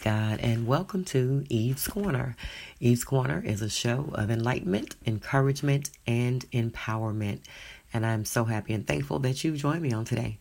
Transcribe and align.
God 0.00 0.40
and 0.40 0.66
welcome 0.66 1.04
to 1.06 1.44
Eve's 1.50 1.86
Corner. 1.86 2.34
Eve's 2.78 3.04
Corner 3.04 3.42
is 3.44 3.60
a 3.60 3.68
show 3.68 4.10
of 4.14 4.30
enlightenment, 4.30 4.96
encouragement, 5.04 5.90
and 6.06 6.50
empowerment. 6.52 7.40
And 7.92 8.06
I'm 8.06 8.24
so 8.24 8.44
happy 8.44 8.72
and 8.72 8.86
thankful 8.86 9.18
that 9.18 9.44
you've 9.44 9.58
joined 9.58 9.82
me 9.82 9.92
on 9.92 10.06
today. 10.06 10.38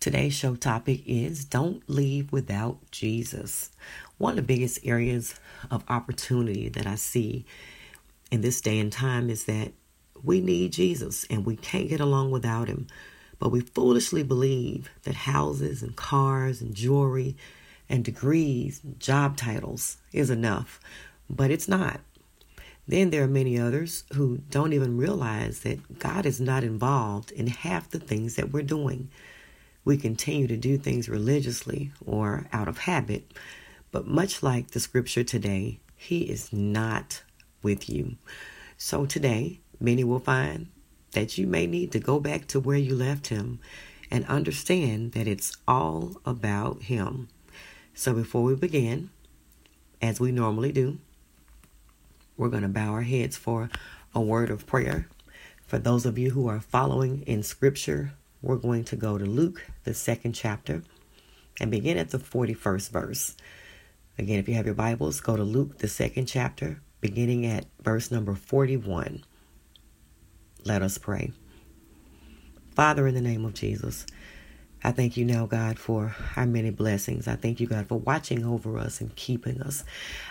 Today's 0.00 0.34
show 0.34 0.54
topic 0.54 1.00
is 1.06 1.46
Don't 1.46 1.82
Leave 1.88 2.30
Without 2.30 2.78
Jesus. 2.90 3.70
One 4.18 4.32
of 4.32 4.36
the 4.36 4.42
biggest 4.42 4.80
areas 4.84 5.34
of 5.70 5.82
opportunity 5.88 6.68
that 6.68 6.86
I 6.86 6.96
see 6.96 7.46
in 8.30 8.42
this 8.42 8.60
day 8.60 8.78
and 8.78 8.92
time 8.92 9.30
is 9.30 9.44
that 9.44 9.72
we 10.22 10.42
need 10.42 10.72
Jesus 10.72 11.24
and 11.30 11.46
we 11.46 11.56
can't 11.56 11.88
get 11.88 12.00
along 12.00 12.32
without 12.32 12.68
him. 12.68 12.86
But 13.38 13.50
we 13.50 13.62
foolishly 13.62 14.24
believe 14.24 14.90
that 15.04 15.14
houses 15.14 15.82
and 15.82 15.96
cars 15.96 16.60
and 16.60 16.74
jewelry 16.74 17.36
and 17.90 18.04
degrees, 18.04 18.80
job 18.98 19.36
titles 19.36 19.98
is 20.12 20.30
enough, 20.30 20.80
but 21.28 21.50
it's 21.50 21.68
not. 21.68 22.00
Then 22.86 23.10
there 23.10 23.24
are 23.24 23.28
many 23.28 23.58
others 23.58 24.04
who 24.14 24.38
don't 24.48 24.72
even 24.72 24.96
realize 24.96 25.60
that 25.60 25.98
God 25.98 26.24
is 26.24 26.40
not 26.40 26.64
involved 26.64 27.32
in 27.32 27.48
half 27.48 27.90
the 27.90 27.98
things 27.98 28.36
that 28.36 28.52
we're 28.52 28.62
doing. 28.62 29.10
We 29.84 29.96
continue 29.96 30.46
to 30.46 30.56
do 30.56 30.78
things 30.78 31.08
religiously 31.08 31.92
or 32.06 32.46
out 32.52 32.68
of 32.68 32.78
habit, 32.78 33.32
but 33.90 34.06
much 34.06 34.42
like 34.42 34.70
the 34.70 34.80
scripture 34.80 35.24
today, 35.24 35.80
He 35.96 36.22
is 36.22 36.52
not 36.52 37.22
with 37.62 37.90
you. 37.90 38.16
So 38.76 39.04
today, 39.04 39.60
many 39.80 40.04
will 40.04 40.20
find 40.20 40.68
that 41.12 41.36
you 41.38 41.46
may 41.46 41.66
need 41.66 41.90
to 41.92 41.98
go 41.98 42.20
back 42.20 42.46
to 42.48 42.60
where 42.60 42.78
you 42.78 42.94
left 42.94 43.28
Him 43.28 43.58
and 44.10 44.24
understand 44.26 45.12
that 45.12 45.26
it's 45.26 45.56
all 45.66 46.20
about 46.24 46.82
Him. 46.82 47.28
So 47.94 48.14
before 48.14 48.42
we 48.42 48.54
begin, 48.54 49.10
as 50.00 50.20
we 50.20 50.32
normally 50.32 50.72
do, 50.72 50.98
we're 52.36 52.48
going 52.48 52.62
to 52.62 52.68
bow 52.68 52.92
our 52.92 53.02
heads 53.02 53.36
for 53.36 53.68
a 54.14 54.20
word 54.20 54.50
of 54.50 54.66
prayer. 54.66 55.06
For 55.66 55.78
those 55.78 56.06
of 56.06 56.18
you 56.18 56.30
who 56.30 56.48
are 56.48 56.60
following 56.60 57.22
in 57.22 57.42
scripture, 57.42 58.14
we're 58.42 58.56
going 58.56 58.84
to 58.84 58.96
go 58.96 59.18
to 59.18 59.24
Luke, 59.24 59.66
the 59.84 59.94
second 59.94 60.32
chapter, 60.32 60.82
and 61.60 61.70
begin 61.70 61.98
at 61.98 62.10
the 62.10 62.18
41st 62.18 62.90
verse. 62.90 63.36
Again, 64.18 64.38
if 64.38 64.48
you 64.48 64.54
have 64.54 64.66
your 64.66 64.74
Bibles, 64.74 65.20
go 65.20 65.36
to 65.36 65.44
Luke, 65.44 65.78
the 65.78 65.88
second 65.88 66.26
chapter, 66.26 66.80
beginning 67.00 67.44
at 67.46 67.66
verse 67.82 68.10
number 68.10 68.34
41. 68.34 69.22
Let 70.64 70.82
us 70.82 70.98
pray. 70.98 71.32
Father, 72.74 73.06
in 73.06 73.14
the 73.14 73.20
name 73.20 73.44
of 73.44 73.54
Jesus, 73.54 74.06
I 74.82 74.92
thank 74.92 75.18
you 75.18 75.26
now, 75.26 75.44
God, 75.44 75.78
for 75.78 76.16
our 76.36 76.46
many 76.46 76.70
blessings. 76.70 77.28
I 77.28 77.36
thank 77.36 77.60
you, 77.60 77.66
God, 77.66 77.86
for 77.88 77.98
watching 77.98 78.46
over 78.46 78.78
us 78.78 79.02
and 79.02 79.14
keeping 79.14 79.60
us. 79.60 79.84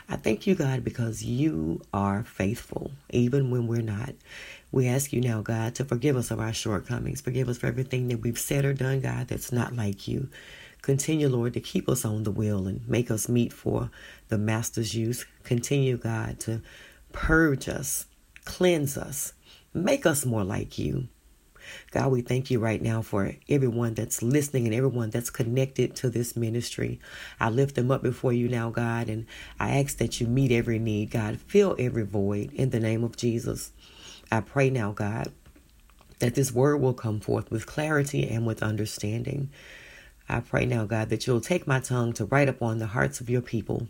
I 0.10 0.16
thank 0.16 0.48
you, 0.48 0.56
God, 0.56 0.84
because 0.84 1.24
you 1.24 1.82
are 1.94 2.24
faithful, 2.24 2.92
even 3.12 3.52
when 3.52 3.68
we're 3.68 3.84
not. 3.84 4.16
We 4.72 4.88
ask 4.88 5.14
you 5.14 5.22
now, 5.22 5.42
God, 5.42 5.76
to 5.76 5.86
forgive 5.86 6.16
us 6.16 6.32
of 6.32 6.40
our 6.40 6.54
shortcomings. 6.54 7.22
Forgive 7.22 7.48
us 7.48 7.60
for 7.60 7.68
everything 7.68 8.08
that 8.08 8.22
we've 8.22 8.40
said 8.40 8.66
or 8.66 8.74
done, 8.74 9.02
God, 9.02 9.28
that's 9.28 9.52
not 9.52 9.76
like 9.76 10.08
you. 10.08 10.30
Continue, 10.82 11.30
Lord, 11.30 11.54
to 11.54 11.60
keep 11.60 11.88
us 11.88 12.04
on 12.04 12.24
the 12.24 12.32
wheel 12.32 12.66
and 12.68 12.88
make 12.88 13.12
us 13.12 13.30
meet 13.30 13.54
for 13.54 13.92
the 14.30 14.38
Master's 14.38 14.96
use. 14.96 15.26
Continue, 15.44 15.98
God, 15.98 16.40
to 16.42 16.62
purge 17.12 17.70
us, 17.70 18.08
cleanse 18.46 18.98
us, 18.98 19.34
make 19.74 20.08
us 20.08 20.26
more 20.26 20.44
like 20.44 20.80
you. 20.80 21.08
God, 21.92 22.12
we 22.12 22.22
thank 22.22 22.52
you 22.52 22.60
right 22.60 22.82
now 22.82 23.02
for 23.02 23.34
everyone 23.48 23.94
that's 23.94 24.22
listening 24.22 24.66
and 24.66 24.76
everyone 24.76 25.10
that's 25.10 25.30
connected 25.30 25.96
to 25.98 26.10
this 26.10 26.36
ministry. 26.36 27.00
I 27.40 27.50
lift 27.50 27.76
them 27.76 27.92
up 27.92 28.04
before 28.04 28.34
you 28.34 28.48
now, 28.48 28.70
God, 28.70 29.10
and 29.10 29.26
I 29.60 29.80
ask 29.80 29.98
that 29.98 30.22
you 30.22 30.28
meet 30.28 30.52
every 30.52 30.80
need, 30.80 31.12
God. 31.12 31.40
Fill 31.40 31.76
every 31.80 32.04
void 32.04 32.52
in 32.54 32.70
the 32.70 32.80
name 32.80 33.04
of 33.04 33.18
Jesus. 33.18 33.72
I 34.32 34.42
pray 34.42 34.70
now, 34.70 34.92
God, 34.92 35.32
that 36.20 36.36
this 36.36 36.52
word 36.52 36.78
will 36.78 36.94
come 36.94 37.20
forth 37.20 37.50
with 37.50 37.66
clarity 37.66 38.28
and 38.30 38.46
with 38.46 38.62
understanding. 38.62 39.50
I 40.28 40.42
pray 40.42 40.66
now, 40.66 40.86
God, 40.86 41.10
that 41.10 41.26
you'll 41.26 41.42
take 41.42 41.66
my 41.66 41.80
tongue 41.80 42.14
to 42.14 42.26
write 42.26 42.50
upon 42.50 42.78
the 42.78 42.88
hearts 42.88 43.20
of 43.20 43.30
your 43.30 43.42
people 43.42 43.88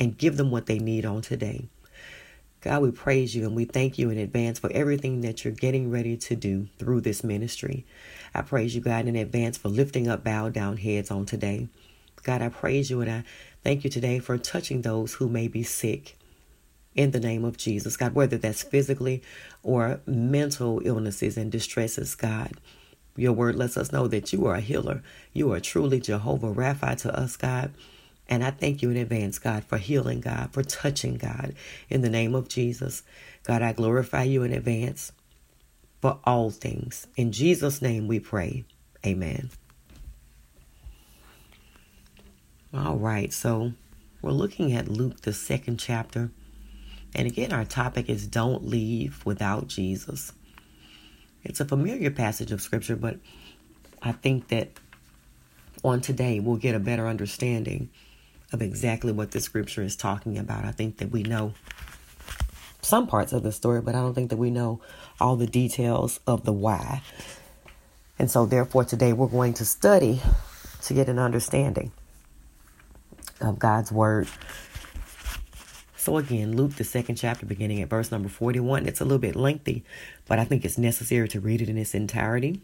and 0.00 0.18
give 0.18 0.36
them 0.36 0.50
what 0.50 0.66
they 0.66 0.78
need 0.78 1.06
on 1.06 1.22
today. 1.22 1.68
God, 2.66 2.82
we 2.82 2.90
praise 2.90 3.32
you 3.32 3.46
and 3.46 3.54
we 3.54 3.64
thank 3.64 3.96
you 3.96 4.10
in 4.10 4.18
advance 4.18 4.58
for 4.58 4.72
everything 4.72 5.20
that 5.20 5.44
you're 5.44 5.54
getting 5.54 5.88
ready 5.88 6.16
to 6.16 6.34
do 6.34 6.66
through 6.80 7.02
this 7.02 7.22
ministry. 7.22 7.86
I 8.34 8.42
praise 8.42 8.74
you, 8.74 8.80
God, 8.80 9.06
in 9.06 9.14
advance 9.14 9.56
for 9.56 9.68
lifting 9.68 10.08
up 10.08 10.24
bowed 10.24 10.54
down 10.54 10.78
heads 10.78 11.12
on 11.12 11.26
today. 11.26 11.68
God, 12.24 12.42
I 12.42 12.48
praise 12.48 12.90
you 12.90 13.00
and 13.00 13.08
I 13.08 13.22
thank 13.62 13.84
you 13.84 13.90
today 13.90 14.18
for 14.18 14.36
touching 14.36 14.82
those 14.82 15.14
who 15.14 15.28
may 15.28 15.46
be 15.46 15.62
sick 15.62 16.18
in 16.96 17.12
the 17.12 17.20
name 17.20 17.44
of 17.44 17.56
Jesus. 17.56 17.96
God, 17.96 18.16
whether 18.16 18.36
that's 18.36 18.64
physically 18.64 19.22
or 19.62 20.00
mental 20.04 20.82
illnesses 20.84 21.36
and 21.36 21.52
distresses, 21.52 22.16
God. 22.16 22.54
Your 23.16 23.32
word 23.32 23.54
lets 23.54 23.76
us 23.76 23.92
know 23.92 24.08
that 24.08 24.32
you 24.32 24.44
are 24.46 24.56
a 24.56 24.60
healer. 24.60 25.04
You 25.32 25.52
are 25.52 25.60
truly 25.60 26.00
Jehovah 26.00 26.52
Rapha 26.52 26.96
to 27.02 27.16
us, 27.16 27.36
God. 27.36 27.72
And 28.28 28.42
I 28.42 28.50
thank 28.50 28.82
you 28.82 28.90
in 28.90 28.96
advance, 28.96 29.38
God, 29.38 29.64
for 29.64 29.78
healing, 29.78 30.20
God, 30.20 30.52
for 30.52 30.62
touching, 30.62 31.16
God, 31.16 31.54
in 31.88 32.00
the 32.00 32.08
name 32.08 32.34
of 32.34 32.48
Jesus. 32.48 33.02
God, 33.44 33.62
I 33.62 33.72
glorify 33.72 34.24
you 34.24 34.42
in 34.42 34.52
advance 34.52 35.12
for 36.00 36.18
all 36.24 36.50
things. 36.50 37.06
In 37.16 37.32
Jesus' 37.32 37.80
name 37.80 38.08
we 38.08 38.18
pray. 38.18 38.64
Amen. 39.04 39.50
All 42.74 42.96
right, 42.96 43.32
so 43.32 43.72
we're 44.20 44.32
looking 44.32 44.72
at 44.72 44.88
Luke, 44.88 45.22
the 45.22 45.32
second 45.32 45.78
chapter. 45.78 46.30
And 47.14 47.26
again, 47.26 47.52
our 47.52 47.64
topic 47.64 48.10
is 48.10 48.26
Don't 48.26 48.66
Leave 48.66 49.24
Without 49.24 49.68
Jesus. 49.68 50.32
It's 51.44 51.60
a 51.60 51.64
familiar 51.64 52.10
passage 52.10 52.50
of 52.50 52.60
Scripture, 52.60 52.96
but 52.96 53.18
I 54.02 54.12
think 54.12 54.48
that 54.48 54.72
on 55.84 56.00
today 56.00 56.40
we'll 56.40 56.56
get 56.56 56.74
a 56.74 56.80
better 56.80 57.06
understanding 57.06 57.88
of 58.52 58.62
exactly 58.62 59.12
what 59.12 59.32
the 59.32 59.40
Scripture 59.40 59.82
is 59.82 59.96
talking 59.96 60.38
about. 60.38 60.64
I 60.64 60.72
think 60.72 60.98
that 60.98 61.10
we 61.10 61.22
know 61.22 61.54
some 62.82 63.06
parts 63.06 63.32
of 63.32 63.42
the 63.42 63.52
story, 63.52 63.80
but 63.80 63.94
I 63.94 64.00
don't 64.00 64.14
think 64.14 64.30
that 64.30 64.36
we 64.36 64.50
know 64.50 64.80
all 65.20 65.36
the 65.36 65.46
details 65.46 66.20
of 66.26 66.44
the 66.44 66.52
why. 66.52 67.02
And 68.18 68.30
so, 68.30 68.46
therefore, 68.46 68.84
today 68.84 69.12
we're 69.12 69.26
going 69.28 69.54
to 69.54 69.64
study 69.64 70.20
to 70.82 70.94
get 70.94 71.08
an 71.08 71.18
understanding. 71.18 71.92
of 73.40 73.58
God's 73.58 73.92
Word. 73.92 74.28
So, 75.96 76.18
again, 76.18 76.56
Luke, 76.56 76.74
the 76.76 76.84
second 76.84 77.16
chapter, 77.16 77.46
beginning 77.46 77.82
at 77.82 77.88
verse 77.90 78.10
number 78.12 78.28
41. 78.28 78.86
It's 78.86 79.00
a 79.00 79.04
little 79.04 79.18
bit 79.18 79.36
lengthy, 79.36 79.84
but 80.26 80.38
I 80.38 80.44
think 80.44 80.64
it's 80.64 80.78
necessary 80.78 81.28
to 81.28 81.40
read 81.40 81.62
it 81.62 81.68
in 81.68 81.76
its 81.78 81.94
entirety. 81.94 82.60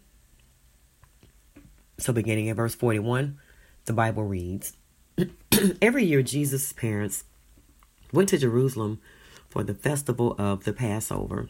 So, 1.98 2.12
beginning 2.12 2.48
at 2.50 2.56
verse 2.56 2.74
41, 2.74 3.38
the 3.86 3.92
Bible 3.92 4.24
reads 4.24 4.74
Every 5.82 6.04
year, 6.04 6.22
Jesus' 6.22 6.72
parents 6.72 7.24
went 8.12 8.28
to 8.30 8.38
Jerusalem 8.38 9.00
for 9.48 9.62
the 9.62 9.74
festival 9.74 10.34
of 10.38 10.64
the 10.64 10.72
Passover. 10.72 11.48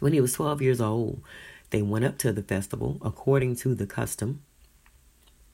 When 0.00 0.12
he 0.12 0.20
was 0.20 0.32
12 0.32 0.62
years 0.62 0.80
old, 0.80 1.20
they 1.70 1.82
went 1.82 2.04
up 2.04 2.18
to 2.18 2.32
the 2.32 2.42
festival 2.42 2.98
according 3.02 3.56
to 3.56 3.74
the 3.74 3.86
custom. 3.86 4.42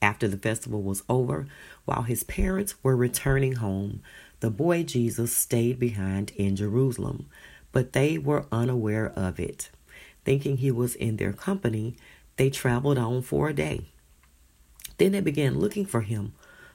After 0.01 0.27
the 0.27 0.37
festival 0.37 0.81
was 0.81 1.03
over, 1.07 1.47
while 1.85 2.03
his 2.03 2.23
parents 2.23 2.75
were 2.83 2.95
returning 2.95 3.53
home, 3.53 4.01
the 4.39 4.49
boy 4.49 4.83
Jesus 4.83 5.35
stayed 5.35 5.79
behind 5.79 6.31
in 6.35 6.55
Jerusalem, 6.55 7.27
but 7.71 7.93
they 7.93 8.17
were 8.17 8.45
unaware 8.51 9.11
of 9.15 9.39
it. 9.39 9.69
Thinking 10.25 10.57
he 10.57 10.71
was 10.71 10.95
in 10.95 11.17
their 11.17 11.33
company, 11.33 11.95
they 12.37 12.49
traveled 12.49 12.97
on 12.97 13.21
for 13.21 13.49
a 13.49 13.53
day. 13.53 13.89
Then 14.97 15.11
they 15.11 15.21
began 15.21 15.59
looking 15.59 15.85
for 15.85 16.01
him 16.01 16.33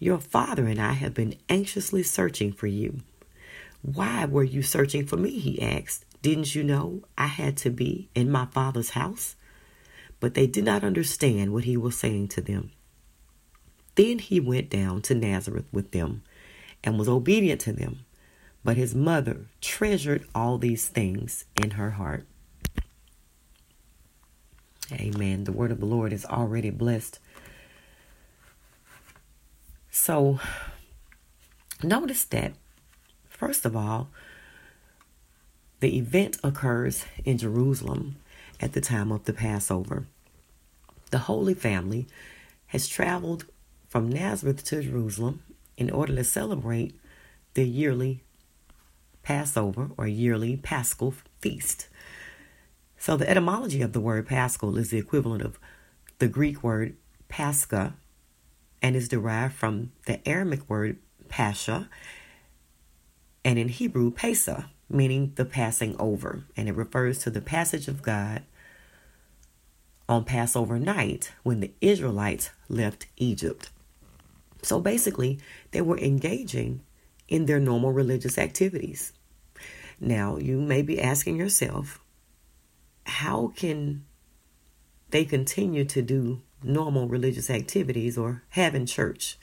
Your 0.00 0.18
father 0.18 0.66
and 0.66 0.80
I 0.80 0.94
have 0.94 1.12
been 1.12 1.34
anxiously 1.50 2.02
searching 2.02 2.52
for 2.52 2.66
you. 2.66 3.00
Why 3.82 4.24
were 4.24 4.42
you 4.42 4.62
searching 4.62 5.06
for 5.06 5.18
me? 5.18 5.38
He 5.38 5.60
asked. 5.60 6.06
Didn't 6.22 6.54
you 6.54 6.64
know 6.64 7.02
I 7.18 7.26
had 7.26 7.58
to 7.58 7.70
be 7.70 8.08
in 8.14 8.30
my 8.30 8.46
father's 8.46 8.90
house? 8.90 9.36
But 10.18 10.32
they 10.32 10.46
did 10.46 10.64
not 10.64 10.84
understand 10.84 11.52
what 11.52 11.64
he 11.64 11.76
was 11.76 11.98
saying 11.98 12.28
to 12.28 12.40
them. 12.40 12.70
Then 13.94 14.18
he 14.18 14.40
went 14.40 14.70
down 14.70 15.02
to 15.02 15.14
Nazareth 15.14 15.66
with 15.70 15.90
them 15.92 16.22
and 16.82 16.98
was 16.98 17.08
obedient 17.08 17.60
to 17.62 17.72
them. 17.74 18.06
But 18.64 18.78
his 18.78 18.94
mother 18.94 19.46
treasured 19.60 20.26
all 20.34 20.56
these 20.56 20.88
things 20.88 21.44
in 21.62 21.72
her 21.72 21.90
heart. 21.90 22.26
Amen. 24.92 25.44
The 25.44 25.52
word 25.52 25.70
of 25.70 25.80
the 25.80 25.86
Lord 25.86 26.12
is 26.12 26.24
already 26.24 26.70
blessed. 26.70 27.18
So, 29.90 30.38
notice 31.82 32.24
that, 32.26 32.52
first 33.28 33.66
of 33.66 33.74
all, 33.74 34.08
the 35.80 35.98
event 35.98 36.38
occurs 36.44 37.04
in 37.24 37.38
Jerusalem 37.38 38.16
at 38.60 38.72
the 38.72 38.80
time 38.80 39.10
of 39.10 39.24
the 39.24 39.32
Passover. 39.32 40.06
The 41.10 41.18
Holy 41.18 41.54
Family 41.54 42.06
has 42.68 42.86
traveled 42.86 43.46
from 43.88 44.08
Nazareth 44.08 44.62
to 44.66 44.82
Jerusalem 44.82 45.42
in 45.76 45.90
order 45.90 46.14
to 46.14 46.22
celebrate 46.22 46.94
the 47.54 47.64
yearly 47.64 48.22
Passover 49.24 49.90
or 49.96 50.06
yearly 50.06 50.56
Paschal 50.56 51.14
feast. 51.40 51.88
So, 52.96 53.16
the 53.16 53.28
etymology 53.28 53.82
of 53.82 53.92
the 53.92 54.00
word 54.00 54.28
Paschal 54.28 54.78
is 54.78 54.90
the 54.90 54.98
equivalent 54.98 55.42
of 55.42 55.58
the 56.20 56.28
Greek 56.28 56.62
word 56.62 56.94
Pascha 57.28 57.94
and 58.82 58.96
is 58.96 59.08
derived 59.08 59.54
from 59.54 59.92
the 60.06 60.26
Aramaic 60.28 60.68
word 60.68 60.98
Pasha 61.28 61.88
and 63.44 63.58
in 63.58 63.68
Hebrew 63.68 64.12
pesa, 64.12 64.66
meaning 64.88 65.32
the 65.36 65.44
passing 65.44 65.96
over, 65.98 66.44
and 66.56 66.68
it 66.68 66.76
refers 66.76 67.18
to 67.20 67.30
the 67.30 67.40
passage 67.40 67.88
of 67.88 68.02
God 68.02 68.42
on 70.08 70.24
Passover 70.24 70.78
night 70.78 71.32
when 71.42 71.60
the 71.60 71.72
Israelites 71.80 72.50
left 72.68 73.06
Egypt. 73.16 73.70
So 74.62 74.80
basically, 74.80 75.38
they 75.70 75.80
were 75.80 75.98
engaging 75.98 76.82
in 77.28 77.46
their 77.46 77.60
normal 77.60 77.92
religious 77.92 78.36
activities. 78.36 79.12
Now, 80.00 80.36
you 80.36 80.60
may 80.60 80.82
be 80.82 81.00
asking 81.00 81.36
yourself, 81.36 82.00
how 83.06 83.52
can 83.54 84.04
they 85.10 85.24
continue 85.24 85.84
to 85.84 86.02
do 86.02 86.42
normal 86.62 87.08
religious 87.08 87.50
activities 87.50 88.18
or 88.18 88.42
having 88.50 88.86
church, 88.86 89.38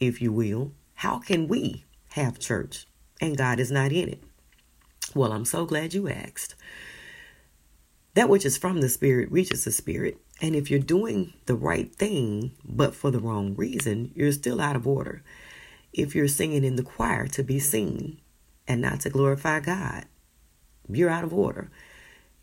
if 0.00 0.20
you 0.20 0.32
will? 0.32 0.72
How 0.94 1.18
can 1.18 1.48
we 1.48 1.84
have 2.10 2.38
church 2.38 2.86
and 3.20 3.36
God 3.36 3.60
is 3.60 3.70
not 3.70 3.92
in 3.92 4.08
it? 4.08 4.22
Well, 5.14 5.32
I'm 5.32 5.44
so 5.44 5.64
glad 5.64 5.94
you 5.94 6.08
asked. 6.08 6.54
That 8.14 8.28
which 8.28 8.44
is 8.44 8.58
from 8.58 8.80
the 8.80 8.88
Spirit 8.88 9.30
reaches 9.30 9.64
the 9.64 9.70
Spirit. 9.70 10.18
And 10.40 10.54
if 10.54 10.70
you're 10.70 10.80
doing 10.80 11.34
the 11.46 11.54
right 11.54 11.94
thing, 11.94 12.52
but 12.64 12.94
for 12.94 13.10
the 13.10 13.20
wrong 13.20 13.54
reason, 13.54 14.12
you're 14.14 14.32
still 14.32 14.60
out 14.60 14.76
of 14.76 14.86
order. 14.86 15.22
If 15.92 16.14
you're 16.14 16.28
singing 16.28 16.64
in 16.64 16.76
the 16.76 16.82
choir 16.82 17.26
to 17.28 17.42
be 17.42 17.58
seen 17.58 18.20
and 18.66 18.80
not 18.80 19.00
to 19.00 19.10
glorify 19.10 19.60
God, 19.60 20.06
you're 20.88 21.10
out 21.10 21.24
of 21.24 21.32
order. 21.32 21.70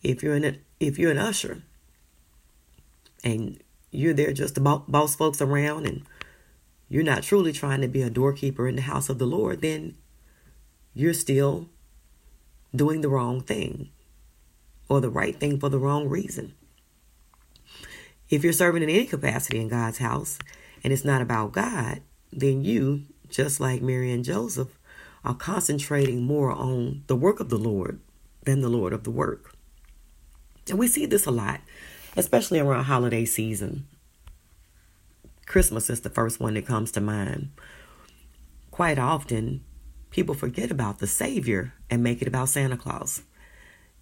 If 0.02 0.24
you're 0.24 0.36
an 0.36 0.60
if 0.80 1.00
you're 1.00 1.12
an 1.12 1.18
usher 1.18 1.64
and 3.24 3.62
you're 3.96 4.14
there 4.14 4.34
just 4.34 4.56
to 4.56 4.62
boss 4.62 5.16
folks 5.16 5.42
around 5.42 5.86
and 5.86 6.04
you're 6.90 7.04
not 7.04 7.24
truly 7.24 7.52
trying 7.52 7.82
to 7.82 7.88
be 7.88 8.02
a 8.02 8.10
doorkeeper 8.10 8.68
in 8.68 8.76
the 8.76 8.82
house 8.84 9.10
of 9.10 9.18
the 9.18 9.26
Lord, 9.26 9.62
then 9.62 9.96
you're 10.94 11.14
still 11.14 11.70
doing 12.76 13.02
the 13.02 13.10
wrong 13.10 13.42
thing 13.42 13.90
or 14.88 15.02
the 15.02 15.10
right 15.10 15.40
thing 15.40 15.60
for 15.60 15.70
the 15.70 15.80
wrong 15.80 16.08
reason. 16.08 16.54
If 18.30 18.44
you're 18.44 18.54
serving 18.54 18.84
in 18.84 18.90
any 18.90 19.06
capacity 19.06 19.60
in 19.60 19.68
God's 19.68 20.00
house 20.00 20.40
and 20.84 20.92
it's 20.92 21.06
not 21.06 21.22
about 21.22 21.52
God, 21.52 22.02
then 22.32 22.64
you, 22.64 23.04
just 23.30 23.60
like 23.60 23.82
Mary 23.82 24.12
and 24.12 24.24
Joseph, 24.24 24.78
are 25.24 25.36
concentrating 25.36 26.24
more 26.24 26.52
on 26.52 27.04
the 27.08 27.16
work 27.16 27.40
of 27.40 27.50
the 27.50 27.58
Lord 27.58 28.00
than 28.44 28.62
the 28.62 28.70
Lord 28.70 28.94
of 28.94 29.04
the 29.04 29.12
work. 29.12 29.56
And 30.70 30.80
we 30.80 30.88
see 30.88 31.06
this 31.06 31.26
a 31.26 31.32
lot, 31.32 31.62
especially 32.16 32.60
around 32.60 32.86
holiday 32.86 33.26
season. 33.26 33.88
Christmas 35.46 35.90
is 35.90 36.02
the 36.02 36.10
first 36.10 36.40
one 36.40 36.56
that 36.56 36.66
comes 36.66 36.92
to 36.92 37.02
mind. 37.02 37.52
Quite 38.72 38.98
often, 38.98 39.64
people 40.10 40.36
forget 40.36 40.72
about 40.72 41.00
the 41.00 41.08
Savior 41.08 41.74
and 41.90 42.04
make 42.04 42.22
it 42.22 42.28
about 42.28 42.50
Santa 42.50 42.78
Claus. 42.78 43.22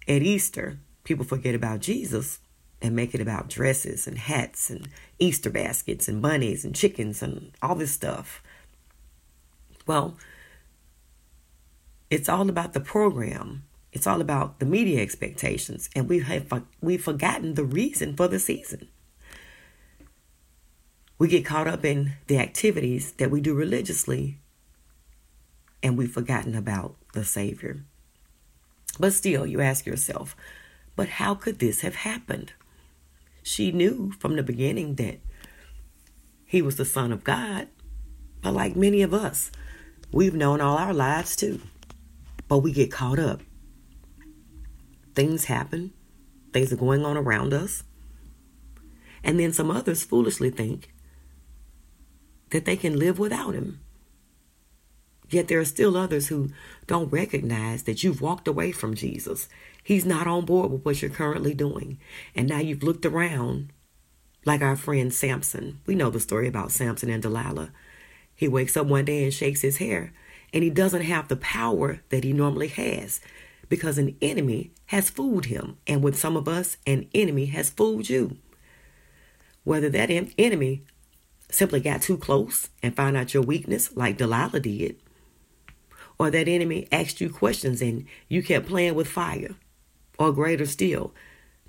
At 0.08 0.22
Easter, 0.22 0.78
people 1.04 1.24
forget 1.24 1.54
about 1.54 1.80
Jesus 1.80 2.40
and 2.80 2.94
make 2.94 3.14
it 3.14 3.20
about 3.20 3.48
dresses 3.48 4.06
and 4.06 4.18
hats 4.18 4.68
and 4.68 4.88
Easter 5.18 5.50
baskets 5.50 6.08
and 6.08 6.20
bunnies 6.20 6.64
and 6.64 6.74
chickens 6.74 7.22
and 7.22 7.52
all 7.62 7.74
this 7.74 7.92
stuff. 7.92 8.42
Well, 9.86 10.16
it's 12.10 12.28
all 12.28 12.48
about 12.48 12.72
the 12.72 12.80
program. 12.80 13.64
It's 13.94 14.06
all 14.06 14.20
about 14.20 14.58
the 14.58 14.66
media 14.66 15.00
expectations, 15.00 15.88
and 15.96 16.08
we 16.08 16.18
have 16.20 16.52
we've 16.82 17.02
forgotten 17.02 17.54
the 17.54 17.64
reason 17.64 18.14
for 18.14 18.28
the 18.28 18.38
season. 18.38 18.88
We 21.16 21.28
get 21.28 21.46
caught 21.46 21.66
up 21.66 21.84
in 21.84 22.14
the 22.26 22.38
activities 22.38 23.12
that 23.12 23.30
we 23.30 23.40
do 23.40 23.54
religiously 23.54 24.40
and 25.84 25.98
we've 25.98 26.10
forgotten 26.10 26.54
about 26.54 26.96
the 27.12 27.24
Savior. 27.24 27.84
But 28.98 29.12
still, 29.12 29.46
you 29.46 29.60
ask 29.60 29.84
yourself, 29.84 30.34
but 30.96 31.08
how 31.08 31.34
could 31.34 31.58
this 31.58 31.82
have 31.82 31.94
happened? 31.94 32.54
She 33.42 33.70
knew 33.70 34.12
from 34.18 34.34
the 34.34 34.42
beginning 34.42 34.94
that 34.94 35.20
he 36.46 36.62
was 36.62 36.76
the 36.76 36.86
Son 36.86 37.12
of 37.12 37.22
God. 37.22 37.68
But 38.40 38.54
like 38.54 38.76
many 38.76 39.02
of 39.02 39.12
us, 39.12 39.50
we've 40.10 40.34
known 40.34 40.62
all 40.62 40.78
our 40.78 40.94
lives 40.94 41.36
too. 41.36 41.60
But 42.48 42.58
we 42.58 42.72
get 42.72 42.90
caught 42.90 43.18
up. 43.18 43.40
Things 45.14 45.44
happen, 45.44 45.92
things 46.52 46.72
are 46.72 46.76
going 46.76 47.04
on 47.04 47.16
around 47.16 47.54
us. 47.54 47.84
And 49.22 49.40
then 49.40 49.52
some 49.52 49.70
others 49.70 50.04
foolishly 50.04 50.50
think 50.50 50.92
that 52.50 52.64
they 52.64 52.76
can 52.76 52.98
live 52.98 53.18
without 53.18 53.54
him. 53.54 53.80
Yet 55.30 55.48
there 55.48 55.58
are 55.58 55.64
still 55.64 55.96
others 55.96 56.28
who 56.28 56.50
don't 56.86 57.10
recognize 57.10 57.84
that 57.84 58.04
you've 58.04 58.20
walked 58.20 58.46
away 58.46 58.72
from 58.72 58.94
Jesus. 58.94 59.48
He's 59.82 60.04
not 60.04 60.26
on 60.26 60.44
board 60.44 60.70
with 60.70 60.84
what 60.84 61.00
you're 61.00 61.10
currently 61.10 61.54
doing. 61.54 61.98
And 62.34 62.48
now 62.48 62.58
you've 62.58 62.82
looked 62.82 63.06
around 63.06 63.72
like 64.44 64.60
our 64.60 64.76
friend 64.76 65.12
Samson. 65.12 65.80
We 65.86 65.94
know 65.94 66.10
the 66.10 66.20
story 66.20 66.46
about 66.46 66.70
Samson 66.70 67.10
and 67.10 67.22
Delilah. 67.22 67.72
He 68.34 68.48
wakes 68.48 68.76
up 68.76 68.86
one 68.86 69.04
day 69.06 69.24
and 69.24 69.32
shakes 69.32 69.62
his 69.62 69.78
hair, 69.78 70.12
and 70.52 70.62
he 70.62 70.70
doesn't 70.70 71.02
have 71.02 71.28
the 71.28 71.36
power 71.36 72.00
that 72.10 72.24
he 72.24 72.32
normally 72.32 72.68
has 72.68 73.20
because 73.68 73.98
an 73.98 74.16
enemy 74.20 74.72
has 74.86 75.10
fooled 75.10 75.46
him. 75.46 75.78
And 75.86 76.02
with 76.02 76.18
some 76.18 76.36
of 76.36 76.48
us, 76.48 76.76
an 76.86 77.08
enemy 77.14 77.46
has 77.46 77.70
fooled 77.70 78.08
you. 78.08 78.38
Whether 79.64 79.88
that 79.90 80.10
en- 80.10 80.32
enemy 80.38 80.84
simply 81.50 81.80
got 81.80 82.02
too 82.02 82.18
close 82.18 82.68
and 82.82 82.96
found 82.96 83.16
out 83.16 83.34
your 83.34 83.42
weakness, 83.42 83.96
like 83.96 84.18
Delilah 84.18 84.60
did, 84.60 84.96
or 86.18 86.30
that 86.30 86.48
enemy 86.48 86.86
asked 86.92 87.20
you 87.20 87.30
questions 87.30 87.80
and 87.82 88.06
you 88.28 88.42
kept 88.42 88.66
playing 88.66 88.94
with 88.94 89.08
fire, 89.08 89.54
or 90.18 90.32
greater 90.32 90.66
still, 90.66 91.14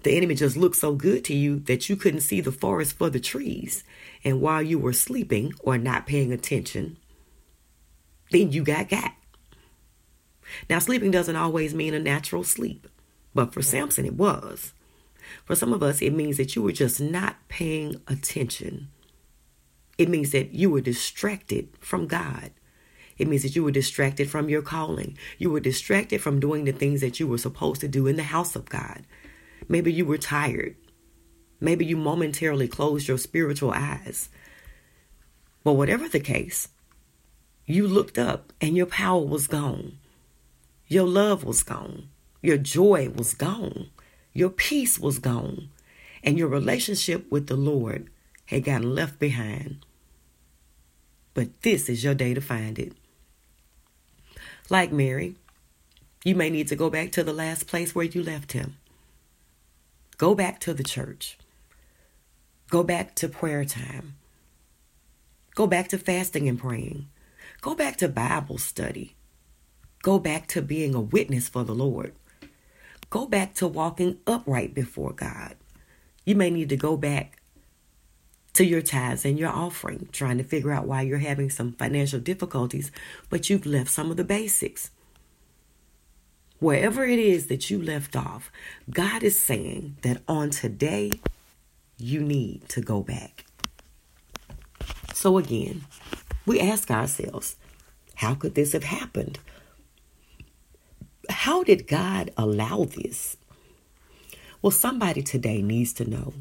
the 0.03 0.15
enemy 0.15 0.35
just 0.35 0.55
looked 0.55 0.75
so 0.75 0.93
good 0.93 1.25
to 1.25 1.33
you 1.33 1.59
that 1.61 1.89
you 1.89 1.95
couldn't 1.95 2.21
see 2.21 2.39
the 2.39 2.51
forest 2.51 2.95
for 2.95 3.09
the 3.09 3.19
trees. 3.19 3.83
And 4.23 4.39
while 4.39 4.61
you 4.61 4.77
were 4.77 4.93
sleeping 4.93 5.53
or 5.61 5.79
not 5.79 6.05
paying 6.05 6.31
attention, 6.31 6.97
then 8.31 8.51
you 8.51 8.63
got 8.63 8.89
got. 8.89 9.13
Now, 10.69 10.79
sleeping 10.79 11.11
doesn't 11.11 11.35
always 11.35 11.73
mean 11.73 11.93
a 11.93 11.99
natural 11.99 12.43
sleep, 12.43 12.87
but 13.33 13.53
for 13.53 13.61
Samson, 13.61 14.05
it 14.05 14.15
was. 14.15 14.73
For 15.45 15.55
some 15.55 15.73
of 15.73 15.83
us, 15.83 16.01
it 16.01 16.13
means 16.13 16.37
that 16.37 16.55
you 16.55 16.61
were 16.61 16.71
just 16.71 17.01
not 17.01 17.35
paying 17.47 18.01
attention. 18.07 18.89
It 19.97 20.09
means 20.09 20.31
that 20.31 20.53
you 20.53 20.69
were 20.69 20.81
distracted 20.81 21.69
from 21.79 22.07
God. 22.07 22.51
It 23.17 23.27
means 23.27 23.43
that 23.43 23.55
you 23.55 23.63
were 23.63 23.71
distracted 23.71 24.29
from 24.29 24.49
your 24.49 24.61
calling. 24.61 25.17
You 25.37 25.49
were 25.49 25.61
distracted 25.61 26.21
from 26.21 26.39
doing 26.39 26.65
the 26.65 26.73
things 26.73 27.01
that 27.01 27.19
you 27.19 27.27
were 27.27 27.37
supposed 27.37 27.81
to 27.81 27.87
do 27.87 28.07
in 28.07 28.17
the 28.17 28.23
house 28.23 28.55
of 28.55 28.69
God. 28.69 29.05
Maybe 29.69 29.91
you 29.91 30.05
were 30.05 30.17
tired. 30.17 30.75
Maybe 31.61 31.85
you 31.85 31.95
momentarily 31.95 32.67
closed 32.67 33.07
your 33.07 33.17
spiritual 33.17 33.71
eyes. 33.71 34.29
But 35.63 35.73
whatever 35.73 36.09
the 36.09 36.19
case, 36.19 36.67
you 37.65 37.87
looked 37.87 38.17
up 38.17 38.51
and 38.59 38.75
your 38.75 38.85
power 38.85 39.21
was 39.21 39.47
gone. 39.47 39.97
Your 40.87 41.07
love 41.07 41.43
was 41.43 41.63
gone. 41.63 42.09
Your 42.41 42.57
joy 42.57 43.09
was 43.09 43.33
gone. 43.33 43.89
Your 44.33 44.49
peace 44.49 44.99
was 44.99 45.19
gone. 45.19 45.69
And 46.23 46.37
your 46.37 46.47
relationship 46.47 47.31
with 47.31 47.47
the 47.47 47.55
Lord 47.55 48.09
had 48.47 48.63
gotten 48.63 48.93
left 48.93 49.19
behind. 49.19 49.85
But 51.33 51.61
this 51.63 51.89
is 51.89 52.03
your 52.03 52.13
day 52.13 52.33
to 52.33 52.41
find 52.41 52.77
it. 52.77 52.93
Like 54.69 54.91
Mary, 54.91 55.35
you 56.23 56.35
may 56.35 56.49
need 56.49 56.67
to 56.69 56.75
go 56.75 56.89
back 56.89 57.11
to 57.13 57.23
the 57.23 57.33
last 57.33 57.67
place 57.67 57.93
where 57.93 58.05
you 58.05 58.23
left 58.23 58.53
him. 58.53 58.77
Go 60.17 60.33
back 60.33 60.59
to 60.61 60.73
the 60.73 60.83
church. 60.83 61.37
Go 62.69 62.83
back 62.83 63.15
to 63.15 63.27
prayer 63.27 63.65
time. 63.65 64.15
Go 65.53 65.67
back 65.67 65.87
to 65.89 65.97
fasting 65.97 66.47
and 66.47 66.59
praying. 66.59 67.09
Go 67.61 67.75
back 67.75 67.97
to 67.97 68.07
Bible 68.07 68.57
study. 68.57 69.15
Go 70.05 70.19
back 70.19 70.45
to 70.49 70.61
being 70.61 70.93
a 70.93 71.01
witness 71.01 71.49
for 71.49 71.63
the 71.63 71.73
Lord. 71.73 72.13
Go 73.09 73.25
back 73.25 73.55
to 73.55 73.67
walking 73.67 74.19
upright 74.27 74.75
before 74.75 75.11
God. 75.11 75.55
You 76.25 76.35
may 76.35 76.51
need 76.51 76.69
to 76.69 76.77
go 76.77 76.95
back 76.95 77.41
to 78.53 78.63
your 78.63 78.83
tithes 78.83 79.25
and 79.25 79.39
your 79.39 79.49
offering, 79.49 80.07
trying 80.11 80.37
to 80.37 80.43
figure 80.43 80.71
out 80.71 80.85
why 80.85 81.01
you're 81.01 81.17
having 81.17 81.49
some 81.49 81.73
financial 81.73 82.19
difficulties, 82.19 82.91
but 83.31 83.49
you've 83.49 83.65
left 83.65 83.89
some 83.89 84.11
of 84.11 84.17
the 84.17 84.23
basics. 84.23 84.91
Wherever 86.59 87.03
it 87.03 87.17
is 87.17 87.47
that 87.47 87.71
you 87.71 87.81
left 87.81 88.15
off, 88.15 88.51
God 88.91 89.23
is 89.23 89.39
saying 89.39 89.97
that 90.03 90.21
on 90.27 90.51
today, 90.51 91.13
you 91.97 92.21
need 92.21 92.69
to 92.69 92.79
go 92.79 93.01
back. 93.01 93.45
So 95.15 95.39
again, 95.39 95.85
we 96.45 96.59
ask 96.59 96.91
ourselves, 96.91 97.55
how 98.13 98.35
could 98.35 98.53
this 98.53 98.73
have 98.73 98.83
happened? 98.83 99.39
How 101.29 101.63
did 101.63 101.87
God 101.87 102.31
allow 102.37 102.85
this? 102.85 103.37
Well, 104.61 104.71
somebody 104.71 105.21
today 105.21 105.61
needs 105.61 105.93
to 105.93 106.09
know 106.09 106.33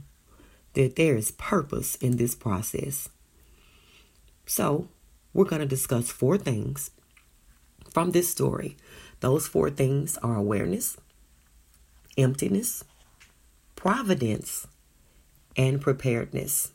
that 0.74 0.96
there 0.96 1.16
is 1.16 1.30
purpose 1.30 1.94
in 1.96 2.16
this 2.16 2.34
process. 2.34 3.08
So, 4.46 4.88
we're 5.32 5.44
going 5.44 5.60
to 5.60 5.66
discuss 5.66 6.10
four 6.10 6.38
things 6.38 6.90
from 7.90 8.10
this 8.10 8.28
story. 8.28 8.76
Those 9.20 9.46
four 9.46 9.70
things 9.70 10.16
are 10.18 10.36
awareness, 10.36 10.96
emptiness, 12.16 12.84
providence, 13.76 14.66
and 15.56 15.80
preparedness. 15.80 16.72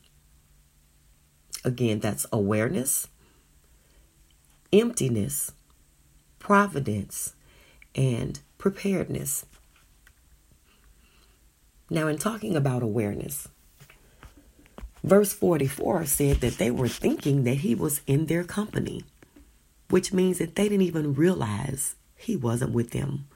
Again, 1.64 2.00
that's 2.00 2.26
awareness, 2.32 3.08
emptiness, 4.72 5.52
providence, 6.38 7.34
and 7.94 8.40
preparedness. 8.58 9.46
Now, 11.88 12.06
in 12.06 12.18
talking 12.18 12.54
about 12.54 12.82
awareness, 12.82 13.48
verse 15.02 15.32
44 15.32 16.06
said 16.06 16.36
that 16.36 16.58
they 16.58 16.70
were 16.70 16.88
thinking 16.88 17.44
that 17.44 17.58
he 17.58 17.74
was 17.74 18.00
in 18.06 18.26
their 18.26 18.44
company, 18.44 19.04
which 19.88 20.12
means 20.12 20.38
that 20.38 20.54
they 20.54 20.68
didn't 20.68 20.86
even 20.86 21.14
realize 21.14 21.96
he 22.16 22.36
wasn't 22.36 22.72
with 22.72 22.90
them. 22.90 23.26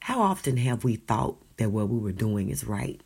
How 0.00 0.20
often 0.20 0.56
have 0.58 0.84
we 0.84 0.96
thought 0.96 1.36
that 1.56 1.70
what 1.70 1.88
we 1.88 1.98
were 1.98 2.12
doing 2.12 2.50
is 2.50 2.64
right? 2.64 3.00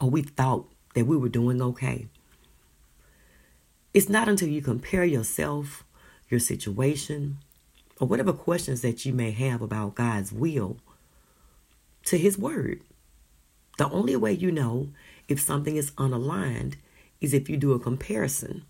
Or 0.00 0.10
we 0.10 0.22
thought 0.22 0.66
that 0.94 1.06
we 1.06 1.16
were 1.16 1.28
doing 1.28 1.60
okay? 1.60 2.08
It's 3.92 4.08
not 4.08 4.28
until 4.28 4.48
you 4.48 4.62
compare 4.62 5.04
yourself, 5.04 5.84
your 6.28 6.40
situation, 6.40 7.38
or 8.00 8.08
whatever 8.08 8.32
questions 8.32 8.80
that 8.82 9.04
you 9.04 9.12
may 9.12 9.30
have 9.30 9.60
about 9.60 9.94
God's 9.94 10.32
will 10.32 10.78
to 12.04 12.18
His 12.18 12.38
Word. 12.38 12.82
The 13.78 13.90
only 13.90 14.16
way 14.16 14.32
you 14.32 14.50
know 14.50 14.88
if 15.28 15.40
something 15.40 15.76
is 15.76 15.92
unaligned 15.92 16.74
is 17.20 17.34
if 17.34 17.48
you 17.48 17.56
do 17.56 17.72
a 17.72 17.78
comparison. 17.78 18.64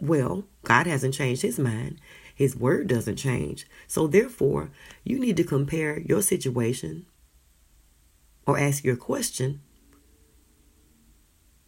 Well, 0.00 0.44
God 0.64 0.86
hasn't 0.86 1.14
changed 1.14 1.42
His 1.42 1.58
mind, 1.58 2.00
His 2.34 2.56
Word 2.56 2.86
doesn't 2.86 3.16
change. 3.16 3.66
So, 3.86 4.06
therefore, 4.06 4.70
you 5.04 5.18
need 5.18 5.36
to 5.36 5.44
compare 5.44 6.00
your 6.00 6.22
situation 6.22 7.06
or 8.46 8.58
ask 8.58 8.82
your 8.82 8.96
question 8.96 9.60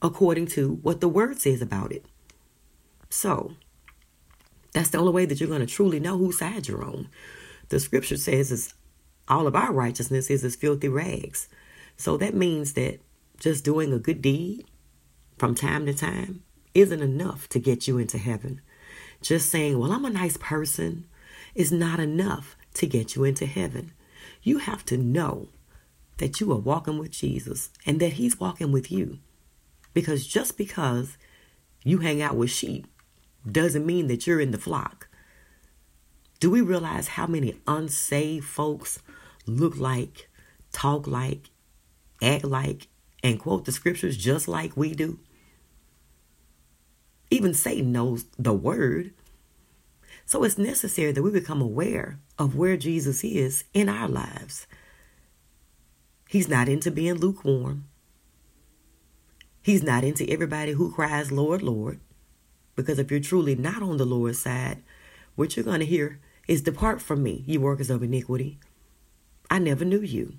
according 0.00 0.46
to 0.48 0.74
what 0.82 1.00
the 1.00 1.08
Word 1.08 1.40
says 1.40 1.62
about 1.62 1.92
it. 1.92 2.06
So, 3.08 3.52
that's 4.72 4.90
the 4.90 4.98
only 4.98 5.12
way 5.12 5.26
that 5.26 5.40
you're 5.40 5.48
going 5.48 5.60
to 5.60 5.66
truly 5.66 6.00
know 6.00 6.16
whose 6.16 6.38
side 6.38 6.68
you're 6.68 6.84
on. 6.84 7.08
The 7.68 7.80
scripture 7.80 8.16
says 8.16 8.50
is 8.50 8.74
all 9.28 9.46
of 9.46 9.54
our 9.54 9.72
righteousness 9.72 10.30
is 10.30 10.44
as 10.44 10.56
filthy 10.56 10.88
rags. 10.88 11.48
So 11.96 12.16
that 12.16 12.34
means 12.34 12.72
that 12.74 13.00
just 13.38 13.64
doing 13.64 13.92
a 13.92 13.98
good 13.98 14.22
deed 14.22 14.64
from 15.38 15.54
time 15.54 15.86
to 15.86 15.94
time 15.94 16.42
isn't 16.74 17.02
enough 17.02 17.48
to 17.50 17.58
get 17.58 17.86
you 17.86 17.98
into 17.98 18.18
heaven. 18.18 18.60
Just 19.20 19.50
saying, 19.50 19.78
well, 19.78 19.92
I'm 19.92 20.04
a 20.04 20.10
nice 20.10 20.36
person 20.36 21.06
is 21.54 21.70
not 21.70 22.00
enough 22.00 22.56
to 22.74 22.86
get 22.86 23.14
you 23.14 23.24
into 23.24 23.46
heaven. 23.46 23.92
You 24.42 24.58
have 24.58 24.84
to 24.86 24.96
know 24.96 25.48
that 26.16 26.40
you 26.40 26.50
are 26.52 26.56
walking 26.58 26.98
with 26.98 27.10
Jesus 27.10 27.70
and 27.86 28.00
that 28.00 28.14
he's 28.14 28.40
walking 28.40 28.72
with 28.72 28.90
you. 28.90 29.18
Because 29.94 30.26
just 30.26 30.56
because 30.56 31.18
you 31.84 31.98
hang 31.98 32.22
out 32.22 32.36
with 32.36 32.50
sheep 32.50 32.86
doesn't 33.50 33.86
mean 33.86 34.06
that 34.06 34.26
you're 34.26 34.40
in 34.40 34.50
the 34.50 34.58
flock. 34.58 35.08
Do 36.40 36.50
we 36.50 36.60
realize 36.60 37.08
how 37.08 37.26
many 37.26 37.56
unsaved 37.66 38.46
folks 38.46 39.00
look 39.46 39.76
like, 39.76 40.28
talk 40.72 41.06
like, 41.06 41.50
act 42.20 42.44
like, 42.44 42.88
and 43.22 43.38
quote 43.38 43.64
the 43.64 43.72
scriptures 43.72 44.16
just 44.16 44.48
like 44.48 44.76
we 44.76 44.94
do? 44.94 45.20
Even 47.30 47.54
Satan 47.54 47.92
knows 47.92 48.26
the 48.38 48.52
word. 48.52 49.14
So 50.26 50.44
it's 50.44 50.58
necessary 50.58 51.12
that 51.12 51.22
we 51.22 51.30
become 51.30 51.60
aware 51.60 52.18
of 52.38 52.56
where 52.56 52.76
Jesus 52.76 53.24
is 53.24 53.64
in 53.72 53.88
our 53.88 54.08
lives. 54.08 54.66
He's 56.28 56.48
not 56.48 56.68
into 56.68 56.90
being 56.90 57.14
lukewarm. 57.14 57.88
He's 59.62 59.82
not 59.82 60.02
into 60.02 60.28
everybody 60.28 60.72
who 60.72 60.90
cries, 60.90 61.30
Lord, 61.30 61.62
Lord. 61.62 62.00
Because 62.74 62.98
if 62.98 63.10
you're 63.10 63.20
truly 63.20 63.54
not 63.54 63.82
on 63.82 63.96
the 63.96 64.04
Lord's 64.04 64.38
side, 64.38 64.82
what 65.34 65.56
you're 65.56 65.64
going 65.64 65.80
to 65.80 65.86
hear 65.86 66.20
is, 66.48 66.62
Depart 66.62 67.00
from 67.02 67.22
me, 67.22 67.44
you 67.46 67.60
workers 67.60 67.90
of 67.90 68.02
iniquity. 68.02 68.58
I 69.50 69.58
never 69.58 69.84
knew 69.84 70.00
you. 70.00 70.34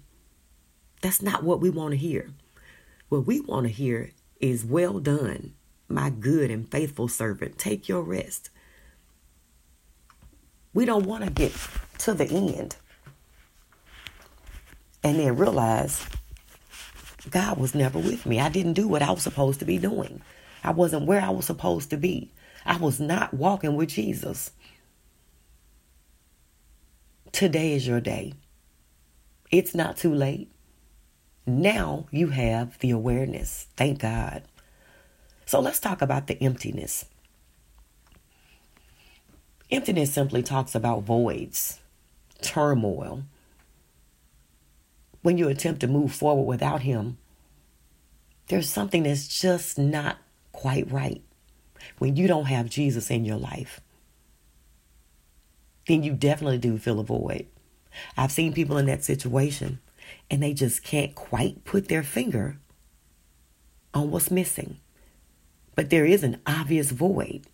That's 1.02 1.22
not 1.22 1.44
what 1.44 1.60
we 1.60 1.70
want 1.70 1.92
to 1.92 1.98
hear. 1.98 2.32
What 3.10 3.28
we 3.28 3.40
want 3.40 3.68
to 3.68 3.72
hear 3.72 4.12
is, 4.40 4.66
Well 4.66 5.00
done, 5.00 5.54
my 5.88 6.10
good 6.10 6.50
and 6.50 6.70
faithful 6.70 7.08
servant. 7.08 7.58
Take 7.58 7.88
your 7.88 8.02
rest. 8.02 8.50
We 10.74 10.86
don't 10.86 11.06
want 11.06 11.24
to 11.24 11.30
get 11.30 11.56
to 12.00 12.14
the 12.14 12.26
end 12.26 12.76
and 15.04 15.20
then 15.20 15.36
realize 15.36 16.06
God 17.30 17.58
was 17.58 17.76
never 17.76 18.00
with 18.00 18.26
me. 18.26 18.40
I 18.40 18.50
didn't 18.50 18.74
do 18.74 18.88
what 18.88 19.02
I 19.02 19.12
was 19.12 19.22
supposed 19.22 19.60
to 19.60 19.66
be 19.66 19.78
doing. 19.78 20.22
I 20.64 20.72
wasn't 20.72 21.06
where 21.06 21.22
I 21.22 21.30
was 21.30 21.46
supposed 21.46 21.90
to 21.90 21.98
be. 21.98 22.32
I 22.66 22.78
was 22.78 23.00
not 23.00 23.34
walking 23.34 23.76
with 23.76 23.90
Jesus. 23.90 24.52
Today 27.32 27.74
is 27.74 27.86
your 27.88 28.00
day. 28.00 28.34
It's 29.52 29.76
not 29.76 29.98
too 29.98 30.14
late. 30.14 30.52
Now 31.46 32.08
you 32.12 32.30
have 32.30 32.80
the 32.80 32.92
awareness. 32.92 33.68
Thank 33.76 34.00
God. 34.00 34.44
So 35.46 35.60
let's 35.60 35.80
talk 35.80 36.02
about 36.02 36.28
the 36.28 36.42
emptiness. 36.42 37.06
Emptiness 39.70 40.14
simply 40.14 40.44
talks 40.44 40.76
about 40.76 41.04
voids, 41.04 41.80
turmoil. 42.42 43.24
When 45.22 45.38
you 45.38 45.50
attempt 45.50 45.82
to 45.82 45.88
move 45.88 46.14
forward 46.14 46.44
without 46.44 46.82
Him, 46.82 47.18
there's 48.48 48.70
something 48.70 49.04
that's 49.04 49.28
just 49.28 49.78
not 49.78 50.18
quite 50.54 50.90
right. 50.90 51.22
When 51.98 52.16
you 52.16 52.28
don't 52.28 52.46
have 52.46 52.70
Jesus 52.70 53.12
in 53.12 53.26
your 53.26 53.38
life, 53.38 53.82
then 55.88 56.04
you 56.04 56.14
definitely 56.14 56.60
do 56.60 56.78
feel 56.78 57.00
a 57.00 57.04
void. 57.04 57.48
I've 58.18 58.32
seen 58.32 58.54
people 58.54 58.78
in 58.78 58.86
that 58.86 59.04
situation 59.04 59.80
and 60.32 60.42
they 60.42 60.54
just 60.54 60.84
can't 60.84 61.14
quite 61.14 61.66
put 61.66 61.90
their 61.90 62.04
finger 62.04 62.58
on 63.94 64.10
what's 64.10 64.32
missing. 64.32 64.78
But 65.76 65.90
there 65.90 66.06
is 66.06 66.24
an 66.24 66.40
obvious 66.46 66.92
void. 66.92 67.48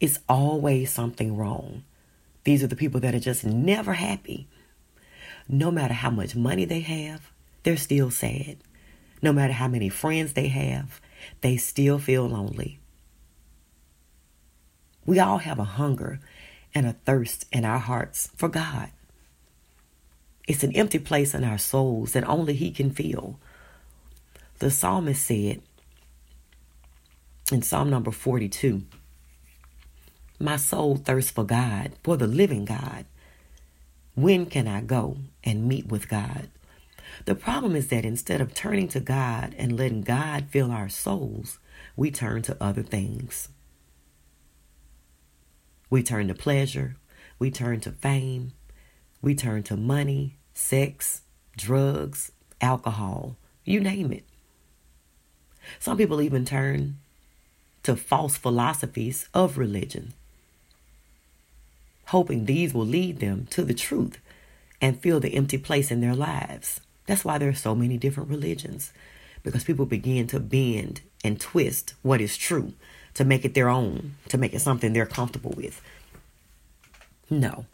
It's 0.00 0.18
always 0.28 0.92
something 0.92 1.36
wrong. 1.36 1.84
These 2.44 2.62
are 2.62 2.68
the 2.68 2.76
people 2.76 3.00
that 3.00 3.14
are 3.14 3.20
just 3.20 3.44
never 3.44 3.94
happy. 3.94 4.46
No 5.48 5.70
matter 5.70 5.94
how 5.94 6.10
much 6.10 6.36
money 6.36 6.64
they 6.64 6.80
have, 6.80 7.30
they're 7.62 7.76
still 7.76 8.10
sad. 8.10 8.58
No 9.22 9.32
matter 9.32 9.54
how 9.54 9.68
many 9.68 9.88
friends 9.88 10.34
they 10.34 10.48
have, 10.48 11.00
they 11.40 11.56
still 11.56 11.98
feel 11.98 12.26
lonely. 12.26 12.78
We 15.06 15.18
all 15.20 15.38
have 15.38 15.58
a 15.58 15.64
hunger 15.64 16.20
and 16.74 16.86
a 16.86 16.92
thirst 16.92 17.46
in 17.52 17.64
our 17.64 17.78
hearts 17.78 18.30
for 18.36 18.48
God. 18.48 18.90
It's 20.46 20.64
an 20.64 20.72
empty 20.76 20.98
place 20.98 21.34
in 21.34 21.44
our 21.44 21.58
souls 21.58 22.12
that 22.12 22.28
only 22.28 22.54
He 22.54 22.70
can 22.70 22.90
fill. 22.90 23.38
The 24.58 24.70
psalmist 24.70 25.24
said 25.24 25.60
in 27.52 27.62
Psalm 27.62 27.90
number 27.90 28.10
42 28.10 28.82
My 30.38 30.56
soul 30.56 30.96
thirsts 30.96 31.30
for 31.30 31.44
God, 31.44 31.92
for 32.02 32.16
the 32.16 32.26
living 32.26 32.64
God. 32.64 33.04
When 34.14 34.46
can 34.46 34.68
I 34.68 34.80
go 34.80 35.16
and 35.42 35.66
meet 35.66 35.86
with 35.86 36.08
God? 36.08 36.48
The 37.24 37.34
problem 37.34 37.74
is 37.76 37.88
that 37.88 38.04
instead 38.04 38.40
of 38.40 38.54
turning 38.54 38.88
to 38.88 39.00
God 39.00 39.54
and 39.56 39.76
letting 39.76 40.02
God 40.02 40.46
fill 40.50 40.70
our 40.70 40.88
souls, 40.88 41.58
we 41.96 42.10
turn 42.10 42.42
to 42.42 42.56
other 42.62 42.82
things. 42.82 43.48
We 45.90 46.02
turn 46.02 46.28
to 46.28 46.34
pleasure, 46.34 46.96
we 47.38 47.50
turn 47.50 47.80
to 47.80 47.92
fame, 47.92 48.52
we 49.22 49.34
turn 49.34 49.62
to 49.64 49.76
money, 49.76 50.36
sex, 50.52 51.22
drugs, 51.56 52.32
alcohol, 52.60 53.36
you 53.64 53.80
name 53.80 54.12
it. 54.12 54.24
Some 55.78 55.96
people 55.96 56.20
even 56.20 56.44
turn 56.44 56.98
to 57.84 57.96
false 57.96 58.36
philosophies 58.36 59.28
of 59.34 59.56
religion, 59.56 60.14
hoping 62.06 62.44
these 62.44 62.74
will 62.74 62.86
lead 62.86 63.20
them 63.20 63.46
to 63.50 63.62
the 63.62 63.74
truth 63.74 64.18
and 64.80 65.00
fill 65.00 65.20
the 65.20 65.34
empty 65.34 65.58
place 65.58 65.90
in 65.90 66.00
their 66.00 66.14
lives. 66.14 66.80
That's 67.06 67.24
why 67.24 67.38
there 67.38 67.50
are 67.50 67.54
so 67.54 67.74
many 67.74 67.98
different 67.98 68.30
religions, 68.30 68.92
because 69.42 69.64
people 69.64 69.86
begin 69.86 70.26
to 70.28 70.40
bend 70.40 71.02
and 71.22 71.40
twist 71.40 71.94
what 72.02 72.20
is 72.20 72.36
true 72.36 72.72
to 73.14 73.24
make 73.24 73.44
it 73.44 73.54
their 73.54 73.68
own, 73.68 74.16
to 74.28 74.38
make 74.38 74.54
it 74.54 74.60
something 74.60 74.92
they're 74.92 75.06
comfortable 75.06 75.52
with. 75.56 75.80
No. 77.30 77.66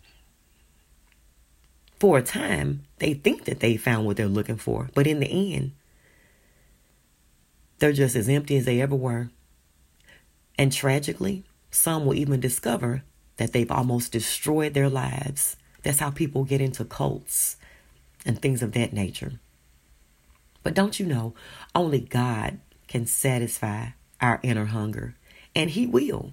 For 1.98 2.18
a 2.18 2.22
time, 2.22 2.84
they 2.98 3.14
think 3.14 3.44
that 3.44 3.60
they 3.60 3.76
found 3.76 4.06
what 4.06 4.16
they're 4.16 4.26
looking 4.26 4.56
for, 4.56 4.90
but 4.94 5.06
in 5.06 5.20
the 5.20 5.54
end, 5.54 5.72
they're 7.78 7.92
just 7.92 8.16
as 8.16 8.28
empty 8.28 8.56
as 8.56 8.64
they 8.64 8.80
ever 8.80 8.96
were. 8.96 9.30
And 10.58 10.72
tragically, 10.72 11.44
some 11.70 12.04
will 12.04 12.14
even 12.14 12.40
discover 12.40 13.04
that 13.36 13.52
they've 13.52 13.70
almost 13.70 14.12
destroyed 14.12 14.74
their 14.74 14.90
lives. 14.90 15.56
That's 15.82 16.00
how 16.00 16.10
people 16.10 16.44
get 16.44 16.60
into 16.60 16.84
cults 16.84 17.56
and 18.24 18.40
things 18.40 18.62
of 18.62 18.72
that 18.72 18.92
nature. 18.92 19.40
But 20.62 20.74
don't 20.74 21.00
you 21.00 21.06
know, 21.06 21.34
only 21.74 22.00
God 22.00 22.60
can 22.86 23.06
satisfy 23.06 23.88
our 24.20 24.40
inner 24.42 24.66
hunger, 24.66 25.16
and 25.54 25.70
He 25.70 25.86
will. 25.86 26.32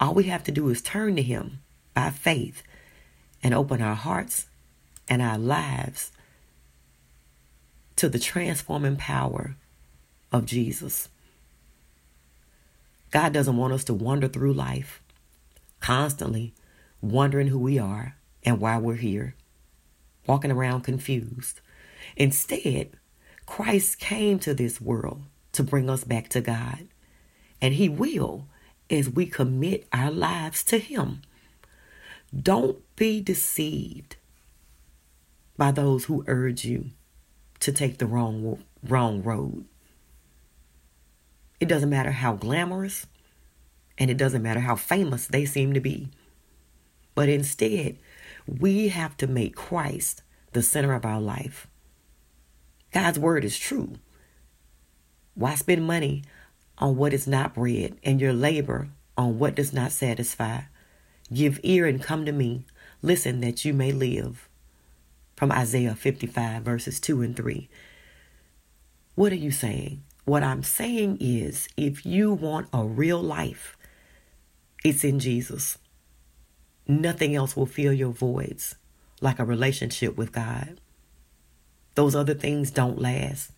All 0.00 0.14
we 0.14 0.24
have 0.24 0.44
to 0.44 0.52
do 0.52 0.68
is 0.68 0.80
turn 0.80 1.16
to 1.16 1.22
Him 1.22 1.60
by 1.94 2.10
faith 2.10 2.62
and 3.42 3.54
open 3.54 3.82
our 3.82 3.94
hearts 3.94 4.46
and 5.08 5.20
our 5.20 5.38
lives 5.38 6.12
to 7.96 8.08
the 8.08 8.18
transforming 8.18 8.96
power 8.96 9.56
of 10.32 10.46
Jesus. 10.46 11.08
God 13.10 13.32
doesn't 13.32 13.56
want 13.56 13.72
us 13.72 13.84
to 13.84 13.94
wander 13.94 14.28
through 14.28 14.52
life, 14.52 15.02
constantly 15.80 16.54
wondering 17.00 17.48
who 17.48 17.58
we 17.58 17.78
are 17.78 18.16
and 18.44 18.60
why 18.60 18.78
we're 18.78 18.94
here 18.94 19.34
walking 20.28 20.52
around 20.52 20.82
confused. 20.82 21.60
Instead, 22.16 22.90
Christ 23.46 23.98
came 23.98 24.38
to 24.40 24.54
this 24.54 24.80
world 24.80 25.22
to 25.52 25.62
bring 25.62 25.88
us 25.88 26.04
back 26.04 26.28
to 26.28 26.40
God. 26.40 26.86
And 27.60 27.74
He 27.74 27.88
will 27.88 28.46
as 28.90 29.08
we 29.08 29.26
commit 29.26 29.88
our 29.92 30.10
lives 30.10 30.62
to 30.64 30.78
Him. 30.78 31.22
Don't 32.38 32.78
be 32.94 33.20
deceived 33.20 34.16
by 35.56 35.72
those 35.72 36.04
who 36.04 36.24
urge 36.26 36.64
you 36.64 36.90
to 37.60 37.72
take 37.72 37.98
the 37.98 38.06
wrong, 38.06 38.62
wrong 38.86 39.22
road. 39.22 39.64
It 41.58 41.68
doesn't 41.68 41.90
matter 41.90 42.12
how 42.12 42.34
glamorous 42.34 43.06
and 43.96 44.10
it 44.10 44.16
doesn't 44.16 44.42
matter 44.42 44.60
how 44.60 44.76
famous 44.76 45.26
they 45.26 45.44
seem 45.44 45.72
to 45.72 45.80
be. 45.80 46.10
But 47.16 47.28
instead, 47.28 47.98
we 48.48 48.88
have 48.88 49.16
to 49.18 49.26
make 49.26 49.54
Christ 49.54 50.22
the 50.52 50.62
center 50.62 50.94
of 50.94 51.04
our 51.04 51.20
life. 51.20 51.66
God's 52.92 53.18
word 53.18 53.44
is 53.44 53.58
true. 53.58 53.96
Why 55.34 55.54
spend 55.54 55.86
money 55.86 56.24
on 56.78 56.96
what 56.96 57.12
is 57.12 57.26
not 57.26 57.54
bread 57.54 57.96
and 58.02 58.20
your 58.20 58.32
labor 58.32 58.88
on 59.16 59.38
what 59.38 59.54
does 59.54 59.72
not 59.72 59.92
satisfy? 59.92 60.62
Give 61.32 61.60
ear 61.62 61.86
and 61.86 62.02
come 62.02 62.24
to 62.24 62.32
me. 62.32 62.64
Listen 63.02 63.40
that 63.40 63.64
you 63.64 63.74
may 63.74 63.92
live. 63.92 64.48
From 65.36 65.52
Isaiah 65.52 65.94
55, 65.94 66.62
verses 66.62 66.98
2 66.98 67.22
and 67.22 67.36
3. 67.36 67.68
What 69.14 69.30
are 69.32 69.36
you 69.36 69.50
saying? 69.50 70.02
What 70.24 70.42
I'm 70.42 70.62
saying 70.62 71.18
is 71.20 71.68
if 71.76 72.06
you 72.06 72.32
want 72.32 72.68
a 72.72 72.84
real 72.84 73.20
life, 73.20 73.76
it's 74.84 75.04
in 75.04 75.18
Jesus. 75.18 75.78
Nothing 76.88 77.36
else 77.36 77.54
will 77.54 77.66
fill 77.66 77.92
your 77.92 78.12
voids 78.12 78.74
like 79.20 79.38
a 79.38 79.44
relationship 79.44 80.16
with 80.16 80.32
God. 80.32 80.80
Those 81.94 82.16
other 82.16 82.34
things 82.34 82.70
don't 82.70 82.98
last. 82.98 83.52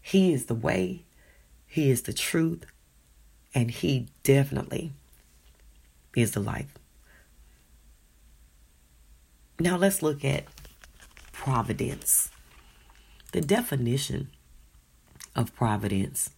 He 0.00 0.32
is 0.32 0.46
the 0.46 0.54
way, 0.54 1.04
He 1.66 1.90
is 1.90 2.02
the 2.02 2.12
truth, 2.14 2.64
and 3.54 3.70
He 3.70 4.08
definitely 4.22 4.92
is 6.16 6.32
the 6.32 6.40
life. 6.40 6.74
Now 9.60 9.76
let's 9.76 10.02
look 10.02 10.24
at 10.24 10.44
providence. 11.32 12.30
The 13.32 13.40
definition 13.40 14.28
of 15.36 15.54
providence. 15.54 16.30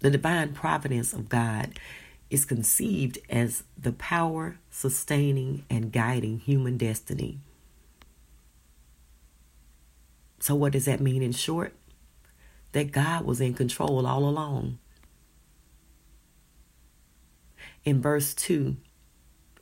The 0.00 0.10
divine 0.10 0.52
providence 0.52 1.12
of 1.12 1.28
God 1.28 1.78
is 2.30 2.44
conceived 2.44 3.18
as 3.30 3.64
the 3.76 3.92
power 3.92 4.58
sustaining 4.70 5.64
and 5.70 5.92
guiding 5.92 6.38
human 6.38 6.76
destiny. 6.76 7.38
So, 10.40 10.54
what 10.54 10.72
does 10.72 10.84
that 10.84 11.00
mean 11.00 11.22
in 11.22 11.32
short? 11.32 11.74
That 12.72 12.92
God 12.92 13.24
was 13.24 13.40
in 13.40 13.54
control 13.54 14.06
all 14.06 14.28
along. 14.28 14.78
In 17.84 18.02
verse 18.02 18.34
2, 18.34 18.76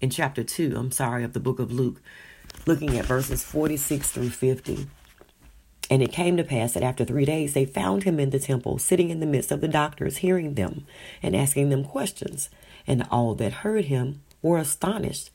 in 0.00 0.10
chapter 0.10 0.42
2, 0.42 0.74
I'm 0.76 0.90
sorry, 0.90 1.24
of 1.24 1.32
the 1.32 1.40
book 1.40 1.58
of 1.58 1.72
Luke, 1.72 2.02
looking 2.66 2.98
at 2.98 3.06
verses 3.06 3.44
46 3.44 4.10
through 4.10 4.30
50. 4.30 4.88
And 5.88 6.02
it 6.02 6.12
came 6.12 6.36
to 6.36 6.44
pass 6.44 6.72
that 6.72 6.82
after 6.82 7.04
three 7.04 7.24
days 7.24 7.54
they 7.54 7.64
found 7.64 8.02
him 8.02 8.18
in 8.18 8.30
the 8.30 8.40
temple, 8.40 8.78
sitting 8.78 9.10
in 9.10 9.20
the 9.20 9.26
midst 9.26 9.52
of 9.52 9.60
the 9.60 9.68
doctors, 9.68 10.18
hearing 10.18 10.54
them 10.54 10.84
and 11.22 11.36
asking 11.36 11.68
them 11.68 11.84
questions. 11.84 12.50
And 12.86 13.06
all 13.10 13.34
that 13.36 13.52
heard 13.52 13.86
him 13.86 14.22
were 14.42 14.58
astonished 14.58 15.30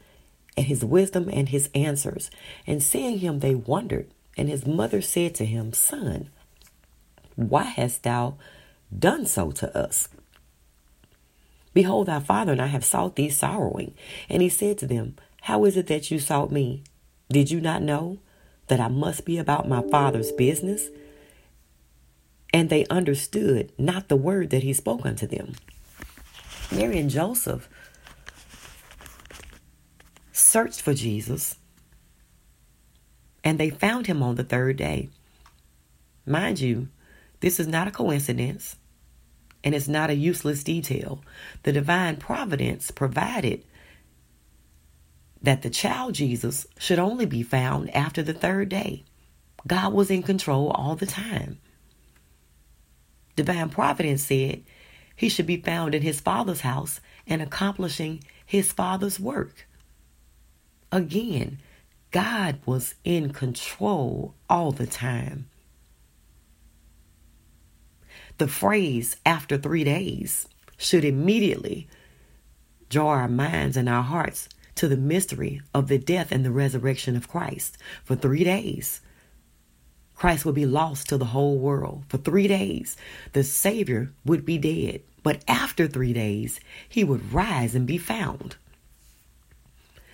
at 0.58 0.66
his 0.66 0.84
wisdom 0.84 1.30
and 1.32 1.50
his 1.50 1.70
answers. 1.74 2.30
And 2.68 2.84
seeing 2.84 3.20
him, 3.20 3.40
they 3.40 3.56
wondered. 3.56 4.10
And 4.38 4.50
his 4.50 4.66
mother 4.66 5.02
said 5.02 5.36
to 5.36 5.46
him, 5.46 5.74
Son, 5.74 6.30
why 7.36 7.64
hast 7.64 8.04
thou 8.04 8.36
done 8.98 9.26
so 9.26 9.52
to 9.52 9.78
us? 9.78 10.10
Behold, 11.74 12.08
thy 12.08 12.20
father 12.20 12.52
and 12.52 12.62
I 12.62 12.68
have 12.68 12.84
sought 12.84 13.16
thee 13.16 13.30
sorrowing. 13.30 13.94
And 14.30 14.42
he 14.42 14.50
said 14.50 14.78
to 14.80 14.88
them, 14.88 15.16
How 15.44 15.64
is 15.66 15.78
it 15.78 15.88
that 15.88 16.12
you 16.12 16.20
sought 16.20 16.52
me? 16.52 16.84
Did 17.30 17.52
you 17.52 17.62
not 17.62 17.82
know 17.82 18.20
that 18.72 18.80
I 18.80 18.88
must 18.88 19.26
be 19.26 19.38
about 19.38 19.68
my 19.68 19.82
father's 19.82 20.32
business? 20.32 20.88
And 22.54 22.70
they 22.70 22.86
understood 22.86 23.74
not 23.78 24.08
the 24.08 24.16
word 24.16 24.50
that 24.52 24.64
he 24.64 24.72
spoke 24.72 25.06
unto 25.06 25.28
them. 25.28 25.56
Mary 26.72 26.98
and 26.98 27.10
Joseph 27.10 27.68
searched 30.32 30.82
for 30.82 30.94
Jesus 30.94 31.58
and 33.44 33.60
they 33.60 33.70
found 33.70 34.08
him 34.08 34.24
on 34.24 34.36
the 34.36 34.44
third 34.46 34.78
day. 34.78 35.10
Mind 36.26 36.62
you, 36.62 36.88
this 37.42 37.60
is 37.60 37.68
not 37.68 37.90
a 37.90 37.92
coincidence 37.92 38.78
and 39.66 39.76
it's 39.76 39.90
not 39.90 40.10
a 40.10 40.16
useless 40.16 40.64
detail. 40.64 41.22
The 41.64 41.74
divine 41.74 42.16
providence 42.16 42.90
provided 42.90 43.66
that 45.42 45.62
the 45.62 45.70
child 45.70 46.14
Jesus 46.14 46.68
should 46.78 47.00
only 47.00 47.26
be 47.26 47.44
found 47.44 47.94
after 47.96 48.22
the 48.22 48.34
third 48.34 48.70
day. 48.70 49.04
God 49.68 49.94
was 49.94 50.12
in 50.12 50.24
control 50.24 50.70
all 50.72 50.96
the 50.96 51.06
time. 51.06 51.60
Divine 53.36 53.70
providence 53.70 54.24
said 54.24 54.64
he 55.16 55.30
should 55.30 55.48
be 55.48 55.58
found 55.58 55.96
in 55.96 56.02
his 56.02 56.20
father's 56.20 56.62
house 56.62 57.00
and 57.28 57.42
accomplishing 57.42 58.24
his 58.46 58.72
father's 58.72 59.20
work. 59.20 59.68
Again, 60.92 61.60
God 62.12 62.60
was 62.66 62.96
in 63.04 63.32
control 63.32 64.36
all 64.50 64.72
the 64.72 64.88
time. 64.88 65.48
The 68.38 68.48
phrase 68.48 69.16
after 69.26 69.58
three 69.58 69.84
days 69.84 70.48
should 70.78 71.06
immediately 71.06 71.88
draw 72.90 73.10
our 73.10 73.28
minds 73.28 73.78
and 73.78 73.88
our 73.88 74.04
hearts 74.04 74.50
to 74.76 74.88
the 74.88 74.98
mystery 74.98 75.62
of 75.74 75.88
the 75.88 75.98
death 75.98 76.32
and 76.32 76.46
the 76.46 76.52
resurrection 76.52 77.16
of 77.16 77.28
Christ. 77.28 77.78
For 78.04 78.16
three 78.16 78.44
days, 78.44 79.02
Christ 80.16 80.46
would 80.46 80.56
be 80.56 80.66
lost 80.66 81.10
to 81.10 81.18
the 81.18 81.26
whole 81.26 81.58
world. 81.58 82.04
For 82.08 82.18
three 82.18 82.48
days, 82.48 82.96
the 83.34 83.44
Savior 83.44 84.12
would 84.26 84.46
be 84.46 84.58
dead. 84.58 85.02
But 85.24 85.44
after 85.48 85.88
three 85.88 86.14
days, 86.14 86.60
he 86.88 87.04
would 87.04 87.34
rise 87.34 87.76
and 87.76 87.86
be 87.86 87.98
found. 87.98 88.56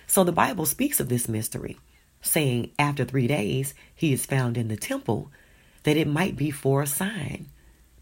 So 0.06 0.24
the 0.24 0.32
Bible 0.32 0.66
speaks 0.66 1.00
of 1.00 1.08
this 1.08 1.28
mystery, 1.28 1.78
saying 2.22 2.70
after 2.78 3.04
three 3.04 3.26
days 3.26 3.74
he 3.94 4.12
is 4.12 4.26
found 4.26 4.56
in 4.56 4.68
the 4.68 4.76
temple, 4.76 5.30
that 5.82 5.96
it 5.96 6.08
might 6.08 6.36
be 6.36 6.50
for 6.50 6.82
a 6.82 6.86
sign 6.86 7.46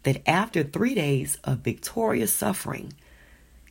that 0.03 0.21
after 0.25 0.63
three 0.63 0.95
days 0.95 1.37
of 1.43 1.57
victorious 1.57 2.31
suffering, 2.31 2.93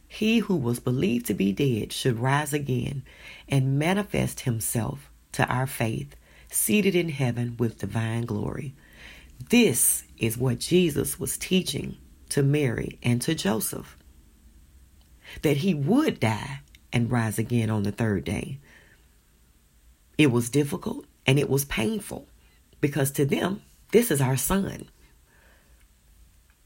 he 0.08 0.38
who 0.38 0.56
was 0.56 0.80
believed 0.80 1.26
to 1.26 1.34
be 1.34 1.52
dead 1.52 1.92
should 1.92 2.18
rise 2.18 2.52
again 2.52 3.02
and 3.48 3.78
manifest 3.78 4.40
himself 4.40 5.10
to 5.32 5.46
our 5.46 5.66
faith, 5.66 6.14
seated 6.50 6.94
in 6.94 7.08
heaven 7.08 7.56
with 7.58 7.78
divine 7.78 8.22
glory. 8.22 8.74
This 9.50 10.04
is 10.18 10.38
what 10.38 10.60
Jesus 10.60 11.18
was 11.20 11.36
teaching 11.36 11.96
to 12.30 12.42
Mary 12.42 12.98
and 13.02 13.20
to 13.22 13.34
Joseph 13.34 13.96
that 15.42 15.58
he 15.58 15.74
would 15.74 16.20
die 16.20 16.60
and 16.92 17.10
rise 17.10 17.38
again 17.38 17.68
on 17.68 17.82
the 17.82 17.92
third 17.92 18.24
day. 18.24 18.58
It 20.16 20.30
was 20.30 20.48
difficult 20.48 21.04
and 21.26 21.38
it 21.38 21.50
was 21.50 21.64
painful 21.64 22.26
because 22.80 23.10
to 23.12 23.26
them, 23.26 23.62
this 23.92 24.10
is 24.10 24.20
our 24.20 24.36
son. 24.36 24.88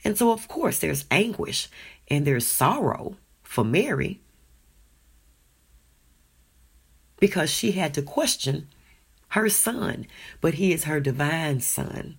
And 0.05 0.17
so, 0.17 0.33
of 0.33 0.49
course, 0.49 0.79
there's 0.79 1.05
anguish 1.11 1.69
and 2.09 2.27
there's 2.27 2.47
sorrow 2.47 3.17
for 3.51 3.65
Mary 3.65 4.21
because 7.19 7.51
she 7.51 7.73
had 7.73 7.93
to 7.95 8.01
question 8.01 8.69
her 9.31 9.49
son, 9.49 10.07
but 10.41 10.55
he 10.55 10.73
is 10.73 10.85
her 10.85 11.01
divine 11.01 11.59
son. 11.59 12.15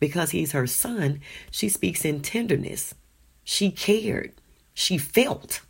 Because 0.00 0.32
he's 0.32 0.50
her 0.50 0.66
son, 0.66 1.20
she 1.52 1.68
speaks 1.68 2.04
in 2.04 2.22
tenderness. 2.22 2.96
She 3.44 3.70
cared. 3.70 4.32
She 4.74 4.98
felt. 4.98 5.60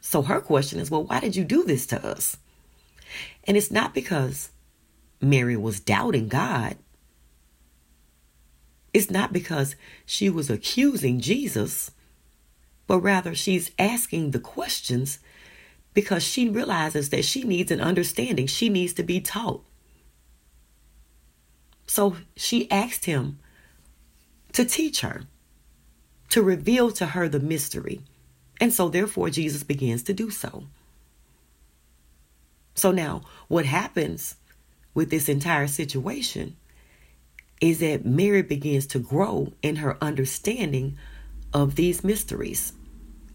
So 0.00 0.22
her 0.22 0.40
question 0.40 0.78
is, 0.78 0.88
well, 0.88 1.02
why 1.02 1.18
did 1.18 1.34
you 1.34 1.44
do 1.44 1.64
this 1.64 1.84
to 1.86 2.06
us? 2.06 2.36
And 3.42 3.56
it's 3.56 3.72
not 3.72 3.92
because 3.92 4.52
Mary 5.20 5.56
was 5.56 5.80
doubting 5.80 6.28
God. 6.28 6.76
It's 8.94 9.10
not 9.10 9.32
because 9.32 9.74
she 10.06 10.30
was 10.30 10.48
accusing 10.48 11.18
Jesus, 11.18 11.90
but 12.90 13.02
rather 13.02 13.36
she's 13.36 13.70
asking 13.78 14.32
the 14.32 14.40
questions 14.40 15.20
because 15.94 16.24
she 16.24 16.48
realizes 16.48 17.10
that 17.10 17.24
she 17.24 17.44
needs 17.44 17.70
an 17.70 17.80
understanding. 17.80 18.48
She 18.48 18.68
needs 18.68 18.92
to 18.94 19.04
be 19.04 19.20
taught. 19.20 19.64
So 21.86 22.16
she 22.34 22.68
asked 22.68 23.04
him 23.04 23.38
to 24.54 24.64
teach 24.64 25.02
her, 25.02 25.22
to 26.30 26.42
reveal 26.42 26.90
to 26.90 27.06
her 27.06 27.28
the 27.28 27.38
mystery. 27.38 28.00
And 28.60 28.72
so, 28.72 28.88
therefore, 28.88 29.30
Jesus 29.30 29.62
begins 29.62 30.02
to 30.02 30.12
do 30.12 30.28
so. 30.28 30.64
So, 32.74 32.90
now 32.90 33.22
what 33.46 33.66
happens 33.66 34.34
with 34.94 35.10
this 35.10 35.28
entire 35.28 35.68
situation 35.68 36.56
is 37.60 37.78
that 37.78 38.04
Mary 38.04 38.42
begins 38.42 38.88
to 38.88 38.98
grow 38.98 39.52
in 39.62 39.76
her 39.76 39.96
understanding 40.02 40.98
of 41.54 41.76
these 41.76 42.02
mysteries. 42.02 42.72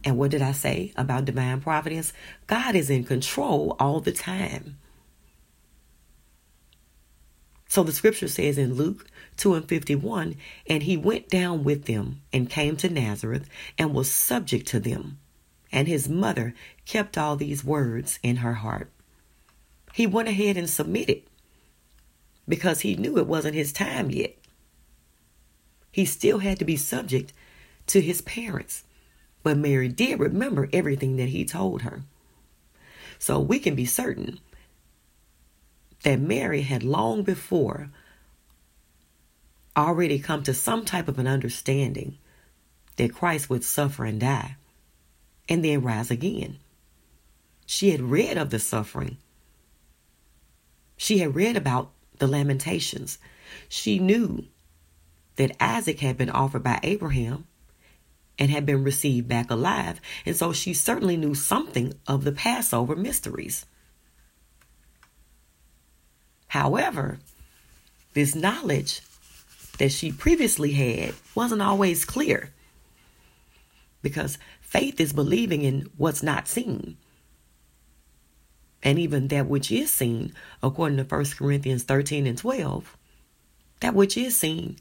And 0.06 0.20
what 0.20 0.30
did 0.32 0.44
I 0.44 0.52
say 0.52 0.94
about 0.96 1.26
divine 1.26 1.62
providence? 1.62 2.14
God 2.46 2.76
is 2.76 2.92
in 2.92 3.04
control 3.04 3.76
all 3.80 4.00
the 4.00 4.12
time. 4.12 4.78
So 7.68 7.84
the 7.84 7.92
scripture 7.92 8.30
says 8.30 8.58
in 8.58 8.76
Luke 8.76 9.08
2 9.36 9.56
and 9.56 9.68
51 9.68 10.38
And 10.68 10.84
he 10.84 10.96
went 10.96 11.28
down 11.28 11.66
with 11.66 11.86
them 11.86 12.22
and 12.32 12.50
came 12.50 12.78
to 12.78 12.90
Nazareth 12.90 13.50
and 13.78 13.94
was 13.94 14.10
subject 14.10 14.68
to 14.68 14.80
them. 14.80 15.20
And 15.74 15.88
his 15.88 16.08
mother 16.08 16.54
kept 16.86 17.18
all 17.18 17.36
these 17.36 17.66
words 17.66 18.18
in 18.24 18.38
her 18.38 18.54
heart. 18.54 18.90
He 19.92 20.08
went 20.08 20.30
ahead 20.30 20.56
and 20.56 20.70
submitted 20.70 21.24
because 22.48 22.82
he 22.82 22.96
knew 22.96 23.18
it 23.18 23.28
wasn't 23.28 23.56
his 23.56 23.74
time 23.74 24.10
yet. 24.10 24.38
He 25.92 26.06
still 26.06 26.40
had 26.40 26.60
to 26.60 26.66
be 26.66 26.78
subject 26.78 27.34
to 27.88 28.00
his 28.00 28.22
parents. 28.22 28.85
But 29.46 29.60
Mary 29.60 29.90
did 29.90 30.20
remember 30.20 30.68
everything 30.74 31.18
that 31.18 31.30
he 31.30 31.46
told 31.46 31.84
her. 31.84 32.02
So 33.20 33.40
we 33.40 33.60
can 33.60 33.76
be 33.76 33.86
certain 33.86 34.40
that 36.02 36.20
Mary 36.20 36.64
had 36.64 36.82
long 36.82 37.22
before 37.22 37.92
already 39.78 40.18
come 40.18 40.42
to 40.42 40.54
some 40.56 40.84
type 40.84 41.08
of 41.08 41.20
an 41.20 41.28
understanding 41.28 42.18
that 42.96 43.14
Christ 43.14 43.48
would 43.48 43.64
suffer 43.64 44.04
and 44.04 44.20
die 44.20 44.56
and 45.48 45.64
then 45.64 45.84
rise 45.84 46.10
again. 46.10 46.58
She 47.68 47.92
had 47.92 48.02
read 48.02 48.40
of 48.40 48.50
the 48.50 48.58
suffering. 48.58 49.18
She 50.98 51.20
had 51.20 51.36
read 51.36 51.56
about 51.56 51.92
the 52.18 52.26
lamentations. 52.26 53.20
She 53.70 54.00
knew 54.00 54.46
that 55.36 55.56
Isaac 55.60 56.00
had 56.00 56.18
been 56.18 56.32
offered 56.32 56.64
by 56.64 56.80
Abraham 56.82 57.46
and 58.38 58.52
had 58.52 58.66
been 58.66 58.84
received 58.84 59.28
back 59.28 59.50
alive. 59.50 60.02
And 60.26 60.36
so 60.36 60.54
she 60.54 60.74
certainly 60.74 61.18
knew 61.18 61.36
something 61.36 61.94
of 62.08 62.24
the 62.24 62.32
Passover 62.32 62.96
mysteries. 62.96 63.66
However, 66.48 67.20
this 68.14 68.36
knowledge 68.36 69.02
that 69.78 69.92
she 69.92 70.12
previously 70.12 70.72
had 70.72 71.14
wasn't 71.34 71.62
always 71.62 72.06
clear 72.06 72.52
because 74.02 74.38
faith 74.62 75.00
is 75.00 75.14
believing 75.14 75.64
in 75.64 75.90
what's 75.98 76.24
not 76.24 76.48
seen. 76.48 76.98
And 78.84 79.00
even 79.00 79.30
that 79.30 79.48
which 79.48 79.72
is 79.72 79.92
seen, 79.92 80.34
according 80.62 80.98
to 80.98 81.04
1 81.04 81.26
Corinthians 81.38 81.84
13 81.84 82.28
and 82.28 82.38
12, 82.38 82.96
that 83.80 83.96
which 83.96 84.16
is 84.16 84.38
seen 84.38 84.78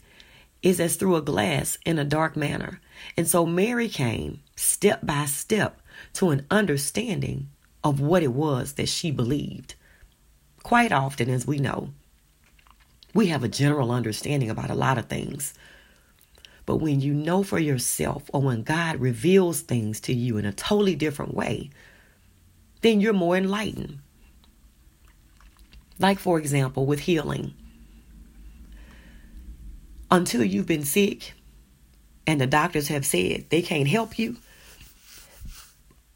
is 0.62 0.78
as 0.78 0.96
through 0.96 1.16
a 1.16 1.22
glass 1.22 1.78
in 1.84 1.98
a 1.98 2.04
dark 2.04 2.36
manner. 2.36 2.80
And 3.16 3.28
so 3.28 3.46
Mary 3.46 3.88
came 3.88 4.40
step 4.56 5.04
by 5.04 5.26
step 5.26 5.80
to 6.14 6.30
an 6.30 6.46
understanding 6.50 7.48
of 7.82 8.00
what 8.00 8.22
it 8.22 8.32
was 8.32 8.74
that 8.74 8.88
she 8.88 9.10
believed. 9.10 9.74
Quite 10.62 10.92
often, 10.92 11.28
as 11.28 11.46
we 11.46 11.58
know, 11.58 11.90
we 13.12 13.26
have 13.28 13.44
a 13.44 13.48
general 13.48 13.92
understanding 13.92 14.50
about 14.50 14.70
a 14.70 14.74
lot 14.74 14.98
of 14.98 15.06
things. 15.06 15.54
But 16.66 16.76
when 16.76 17.00
you 17.00 17.12
know 17.12 17.42
for 17.42 17.58
yourself, 17.58 18.22
or 18.32 18.40
when 18.40 18.62
God 18.62 18.96
reveals 18.96 19.60
things 19.60 20.00
to 20.00 20.14
you 20.14 20.38
in 20.38 20.46
a 20.46 20.52
totally 20.52 20.96
different 20.96 21.34
way, 21.34 21.70
then 22.80 23.00
you're 23.00 23.12
more 23.12 23.36
enlightened. 23.36 23.98
Like, 25.98 26.18
for 26.18 26.38
example, 26.38 26.86
with 26.86 27.00
healing 27.00 27.54
until 30.10 30.42
you've 30.42 30.66
been 30.66 30.84
sick, 30.84 31.34
and 32.26 32.40
the 32.40 32.46
doctors 32.46 32.88
have 32.88 33.06
said 33.06 33.46
they 33.50 33.62
can't 33.62 33.88
help 33.88 34.18
you 34.18 34.36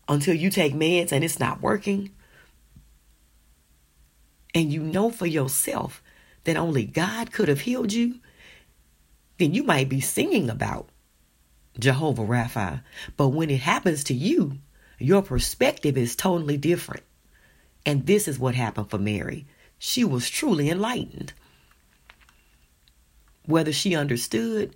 until 0.08 0.34
you 0.34 0.50
take 0.50 0.74
meds 0.74 1.12
and 1.12 1.22
it's 1.22 1.38
not 1.38 1.60
working, 1.60 2.10
and 4.54 4.72
you 4.72 4.82
know 4.82 5.10
for 5.10 5.26
yourself 5.26 6.02
that 6.44 6.56
only 6.56 6.84
God 6.84 7.30
could 7.30 7.48
have 7.48 7.60
healed 7.60 7.92
you, 7.92 8.20
then 9.38 9.54
you 9.54 9.62
might 9.62 9.88
be 9.88 10.00
singing 10.00 10.48
about 10.48 10.88
Jehovah 11.78 12.22
Rapha. 12.22 12.82
But 13.16 13.28
when 13.28 13.50
it 13.50 13.60
happens 13.60 14.02
to 14.04 14.14
you, 14.14 14.58
your 14.98 15.22
perspective 15.22 15.96
is 15.96 16.16
totally 16.16 16.56
different. 16.56 17.04
And 17.86 18.06
this 18.06 18.26
is 18.26 18.38
what 18.38 18.54
happened 18.54 18.90
for 18.90 18.98
Mary. 18.98 19.46
She 19.78 20.04
was 20.04 20.28
truly 20.28 20.70
enlightened. 20.70 21.32
Whether 23.44 23.72
she 23.72 23.94
understood 23.94 24.74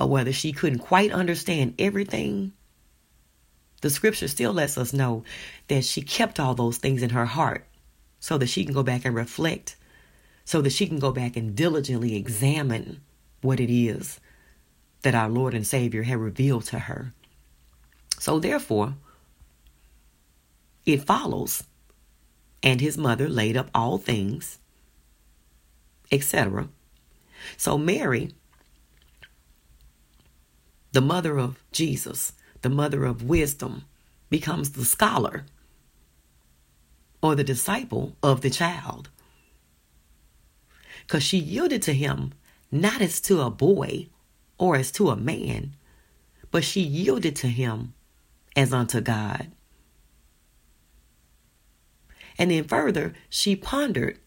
or 0.00 0.08
whether 0.08 0.32
she 0.32 0.52
couldn't 0.52 0.78
quite 0.78 1.12
understand 1.12 1.74
everything, 1.78 2.52
the 3.82 3.90
scripture 3.90 4.28
still 4.28 4.54
lets 4.54 4.78
us 4.78 4.94
know 4.94 5.24
that 5.68 5.84
she 5.84 6.00
kept 6.00 6.40
all 6.40 6.54
those 6.54 6.78
things 6.78 7.02
in 7.02 7.10
her 7.10 7.26
heart 7.26 7.66
so 8.18 8.38
that 8.38 8.48
she 8.48 8.64
can 8.64 8.72
go 8.72 8.82
back 8.82 9.04
and 9.04 9.14
reflect, 9.14 9.76
so 10.44 10.62
that 10.62 10.70
she 10.72 10.86
can 10.86 10.98
go 10.98 11.12
back 11.12 11.36
and 11.36 11.54
diligently 11.54 12.16
examine 12.16 13.02
what 13.42 13.60
it 13.60 13.72
is 13.72 14.18
that 15.02 15.14
our 15.14 15.28
Lord 15.28 15.54
and 15.54 15.66
Savior 15.66 16.02
had 16.02 16.18
revealed 16.18 16.64
to 16.66 16.78
her. 16.78 17.12
So, 18.18 18.38
therefore, 18.38 18.94
it 20.84 21.04
follows, 21.04 21.64
and 22.62 22.80
his 22.80 22.98
mother 22.98 23.28
laid 23.28 23.56
up 23.56 23.70
all 23.74 23.96
things, 23.96 24.58
etc. 26.12 26.68
So, 27.56 27.78
Mary, 27.78 28.34
the 30.92 31.00
mother 31.00 31.38
of 31.38 31.62
Jesus, 31.72 32.32
the 32.62 32.68
mother 32.68 33.04
of 33.04 33.22
wisdom, 33.22 33.84
becomes 34.28 34.70
the 34.70 34.84
scholar 34.84 35.44
or 37.22 37.34
the 37.34 37.44
disciple 37.44 38.16
of 38.22 38.40
the 38.40 38.50
child. 38.50 39.08
Because 41.06 41.22
she 41.22 41.38
yielded 41.38 41.82
to 41.82 41.92
him 41.92 42.32
not 42.70 43.00
as 43.00 43.20
to 43.22 43.40
a 43.40 43.50
boy 43.50 44.08
or 44.58 44.76
as 44.76 44.90
to 44.92 45.10
a 45.10 45.16
man, 45.16 45.74
but 46.50 46.64
she 46.64 46.80
yielded 46.80 47.36
to 47.36 47.48
him 47.48 47.94
as 48.56 48.72
unto 48.72 49.00
God. 49.00 49.50
And 52.38 52.50
then 52.50 52.64
further, 52.64 53.12
she 53.28 53.54
pondered 53.54 54.18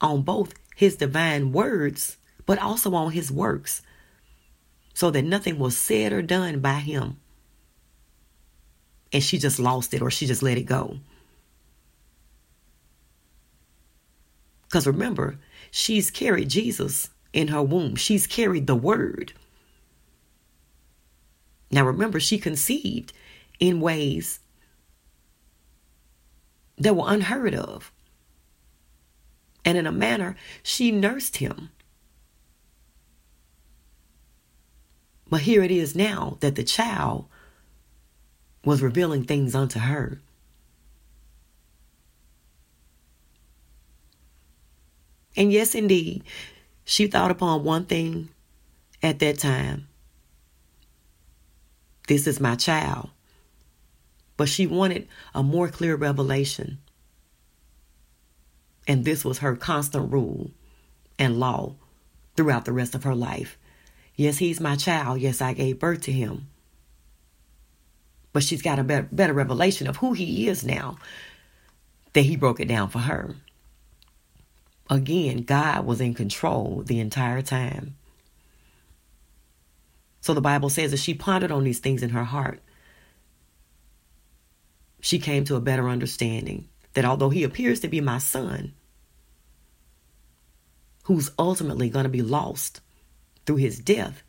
on 0.00 0.22
both 0.22 0.54
his 0.76 0.96
divine 0.96 1.52
words, 1.52 2.18
but 2.46 2.58
also 2.58 2.94
on 2.94 3.12
his 3.12 3.32
works, 3.32 3.82
so 4.94 5.10
that 5.10 5.24
nothing 5.24 5.58
was 5.58 5.76
said 5.76 6.12
or 6.12 6.22
done 6.22 6.60
by 6.60 6.74
him. 6.74 7.18
And 9.12 9.22
she 9.22 9.38
just 9.38 9.58
lost 9.58 9.92
it 9.92 10.02
or 10.02 10.10
she 10.10 10.26
just 10.26 10.42
let 10.42 10.56
it 10.56 10.62
go. 10.62 10.98
Because 14.62 14.86
remember, 14.86 15.38
she's 15.70 16.10
carried 16.10 16.48
Jesus 16.48 17.10
in 17.32 17.48
her 17.48 17.62
womb, 17.62 17.96
she's 17.96 18.26
carried 18.26 18.66
the 18.66 18.74
word. 18.76 19.32
Now 21.70 21.84
remember, 21.84 22.20
she 22.20 22.38
conceived 22.38 23.12
in 23.58 23.80
ways 23.80 24.38
that 26.78 26.94
were 26.94 27.04
unheard 27.06 27.54
of. 27.54 27.92
And 29.64 29.78
in 29.78 29.86
a 29.86 29.92
manner, 29.92 30.36
she 30.62 30.92
nursed 30.92 31.38
him. 31.38 31.70
But 35.34 35.42
here 35.42 35.64
it 35.64 35.72
is 35.72 35.96
now 35.96 36.36
that 36.38 36.54
the 36.54 36.62
child 36.62 37.26
was 38.64 38.80
revealing 38.80 39.24
things 39.24 39.52
unto 39.52 39.80
her. 39.80 40.20
And 45.36 45.52
yes, 45.52 45.74
indeed, 45.74 46.22
she 46.84 47.08
thought 47.08 47.32
upon 47.32 47.64
one 47.64 47.84
thing 47.84 48.28
at 49.02 49.18
that 49.18 49.40
time 49.40 49.88
this 52.06 52.28
is 52.28 52.38
my 52.38 52.54
child. 52.54 53.10
But 54.36 54.48
she 54.48 54.68
wanted 54.68 55.08
a 55.34 55.42
more 55.42 55.68
clear 55.68 55.96
revelation. 55.96 56.78
And 58.86 59.04
this 59.04 59.24
was 59.24 59.38
her 59.38 59.56
constant 59.56 60.12
rule 60.12 60.52
and 61.18 61.40
law 61.40 61.74
throughout 62.36 62.66
the 62.66 62.72
rest 62.72 62.94
of 62.94 63.02
her 63.02 63.16
life. 63.16 63.58
Yes, 64.16 64.38
he's 64.38 64.60
my 64.60 64.76
child. 64.76 65.20
Yes, 65.20 65.40
I 65.40 65.52
gave 65.52 65.78
birth 65.78 66.02
to 66.02 66.12
him. 66.12 66.48
But 68.32 68.42
she's 68.42 68.62
got 68.62 68.78
a 68.78 68.84
better, 68.84 69.08
better 69.10 69.32
revelation 69.32 69.86
of 69.86 69.96
who 69.96 70.12
he 70.12 70.48
is 70.48 70.64
now 70.64 70.98
that 72.12 72.22
he 72.22 72.36
broke 72.36 72.60
it 72.60 72.68
down 72.68 72.88
for 72.88 73.00
her. 73.00 73.34
Again, 74.88 75.42
God 75.42 75.86
was 75.86 76.00
in 76.00 76.14
control 76.14 76.82
the 76.84 77.00
entire 77.00 77.42
time. 77.42 77.96
So 80.20 80.32
the 80.32 80.40
Bible 80.40 80.70
says 80.70 80.90
that 80.90 80.98
she 80.98 81.14
pondered 81.14 81.50
on 81.50 81.64
these 81.64 81.80
things 81.80 82.02
in 82.02 82.10
her 82.10 82.24
heart. 82.24 82.60
She 85.00 85.18
came 85.18 85.44
to 85.44 85.56
a 85.56 85.60
better 85.60 85.88
understanding 85.88 86.68
that 86.94 87.04
although 87.04 87.30
he 87.30 87.44
appears 87.44 87.80
to 87.80 87.88
be 87.88 88.00
my 88.00 88.18
son, 88.18 88.72
who's 91.04 91.30
ultimately 91.38 91.90
going 91.90 92.04
to 92.04 92.08
be 92.08 92.22
lost 92.22 92.80
through 93.46 93.56
his 93.56 93.78
death, 93.78 94.22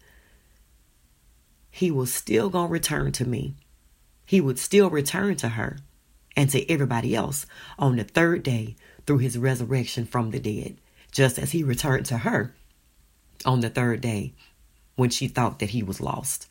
he 1.69 1.91
was 1.91 2.13
still 2.13 2.49
going 2.49 2.67
to 2.67 2.73
return 2.73 3.12
to 3.13 3.28
me. 3.28 3.56
He 4.25 4.41
would 4.41 4.58
still 4.58 4.89
return 4.89 5.36
to 5.38 5.49
her 5.49 5.78
and 6.36 6.49
to 6.49 6.69
everybody 6.71 7.15
else 7.15 7.45
on 7.78 7.95
the 7.95 8.04
third 8.04 8.43
day 8.43 8.75
through 9.06 9.19
his 9.19 9.38
resurrection 9.38 10.06
from 10.06 10.32
the 10.32 10.39
dead, 10.39 10.78
just 11.12 11.38
as 11.38 11.51
he 11.51 11.63
returned 11.63 12.06
to 12.08 12.19
her 12.19 12.54
on 13.45 13.60
the 13.60 13.69
third 13.69 14.01
day 14.01 14.34
when 14.95 15.10
she 15.10 15.28
thought 15.28 15.60
that 15.60 15.69
he 15.69 15.84
was 15.84 16.01
lost. 16.01 16.47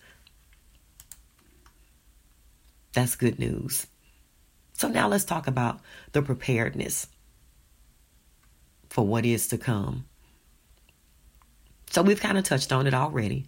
That's 2.92 3.16
good 3.16 3.38
news. 3.38 3.86
So 4.74 4.88
now 4.88 5.08
let's 5.08 5.24
talk 5.24 5.46
about 5.46 5.80
the 6.12 6.22
preparedness 6.22 7.08
for 8.88 9.06
what 9.06 9.26
is 9.26 9.48
to 9.48 9.58
come. 9.58 10.04
So 11.90 12.02
we've 12.02 12.20
kind 12.20 12.38
of 12.38 12.44
touched 12.44 12.72
on 12.72 12.86
it 12.86 12.94
already 12.94 13.46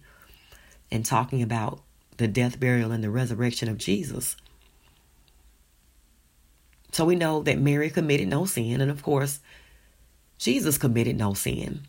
in 0.89 1.03
talking 1.03 1.41
about 1.41 1.81
the 2.17 2.27
death, 2.27 2.59
burial, 2.59 2.91
and 2.91 3.03
the 3.03 3.09
resurrection 3.09 3.69
of 3.69 3.77
Jesus. 3.77 4.35
So 6.91 7.05
we 7.05 7.15
know 7.15 7.43
that 7.43 7.59
Mary 7.59 7.89
committed 7.89 8.27
no 8.27 8.45
sin, 8.45 8.81
and 8.81 8.89
of 8.89 9.03
course, 9.03 9.39
Jesus 10.37 10.77
committed 10.77 11.17
no 11.17 11.33
sin. 11.33 11.81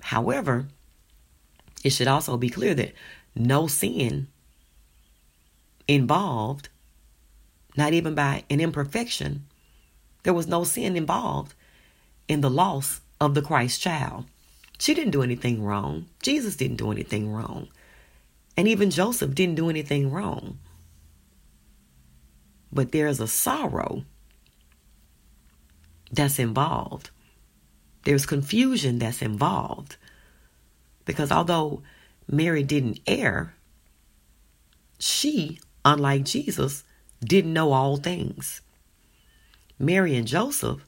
However, 0.00 0.66
it 1.82 1.90
should 1.90 2.08
also 2.08 2.36
be 2.36 2.48
clear 2.48 2.74
that 2.74 2.94
no 3.34 3.66
sin 3.66 4.28
involved, 5.88 6.68
not 7.76 7.92
even 7.92 8.14
by 8.14 8.44
an 8.48 8.60
imperfection, 8.60 9.44
there 10.22 10.34
was 10.34 10.46
no 10.46 10.64
sin 10.64 10.96
involved 10.96 11.54
in 12.28 12.40
the 12.40 12.50
loss 12.50 13.00
of 13.20 13.34
the 13.34 13.42
Christ 13.42 13.80
child. 13.80 14.24
She 14.78 14.94
didn't 14.94 15.12
do 15.12 15.22
anything 15.22 15.62
wrong. 15.62 16.06
Jesus 16.22 16.56
didn't 16.56 16.76
do 16.76 16.90
anything 16.90 17.32
wrong. 17.32 17.68
And 18.56 18.68
even 18.68 18.90
Joseph 18.90 19.34
didn't 19.34 19.54
do 19.56 19.70
anything 19.70 20.10
wrong. 20.10 20.58
But 22.72 22.92
there's 22.92 23.20
a 23.20 23.28
sorrow 23.28 24.04
that's 26.10 26.38
involved. 26.38 27.10
There's 28.04 28.26
confusion 28.26 28.98
that's 28.98 29.22
involved. 29.22 29.96
Because 31.04 31.30
although 31.30 31.82
Mary 32.28 32.62
didn't 32.62 33.00
err, 33.06 33.54
she, 34.98 35.60
unlike 35.84 36.24
Jesus, 36.24 36.84
didn't 37.22 37.52
know 37.52 37.72
all 37.72 37.96
things. 37.96 38.60
Mary 39.78 40.14
and 40.14 40.26
Joseph 40.26 40.84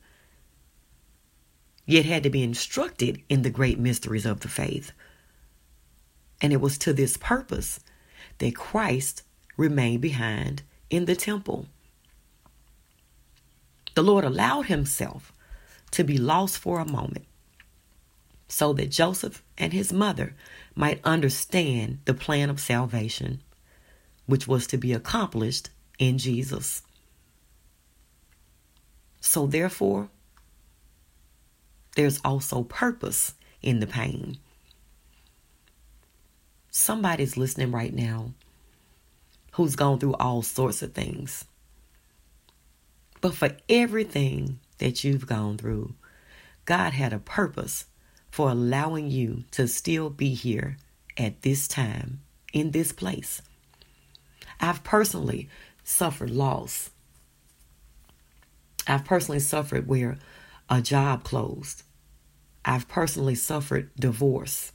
yet 1.87 2.05
had 2.05 2.25
to 2.25 2.31
be 2.31 2.43
instructed 2.43 3.23
in 3.29 3.43
the 3.43 3.51
great 3.51 3.79
mysteries 3.79 4.27
of 4.27 4.41
the 4.41 4.49
faith. 4.49 4.93
And 6.43 6.53
it 6.53 6.61
was 6.61 6.77
to 6.79 6.93
this 6.93 7.17
purpose 7.17 7.81
that 8.39 8.57
Christ 8.57 9.23
remained 9.57 10.03
behind 10.03 10.63
in 10.91 11.07
the 11.07 11.17
temple. 11.17 11.67
The 13.95 14.03
Lord 14.03 14.25
allowed 14.25 14.67
himself 14.67 15.33
to 15.93 16.05
be 16.05 16.19
lost 16.19 16.59
for 16.59 16.81
a 16.81 16.91
moment 16.91 17.25
so 18.49 18.73
that 18.75 18.91
Joseph 18.91 19.43
and 19.57 19.73
his 19.73 19.93
mother 19.93 20.35
might 20.75 21.01
understand 21.05 21.99
the 22.05 22.15
plan 22.15 22.51
of 22.51 22.61
salvation, 22.61 23.43
which 24.27 24.47
was 24.47 24.67
to 24.67 24.77
be 24.77 24.93
accomplished 24.93 25.71
in 25.99 26.19
Jesus. 26.19 26.83
So, 29.21 29.47
therefore, 29.47 30.11
there's 31.97 32.21
also 32.25 32.63
purpose 32.63 33.35
in 33.63 33.81
the 33.81 33.87
pain. 33.87 34.39
somebody's 36.77 37.39
listening 37.39 37.73
right 37.73 37.95
now 37.95 38.33
who's 39.53 39.77
gone 39.77 39.99
through 39.99 40.15
all 40.15 40.43
sorts 40.43 40.83
of 40.83 40.93
things. 40.93 41.47
But 43.23 43.35
for 43.35 43.57
everything 43.69 44.61
that 44.79 45.03
you've 45.03 45.27
gone 45.27 45.57
through, 45.57 45.95
God 46.67 46.93
had 46.93 47.15
a 47.15 47.19
purpose 47.19 47.87
for 48.31 48.51
allowing 48.51 49.11
you 49.11 49.45
to 49.53 49.67
still 49.67 50.11
be 50.11 50.35
here 50.35 50.77
at 51.17 51.41
this 51.41 51.67
time 51.67 52.21
in 52.53 52.73
this 52.73 52.93
place. 52.93 53.41
I've 54.61 54.85
personally 54.85 55.49
suffered 55.83 56.31
loss. 56.31 56.91
I've 58.87 59.07
personally 59.07 59.41
suffered 59.41 59.89
where 59.89 60.19
a 60.69 60.83
job 60.83 61.25
closed. 61.25 61.83
I've 62.67 62.89
personally 62.89 63.37
suffered 63.37 63.91
divorce. 63.95 64.73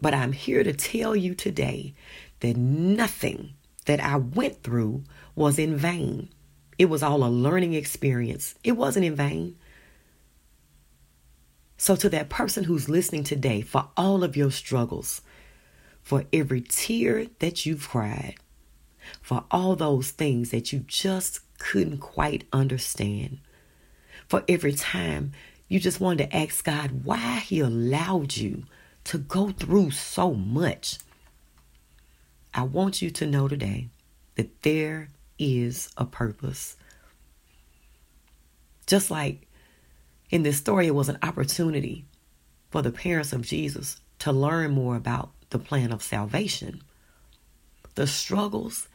But 0.00 0.12
I'm 0.12 0.32
here 0.32 0.64
to 0.64 0.72
tell 0.72 1.14
you 1.14 1.34
today 1.34 1.94
that 2.40 2.56
nothing 2.56 3.54
that 3.86 4.00
I 4.00 4.16
went 4.16 4.62
through 4.64 5.04
was 5.36 5.58
in 5.58 5.76
vain. 5.76 6.30
It 6.78 6.86
was 6.86 7.02
all 7.02 7.24
a 7.24 7.30
learning 7.30 7.74
experience. 7.74 8.56
It 8.64 8.72
wasn't 8.72 9.06
in 9.06 9.14
vain. 9.14 9.56
So, 11.76 11.94
to 11.96 12.08
that 12.08 12.28
person 12.28 12.64
who's 12.64 12.88
listening 12.88 13.22
today, 13.22 13.60
for 13.60 13.88
all 13.96 14.24
of 14.24 14.36
your 14.36 14.50
struggles, 14.50 15.22
for 16.02 16.24
every 16.32 16.60
tear 16.60 17.26
that 17.38 17.66
you've 17.66 17.88
cried, 17.88 18.34
for 19.22 19.44
all 19.50 19.76
those 19.76 20.10
things 20.10 20.50
that 20.50 20.72
you 20.72 20.80
just 20.80 21.40
couldn't 21.58 21.98
quite 21.98 22.44
understand, 22.52 23.38
for 24.26 24.42
every 24.48 24.72
time 24.72 25.32
you 25.68 25.78
just 25.78 26.00
wanted 26.00 26.30
to 26.30 26.36
ask 26.36 26.64
God 26.64 27.04
why 27.04 27.40
He 27.40 27.60
allowed 27.60 28.36
you 28.36 28.64
to 29.04 29.18
go 29.18 29.50
through 29.50 29.90
so 29.90 30.34
much. 30.34 30.98
I 32.54 32.62
want 32.62 33.02
you 33.02 33.10
to 33.10 33.26
know 33.26 33.48
today 33.48 33.88
that 34.36 34.62
there 34.62 35.08
is 35.38 35.90
a 35.96 36.04
purpose. 36.04 36.76
Just 38.86 39.10
like 39.10 39.46
in 40.30 40.42
this 40.42 40.56
story, 40.56 40.86
it 40.86 40.94
was 40.94 41.08
an 41.08 41.18
opportunity 41.22 42.04
for 42.70 42.82
the 42.82 42.90
parents 42.90 43.32
of 43.32 43.42
Jesus 43.42 44.00
to 44.20 44.32
learn 44.32 44.72
more 44.72 44.96
about 44.96 45.30
the 45.50 45.58
plan 45.58 45.92
of 45.92 46.02
salvation. 46.02 46.82
The 47.94 48.06
struggles 48.06 48.88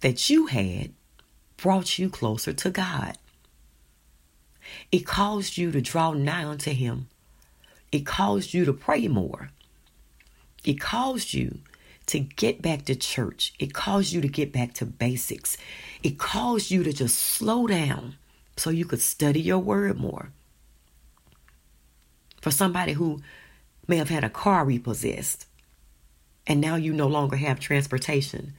that 0.00 0.30
you 0.30 0.46
had 0.46 0.92
brought 1.56 1.98
you 1.98 2.08
closer 2.08 2.52
to 2.52 2.70
God. 2.70 3.16
It 4.90 5.06
caused 5.06 5.56
you 5.56 5.70
to 5.72 5.80
draw 5.80 6.12
nigh 6.12 6.44
unto 6.44 6.72
Him. 6.72 7.08
It 7.90 8.06
caused 8.06 8.52
you 8.54 8.64
to 8.64 8.72
pray 8.72 9.08
more. 9.08 9.50
It 10.64 10.80
caused 10.80 11.32
you 11.32 11.60
to 12.06 12.18
get 12.18 12.62
back 12.62 12.84
to 12.86 12.94
church. 12.94 13.54
It 13.58 13.74
caused 13.74 14.12
you 14.12 14.20
to 14.20 14.28
get 14.28 14.52
back 14.52 14.74
to 14.74 14.86
basics. 14.86 15.56
It 16.02 16.18
caused 16.18 16.70
you 16.70 16.82
to 16.82 16.92
just 16.92 17.18
slow 17.18 17.66
down 17.66 18.16
so 18.56 18.70
you 18.70 18.84
could 18.84 19.00
study 19.00 19.40
your 19.40 19.58
word 19.58 19.98
more. 19.98 20.30
For 22.40 22.50
somebody 22.50 22.92
who 22.94 23.20
may 23.86 23.96
have 23.96 24.08
had 24.08 24.24
a 24.24 24.30
car 24.30 24.64
repossessed 24.64 25.46
and 26.46 26.60
now 26.60 26.76
you 26.76 26.92
no 26.92 27.06
longer 27.06 27.36
have 27.36 27.60
transportation, 27.60 28.54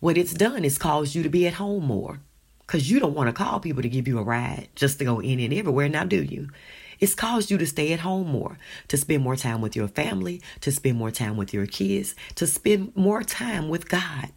what 0.00 0.18
it's 0.18 0.32
done 0.34 0.64
is 0.64 0.78
caused 0.78 1.14
you 1.14 1.22
to 1.22 1.28
be 1.28 1.46
at 1.46 1.54
home 1.54 1.84
more 1.84 2.20
because 2.66 2.90
you 2.90 2.98
don't 3.00 3.14
want 3.14 3.28
to 3.28 3.32
call 3.32 3.60
people 3.60 3.82
to 3.82 3.88
give 3.88 4.08
you 4.08 4.18
a 4.18 4.22
ride 4.22 4.68
just 4.74 4.98
to 4.98 5.04
go 5.04 5.20
in 5.20 5.40
and 5.40 5.52
everywhere, 5.52 5.88
now 5.88 6.04
do 6.04 6.22
you? 6.22 6.48
It's 7.00 7.14
caused 7.14 7.50
you 7.50 7.58
to 7.58 7.66
stay 7.66 7.92
at 7.92 8.00
home 8.00 8.28
more, 8.28 8.58
to 8.88 8.96
spend 8.96 9.22
more 9.22 9.36
time 9.36 9.60
with 9.60 9.76
your 9.76 9.88
family, 9.88 10.40
to 10.60 10.72
spend 10.72 10.96
more 10.96 11.10
time 11.10 11.36
with 11.36 11.52
your 11.52 11.66
kids, 11.66 12.14
to 12.36 12.46
spend 12.46 12.96
more 12.96 13.22
time 13.22 13.68
with 13.68 13.88
God. 13.88 14.30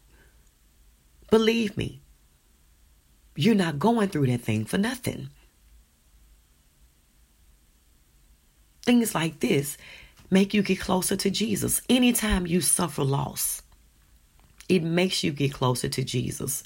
Believe 1.30 1.78
me, 1.78 2.02
you're 3.36 3.56
not 3.56 3.80
going 3.80 4.10
through 4.10 4.28
that 4.28 4.42
thing 4.42 4.66
for 4.66 4.78
nothing. 4.78 5.30
Things 8.84 9.14
like 9.14 9.40
this 9.40 9.78
make 10.30 10.54
you 10.54 10.62
get 10.62 10.80
closer 10.80 11.16
to 11.16 11.30
Jesus. 11.30 11.82
Anytime 11.90 12.48
you 12.48 12.62
suffer 12.62 13.04
loss, 13.04 13.62
it 14.68 14.84
makes 14.84 15.24
you 15.24 15.32
get 15.32 15.54
closer 15.54 15.88
to 15.90 16.04
Jesus. 16.04 16.64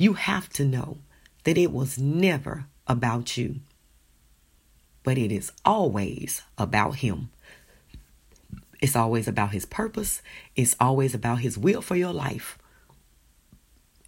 You 0.00 0.14
have 0.14 0.48
to 0.54 0.64
know 0.64 0.96
that 1.44 1.58
it 1.58 1.70
was 1.70 1.98
never 1.98 2.64
about 2.86 3.36
you, 3.36 3.56
but 5.02 5.18
it 5.18 5.30
is 5.30 5.52
always 5.62 6.40
about 6.56 6.94
Him. 7.04 7.28
It's 8.80 8.96
always 8.96 9.28
about 9.28 9.50
His 9.50 9.66
purpose, 9.66 10.22
it's 10.56 10.74
always 10.80 11.14
about 11.14 11.40
His 11.40 11.58
will 11.58 11.82
for 11.82 11.96
your 11.96 12.14
life. 12.14 12.56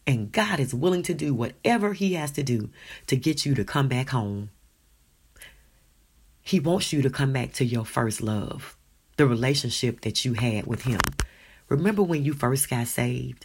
And 0.06 0.32
God 0.32 0.60
is 0.60 0.72
willing 0.72 1.02
to 1.02 1.12
do 1.12 1.34
whatever 1.34 1.92
He 1.92 2.14
has 2.14 2.30
to 2.32 2.42
do 2.42 2.70
to 3.06 3.14
get 3.14 3.44
you 3.44 3.54
to 3.54 3.62
come 3.62 3.88
back 3.88 4.08
home. 4.08 4.48
He 6.40 6.58
wants 6.58 6.94
you 6.94 7.02
to 7.02 7.10
come 7.10 7.34
back 7.34 7.52
to 7.52 7.66
your 7.66 7.84
first 7.84 8.22
love, 8.22 8.78
the 9.18 9.26
relationship 9.26 10.00
that 10.00 10.24
you 10.24 10.32
had 10.32 10.66
with 10.66 10.84
Him. 10.84 11.00
Remember 11.68 12.02
when 12.02 12.24
you 12.24 12.32
first 12.32 12.70
got 12.70 12.86
saved? 12.86 13.44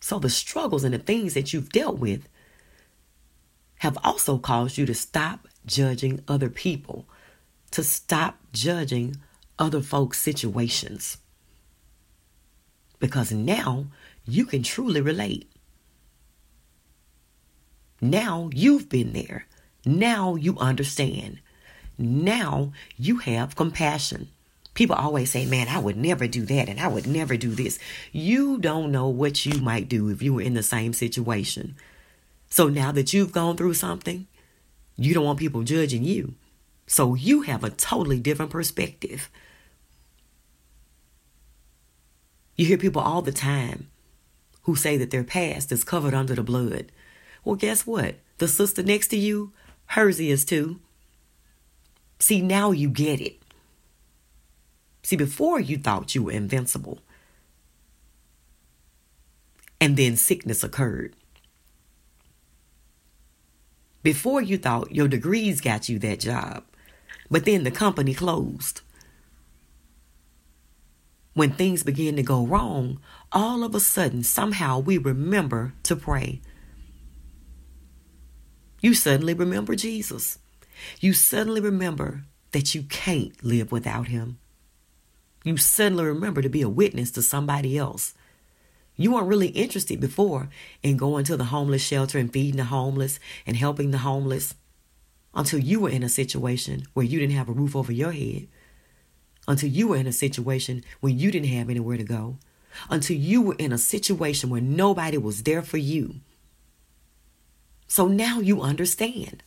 So 0.00 0.18
the 0.18 0.30
struggles 0.30 0.84
and 0.84 0.94
the 0.94 0.98
things 0.98 1.34
that 1.34 1.52
you've 1.52 1.70
dealt 1.70 1.98
with 1.98 2.28
have 3.78 3.98
also 4.02 4.38
caused 4.38 4.78
you 4.78 4.86
to 4.86 4.94
stop 4.94 5.48
judging 5.66 6.22
other 6.26 6.48
people, 6.48 7.06
to 7.70 7.82
stop 7.82 8.38
judging 8.52 9.16
other 9.58 9.80
folks' 9.80 10.18
situations. 10.18 11.18
Because 12.98 13.30
now 13.30 13.86
you 14.26 14.44
can 14.44 14.62
truly 14.62 15.00
relate. 15.00 15.50
Now 18.00 18.50
you've 18.52 18.88
been 18.88 19.12
there. 19.12 19.46
Now 19.84 20.34
you 20.34 20.56
understand. 20.58 21.40
Now 21.96 22.72
you 22.96 23.18
have 23.18 23.56
compassion. 23.56 24.28
People 24.78 24.94
always 24.94 25.32
say, 25.32 25.44
man, 25.44 25.66
I 25.66 25.80
would 25.80 25.96
never 25.96 26.28
do 26.28 26.42
that 26.42 26.68
and 26.68 26.78
I 26.78 26.86
would 26.86 27.04
never 27.04 27.36
do 27.36 27.50
this. 27.50 27.80
You 28.12 28.58
don't 28.58 28.92
know 28.92 29.08
what 29.08 29.44
you 29.44 29.60
might 29.60 29.88
do 29.88 30.08
if 30.08 30.22
you 30.22 30.34
were 30.34 30.40
in 30.40 30.54
the 30.54 30.62
same 30.62 30.92
situation. 30.92 31.74
So 32.48 32.68
now 32.68 32.92
that 32.92 33.12
you've 33.12 33.32
gone 33.32 33.56
through 33.56 33.74
something, 33.74 34.28
you 34.94 35.14
don't 35.14 35.24
want 35.24 35.40
people 35.40 35.64
judging 35.64 36.04
you. 36.04 36.36
So 36.86 37.16
you 37.16 37.42
have 37.42 37.64
a 37.64 37.70
totally 37.70 38.20
different 38.20 38.52
perspective. 38.52 39.28
You 42.54 42.66
hear 42.66 42.78
people 42.78 43.02
all 43.02 43.22
the 43.22 43.32
time 43.32 43.88
who 44.62 44.76
say 44.76 44.96
that 44.96 45.10
their 45.10 45.24
past 45.24 45.72
is 45.72 45.82
covered 45.82 46.14
under 46.14 46.36
the 46.36 46.44
blood. 46.44 46.92
Well, 47.44 47.56
guess 47.56 47.84
what? 47.84 48.14
The 48.36 48.46
sister 48.46 48.84
next 48.84 49.08
to 49.08 49.16
you, 49.16 49.52
hers 49.86 50.20
is 50.20 50.44
too. 50.44 50.78
See, 52.20 52.40
now 52.40 52.70
you 52.70 52.88
get 52.88 53.20
it. 53.20 53.37
See, 55.02 55.16
before 55.16 55.60
you 55.60 55.78
thought 55.78 56.14
you 56.14 56.24
were 56.24 56.32
invincible, 56.32 56.98
and 59.80 59.96
then 59.96 60.16
sickness 60.16 60.64
occurred. 60.64 61.14
Before 64.02 64.40
you 64.40 64.58
thought 64.58 64.94
your 64.94 65.08
degrees 65.08 65.60
got 65.60 65.88
you 65.88 65.98
that 66.00 66.20
job, 66.20 66.64
but 67.30 67.44
then 67.44 67.64
the 67.64 67.70
company 67.70 68.14
closed. 68.14 68.80
When 71.34 71.52
things 71.52 71.82
begin 71.82 72.16
to 72.16 72.22
go 72.22 72.44
wrong, 72.44 73.00
all 73.30 73.62
of 73.62 73.74
a 73.74 73.80
sudden, 73.80 74.24
somehow 74.24 74.80
we 74.80 74.98
remember 74.98 75.74
to 75.84 75.94
pray. 75.94 76.40
You 78.80 78.94
suddenly 78.94 79.34
remember 79.34 79.76
Jesus. 79.76 80.38
You 81.00 81.12
suddenly 81.12 81.60
remember 81.60 82.24
that 82.52 82.74
you 82.74 82.82
can't 82.84 83.44
live 83.44 83.70
without 83.70 84.08
him. 84.08 84.38
You 85.44 85.56
suddenly 85.56 86.04
remember 86.04 86.42
to 86.42 86.48
be 86.48 86.62
a 86.62 86.68
witness 86.68 87.10
to 87.12 87.22
somebody 87.22 87.78
else. 87.78 88.14
You 88.96 89.12
weren't 89.12 89.28
really 89.28 89.48
interested 89.48 90.00
before 90.00 90.48
in 90.82 90.96
going 90.96 91.24
to 91.26 91.36
the 91.36 91.44
homeless 91.44 91.82
shelter 91.82 92.18
and 92.18 92.32
feeding 92.32 92.56
the 92.56 92.64
homeless 92.64 93.20
and 93.46 93.56
helping 93.56 93.92
the 93.92 93.98
homeless 93.98 94.54
until 95.34 95.60
you 95.60 95.78
were 95.78 95.90
in 95.90 96.02
a 96.02 96.08
situation 96.08 96.84
where 96.94 97.06
you 97.06 97.20
didn't 97.20 97.36
have 97.36 97.48
a 97.48 97.52
roof 97.52 97.76
over 97.76 97.92
your 97.92 98.12
head, 98.12 98.48
until 99.46 99.68
you 99.68 99.88
were 99.88 99.96
in 99.96 100.06
a 100.08 100.12
situation 100.12 100.84
where 101.00 101.12
you 101.12 101.30
didn't 101.30 101.48
have 101.48 101.70
anywhere 101.70 101.96
to 101.96 102.02
go, 102.02 102.38
until 102.90 103.16
you 103.16 103.40
were 103.40 103.54
in 103.58 103.72
a 103.72 103.78
situation 103.78 104.50
where 104.50 104.60
nobody 104.60 105.16
was 105.16 105.44
there 105.44 105.62
for 105.62 105.78
you. 105.78 106.16
So 107.86 108.08
now 108.08 108.40
you 108.40 108.60
understand. 108.60 109.42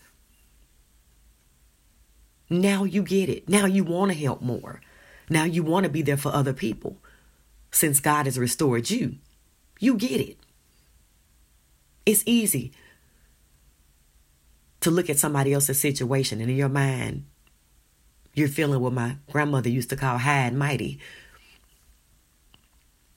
Now 2.50 2.86
you 2.86 3.04
get 3.04 3.28
it. 3.30 3.50
Now 3.50 3.66
you 3.66 3.84
want 3.84 4.12
to 4.12 4.18
help 4.18 4.42
more. 4.42 4.82
Now 5.32 5.46
you 5.46 5.64
want 5.64 5.86
to 5.86 5.90
be 5.90 6.02
there 6.02 6.18
for 6.18 6.30
other 6.36 6.52
people 6.52 6.98
since 7.72 8.02
God 8.02 8.26
has 8.26 8.38
restored 8.38 8.90
you. 8.90 9.16
You 9.80 9.96
get 9.96 10.20
it. 10.20 10.38
It's 12.06 12.22
easy 12.26 12.74
to 14.82 14.92
look 14.92 15.10
at 15.10 15.18
somebody 15.18 15.54
else's 15.54 15.80
situation 15.80 16.42
and 16.42 16.50
in 16.52 16.58
your 16.58 16.68
mind, 16.68 17.24
You're 18.34 18.50
feeling 18.50 18.82
what 18.82 18.94
my 18.94 19.18
grandmother 19.32 19.70
used 19.70 19.90
to 19.92 19.96
call 19.96 20.18
high 20.18 20.48
and 20.48 20.60
mighty. 20.60 21.00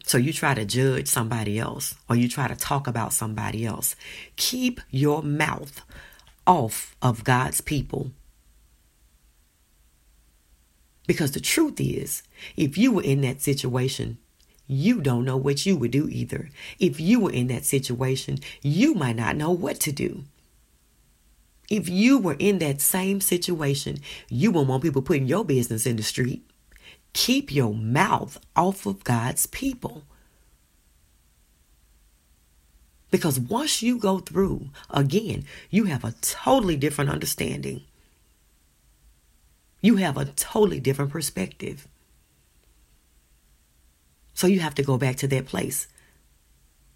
So 0.04 0.18
you 0.18 0.32
try 0.32 0.54
to 0.54 0.64
judge 0.64 1.08
somebody 1.08 1.58
else 1.58 1.96
or 2.08 2.14
you 2.16 2.28
try 2.28 2.46
to 2.46 2.54
talk 2.56 2.86
about 2.86 3.12
somebody 3.12 3.66
else. 3.66 3.96
Keep 4.36 4.80
your 4.90 5.22
mouth 5.22 5.80
off 6.46 6.94
of 7.02 7.24
God's 7.24 7.60
people. 7.60 8.12
Because 11.06 11.32
the 11.32 11.40
truth 11.40 11.80
is, 11.80 12.22
if 12.56 12.78
you 12.78 12.92
were 12.92 13.02
in 13.02 13.20
that 13.22 13.42
situation, 13.42 14.18
you 14.66 15.02
don't 15.02 15.24
know 15.24 15.36
what 15.36 15.66
you 15.66 15.76
would 15.76 15.90
do 15.90 16.08
either. 16.08 16.48
If 16.78 16.98
you 16.98 17.20
were 17.20 17.32
in 17.32 17.48
that 17.48 17.66
situation, 17.66 18.38
you 18.62 18.94
might 18.94 19.16
not 19.16 19.36
know 19.36 19.50
what 19.50 19.80
to 19.80 19.92
do. 19.92 20.24
If 21.70 21.88
you 21.88 22.18
were 22.18 22.36
in 22.38 22.58
that 22.58 22.80
same 22.80 23.20
situation, 23.20 23.98
you 24.28 24.50
wouldn't 24.50 24.68
want 24.68 24.82
people 24.82 25.02
putting 25.02 25.26
your 25.26 25.44
business 25.44 25.86
in 25.86 25.96
the 25.96 26.02
street. 26.02 26.46
Keep 27.12 27.52
your 27.52 27.74
mouth 27.74 28.38
off 28.56 28.86
of 28.86 29.04
God's 29.04 29.46
people. 29.46 30.02
Because 33.10 33.38
once 33.38 33.82
you 33.82 33.98
go 33.98 34.18
through, 34.18 34.70
again, 34.90 35.44
you 35.70 35.84
have 35.84 36.04
a 36.04 36.14
totally 36.20 36.76
different 36.76 37.10
understanding. 37.10 37.82
You 39.84 39.96
have 39.96 40.16
a 40.16 40.24
totally 40.24 40.80
different 40.80 41.10
perspective. 41.10 41.86
So 44.32 44.46
you 44.46 44.60
have 44.60 44.74
to 44.76 44.82
go 44.82 44.96
back 44.96 45.16
to 45.16 45.28
that 45.28 45.44
place 45.44 45.88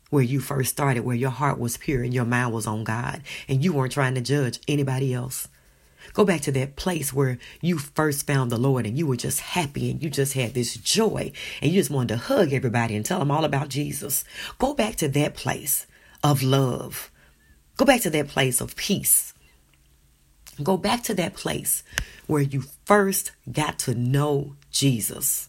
where 0.09 0.23
you 0.23 0.41
first 0.41 0.71
started, 0.71 1.05
where 1.05 1.15
your 1.15 1.29
heart 1.29 1.59
was 1.59 1.77
pure 1.77 2.03
and 2.03 2.15
your 2.15 2.25
mind 2.25 2.55
was 2.55 2.67
on 2.67 2.85
God, 2.85 3.21
and 3.47 3.63
you 3.63 3.75
weren't 3.75 3.93
trying 3.93 4.15
to 4.15 4.23
judge 4.23 4.61
anybody 4.67 5.13
else. 5.13 5.49
Go 6.15 6.25
back 6.25 6.41
to 6.41 6.53
that 6.53 6.77
place 6.77 7.13
where 7.13 7.37
you 7.61 7.77
first 7.77 8.27
found 8.27 8.51
the 8.51 8.57
Lord 8.57 8.87
and 8.87 8.97
you 8.97 9.07
were 9.07 9.17
just 9.17 9.41
happy 9.41 9.91
and 9.91 10.03
you 10.03 10.09
just 10.09 10.33
had 10.33 10.55
this 10.55 10.75
joy 10.75 11.31
and 11.61 11.71
you 11.71 11.79
just 11.79 11.91
wanted 11.91 12.15
to 12.15 12.17
hug 12.17 12.55
everybody 12.55 12.97
and 12.97 13.05
tell 13.05 13.19
them 13.19 13.31
all 13.31 13.45
about 13.45 13.69
Jesus. 13.69 14.25
Go 14.59 14.73
back 14.73 14.97
to 14.97 15.09
that 15.09 15.35
place 15.35 15.87
of 16.25 16.43
love. 16.43 17.11
Go 17.77 17.85
back 17.85 18.01
to 18.01 18.11
that 18.11 18.29
place 18.29 18.63
of 18.63 18.77
peace. 18.77 19.28
Go 20.63 20.77
back 20.77 21.03
to 21.05 21.15
that 21.15 21.35
place 21.35 21.83
where 22.27 22.43
you 22.43 22.65
first 22.85 23.33
got 23.51 23.79
to 23.81 23.95
know 23.95 24.57
Jesus. 24.71 25.49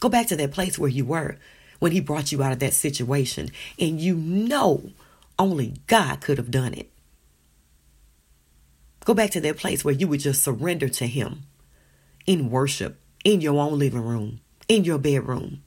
Go 0.00 0.08
back 0.08 0.26
to 0.28 0.36
that 0.36 0.52
place 0.52 0.78
where 0.78 0.90
you 0.90 1.04
were 1.04 1.36
when 1.78 1.92
he 1.92 2.00
brought 2.00 2.32
you 2.32 2.42
out 2.42 2.52
of 2.52 2.58
that 2.58 2.74
situation 2.74 3.50
and 3.78 4.00
you 4.00 4.14
know 4.14 4.90
only 5.38 5.74
God 5.86 6.20
could 6.20 6.38
have 6.38 6.50
done 6.50 6.74
it. 6.74 6.90
Go 9.04 9.14
back 9.14 9.30
to 9.30 9.40
that 9.40 9.56
place 9.56 9.84
where 9.84 9.94
you 9.94 10.08
would 10.08 10.20
just 10.20 10.42
surrender 10.42 10.88
to 10.88 11.06
him 11.06 11.44
in 12.26 12.50
worship, 12.50 12.98
in 13.24 13.40
your 13.40 13.60
own 13.60 13.78
living 13.78 14.02
room, 14.02 14.40
in 14.68 14.84
your 14.84 14.98
bedroom, 14.98 15.62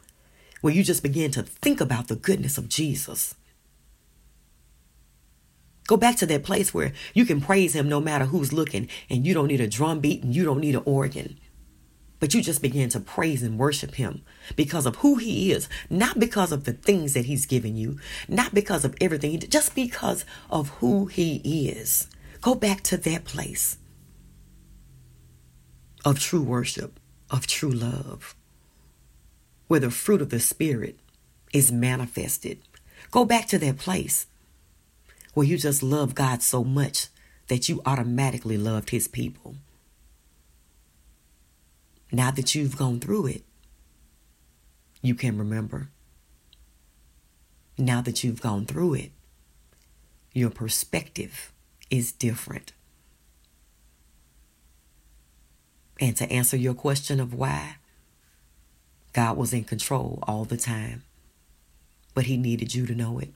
where 0.61 0.73
you 0.73 0.83
just 0.83 1.03
begin 1.03 1.31
to 1.31 1.43
think 1.43 1.79
about 1.79 2.09
the 2.09 2.15
goodness 2.15 2.57
of 2.57 2.67
Jesus. 2.67 3.35
Go 5.89 5.97
back 5.97 6.17
to 6.17 6.27
that 6.27 6.43
place 6.43 6.71
where 6.71 6.93
you 7.15 7.25
can 7.25 7.41
praise 7.41 7.73
him 7.73 7.89
no 7.89 7.99
matter 7.99 8.25
who's 8.25 8.53
looking 8.53 8.87
and 9.09 9.25
you 9.25 9.33
don't 9.33 9.47
need 9.47 9.59
a 9.59 9.67
drum 9.67 10.01
beat 10.01 10.21
and 10.21 10.35
you 10.35 10.45
don't 10.45 10.59
need 10.59 10.75
an 10.75 10.83
organ. 10.85 11.39
But 12.19 12.31
you 12.35 12.43
just 12.43 12.61
begin 12.61 12.89
to 12.89 12.99
praise 12.99 13.41
and 13.41 13.57
worship 13.57 13.95
him 13.95 14.21
because 14.55 14.85
of 14.85 14.97
who 14.97 15.15
he 15.15 15.51
is, 15.51 15.67
not 15.89 16.19
because 16.19 16.51
of 16.51 16.65
the 16.65 16.73
things 16.73 17.13
that 17.15 17.25
he's 17.25 17.47
given 17.47 17.75
you, 17.75 17.97
not 18.27 18.53
because 18.53 18.85
of 18.85 18.95
everything, 19.01 19.39
just 19.39 19.73
because 19.73 20.25
of 20.51 20.69
who 20.77 21.07
he 21.07 21.69
is. 21.69 22.07
Go 22.39 22.53
back 22.53 22.83
to 22.83 22.97
that 22.97 23.25
place 23.25 23.79
of 26.05 26.19
true 26.19 26.43
worship, 26.43 26.99
of 27.31 27.47
true 27.47 27.71
love, 27.71 28.35
where 29.67 29.79
the 29.79 29.89
fruit 29.89 30.21
of 30.21 30.29
the 30.29 30.39
Spirit 30.39 30.99
is 31.51 31.71
manifested. 31.71 32.59
Go 33.09 33.25
back 33.25 33.47
to 33.47 33.57
that 33.57 33.79
place 33.79 34.27
where 35.39 35.47
you 35.47 35.57
just 35.57 35.81
love 35.81 36.15
God 36.15 36.43
so 36.43 36.65
much 36.65 37.07
that 37.47 37.69
you 37.69 37.81
automatically 37.85 38.57
loved 38.57 38.89
his 38.89 39.07
people. 39.07 39.55
Now 42.11 42.29
that 42.31 42.55
you've 42.55 42.75
gone 42.75 42.99
through 42.99 43.27
it, 43.27 43.43
you 45.01 45.15
can 45.15 45.37
remember. 45.37 45.91
Now 47.77 48.01
that 48.01 48.21
you've 48.21 48.41
gone 48.41 48.65
through 48.65 48.95
it, 48.95 49.11
your 50.33 50.49
perspective 50.49 51.53
is 51.89 52.11
different. 52.11 52.73
And 56.01 56.17
to 56.17 56.29
answer 56.29 56.57
your 56.57 56.73
question 56.73 57.21
of 57.21 57.33
why, 57.33 57.77
God 59.13 59.37
was 59.37 59.53
in 59.53 59.63
control 59.63 60.19
all 60.23 60.43
the 60.43 60.57
time, 60.57 61.03
but 62.13 62.25
He 62.25 62.35
needed 62.35 62.75
you 62.75 62.85
to 62.85 62.93
know 62.93 63.19
it. 63.19 63.33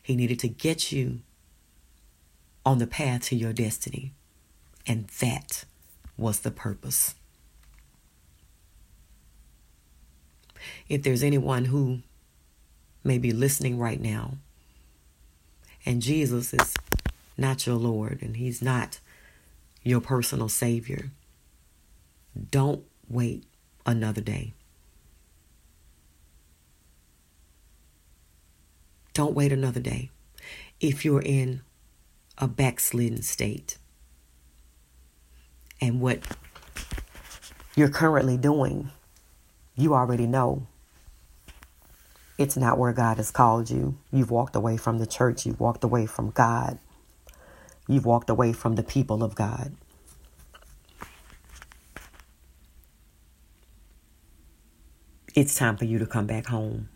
He 0.00 0.16
needed 0.16 0.38
to 0.40 0.48
get 0.48 0.92
you 0.92 1.20
on 2.64 2.78
the 2.78 2.86
path 2.86 3.22
to 3.24 3.36
your 3.36 3.52
destiny. 3.52 4.12
And 4.86 5.08
that 5.20 5.64
was 6.16 6.40
the 6.40 6.50
purpose. 6.50 7.14
if 10.88 11.02
there's 11.02 11.22
anyone 11.22 11.66
who 11.66 12.00
may 13.04 13.18
be 13.18 13.32
listening 13.32 13.78
right 13.78 14.00
now 14.00 14.34
and 15.84 16.02
Jesus 16.02 16.54
is 16.54 16.74
not 17.36 17.66
your 17.66 17.76
Lord 17.76 18.20
and 18.22 18.36
He's 18.36 18.62
not 18.62 19.00
your 19.82 20.00
personal 20.00 20.48
Savior, 20.48 21.10
don't 22.50 22.84
wait 23.08 23.44
another 23.84 24.20
day. 24.20 24.52
Don't 29.14 29.34
wait 29.34 29.52
another 29.52 29.80
day. 29.80 30.10
If 30.80 31.04
you're 31.04 31.22
in 31.22 31.62
a 32.38 32.48
backslidden 32.48 33.22
state 33.22 33.78
and 35.80 36.00
what 36.00 36.20
you're 37.76 37.90
currently 37.90 38.36
doing 38.36 38.90
you 39.76 39.94
already 39.94 40.26
know 40.26 40.66
it's 42.38 42.56
not 42.56 42.78
where 42.78 42.92
God 42.92 43.18
has 43.18 43.30
called 43.30 43.70
you. 43.70 43.98
You've 44.10 44.30
walked 44.30 44.56
away 44.56 44.76
from 44.76 44.98
the 44.98 45.06
church, 45.06 45.46
you've 45.46 45.60
walked 45.60 45.84
away 45.84 46.06
from 46.06 46.30
God, 46.30 46.78
you've 47.86 48.06
walked 48.06 48.30
away 48.30 48.52
from 48.52 48.74
the 48.74 48.82
people 48.82 49.22
of 49.22 49.34
God. 49.34 49.74
It's 55.34 55.54
time 55.54 55.76
for 55.76 55.84
you 55.84 55.98
to 55.98 56.06
come 56.06 56.26
back 56.26 56.46
home. 56.46 56.88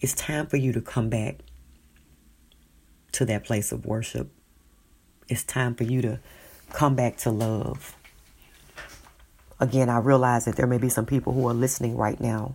It's 0.00 0.14
time 0.14 0.46
for 0.46 0.56
you 0.56 0.72
to 0.72 0.80
come 0.80 1.08
back 1.08 1.40
to 3.12 3.24
that 3.24 3.44
place 3.44 3.72
of 3.72 3.84
worship. 3.84 4.30
It's 5.28 5.44
time 5.44 5.74
for 5.74 5.84
you 5.84 6.02
to 6.02 6.20
come 6.70 6.94
back 6.94 7.16
to 7.18 7.30
love 7.30 7.96
again, 9.60 9.88
I 9.88 9.98
realize 9.98 10.44
that 10.44 10.56
there 10.56 10.66
may 10.66 10.78
be 10.78 10.88
some 10.88 11.06
people 11.06 11.32
who 11.32 11.48
are 11.48 11.54
listening 11.54 11.96
right 11.96 12.20
now. 12.20 12.54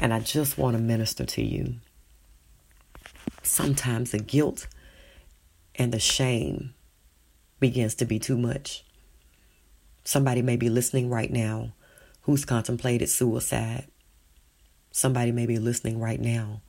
And 0.00 0.14
I 0.14 0.20
just 0.20 0.56
want 0.56 0.76
to 0.76 0.82
minister 0.82 1.24
to 1.24 1.42
you. 1.42 1.74
Sometimes 3.42 4.12
the 4.12 4.18
guilt 4.18 4.66
and 5.74 5.92
the 5.92 5.98
shame 5.98 6.74
begins 7.58 7.94
to 7.96 8.04
be 8.04 8.18
too 8.18 8.38
much. 8.38 8.84
Somebody 10.04 10.40
may 10.40 10.56
be 10.56 10.70
listening 10.70 11.10
right 11.10 11.30
now 11.30 11.72
who's 12.22 12.44
contemplated 12.44 13.08
suicide. 13.08 13.86
Somebody 14.90 15.32
may 15.32 15.46
be 15.46 15.58
listening 15.58 16.00
right 16.00 16.20
now 16.20 16.62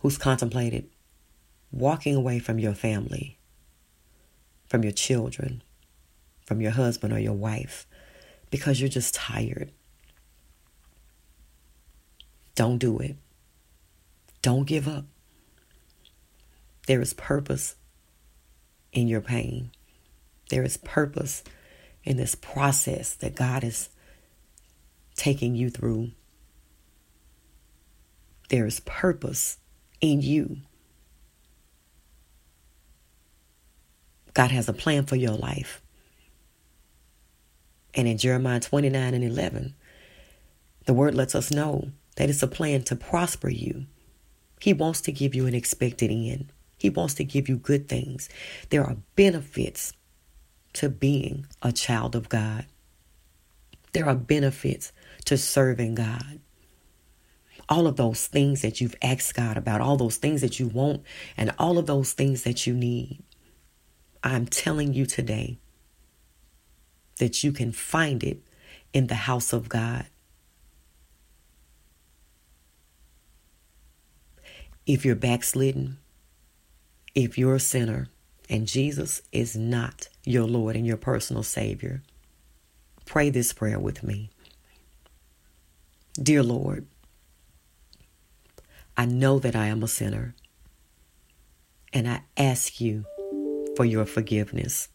who's 0.00 0.18
contemplated 0.18 0.88
walking 1.70 2.14
away 2.14 2.38
from 2.38 2.58
your 2.58 2.74
family, 2.74 3.38
from 4.66 4.82
your 4.82 4.92
children, 4.92 5.62
from 6.40 6.60
your 6.60 6.70
husband 6.70 7.12
or 7.12 7.18
your 7.18 7.34
wife 7.34 7.86
because 8.50 8.80
you're 8.80 8.88
just 8.88 9.14
tired. 9.14 9.70
Don't 12.54 12.78
do 12.78 12.98
it. 12.98 13.16
Don't 14.42 14.66
give 14.66 14.88
up. 14.88 15.04
There 16.86 17.00
is 17.00 17.12
purpose 17.12 17.76
in 18.92 19.08
your 19.08 19.20
pain. 19.20 19.70
There 20.50 20.62
is 20.62 20.78
purpose 20.78 21.44
in 22.02 22.16
this 22.16 22.34
process 22.34 23.14
that 23.16 23.36
God 23.36 23.62
is 23.62 23.90
taking 25.14 25.54
you 25.54 25.68
through. 25.68 26.12
There 28.48 28.66
is 28.66 28.80
purpose 28.80 29.58
in 30.00 30.22
you. 30.22 30.58
God 34.34 34.50
has 34.50 34.68
a 34.68 34.72
plan 34.72 35.04
for 35.04 35.16
your 35.16 35.34
life. 35.34 35.82
And 37.94 38.06
in 38.06 38.18
Jeremiah 38.18 38.60
29 38.60 39.14
and 39.14 39.24
11, 39.24 39.74
the 40.86 40.94
word 40.94 41.14
lets 41.14 41.34
us 41.34 41.50
know 41.50 41.90
that 42.16 42.30
it's 42.30 42.42
a 42.42 42.48
plan 42.48 42.82
to 42.84 42.96
prosper 42.96 43.48
you. 43.48 43.86
He 44.60 44.72
wants 44.72 45.00
to 45.02 45.12
give 45.12 45.34
you 45.34 45.46
an 45.46 45.54
expected 45.54 46.10
end. 46.10 46.52
He 46.78 46.90
wants 46.90 47.14
to 47.14 47.24
give 47.24 47.48
you 47.48 47.56
good 47.56 47.88
things. 47.88 48.28
There 48.70 48.84
are 48.84 48.96
benefits 49.16 49.92
to 50.74 50.88
being 50.88 51.46
a 51.60 51.72
child 51.72 52.14
of 52.14 52.28
God. 52.28 52.66
There 53.92 54.08
are 54.08 54.14
benefits 54.14 54.92
to 55.24 55.36
serving 55.36 55.96
God. 55.96 56.40
All 57.68 57.86
of 57.86 57.96
those 57.96 58.26
things 58.26 58.62
that 58.62 58.80
you've 58.80 58.96
asked 59.02 59.34
God 59.34 59.56
about, 59.56 59.80
all 59.80 59.96
those 59.96 60.16
things 60.16 60.40
that 60.40 60.58
you 60.58 60.68
want, 60.68 61.02
and 61.36 61.54
all 61.58 61.78
of 61.78 61.86
those 61.86 62.12
things 62.12 62.44
that 62.44 62.66
you 62.66 62.74
need. 62.74 63.22
I'm 64.24 64.46
telling 64.46 64.94
you 64.94 65.06
today 65.06 65.58
that 67.18 67.44
you 67.44 67.52
can 67.52 67.72
find 67.72 68.22
it 68.22 68.40
in 68.92 69.08
the 69.08 69.14
house 69.14 69.52
of 69.52 69.68
God. 69.68 70.06
If 74.86 75.04
you're 75.04 75.14
backslidden, 75.14 75.98
if 77.14 77.36
you're 77.36 77.56
a 77.56 77.60
sinner, 77.60 78.08
and 78.48 78.66
Jesus 78.66 79.20
is 79.30 79.54
not 79.54 80.08
your 80.24 80.46
Lord 80.46 80.74
and 80.74 80.86
your 80.86 80.96
personal 80.96 81.42
Savior, 81.42 82.02
pray 83.04 83.28
this 83.28 83.52
prayer 83.52 83.78
with 83.78 84.02
me. 84.02 84.30
Dear 86.14 86.42
Lord, 86.42 86.86
I 88.98 89.04
know 89.04 89.38
that 89.38 89.54
I 89.54 89.66
am 89.66 89.84
a 89.84 89.88
sinner, 89.88 90.34
and 91.92 92.08
I 92.08 92.22
ask 92.36 92.80
you 92.80 93.04
for 93.76 93.84
your 93.84 94.04
forgiveness. 94.04 94.88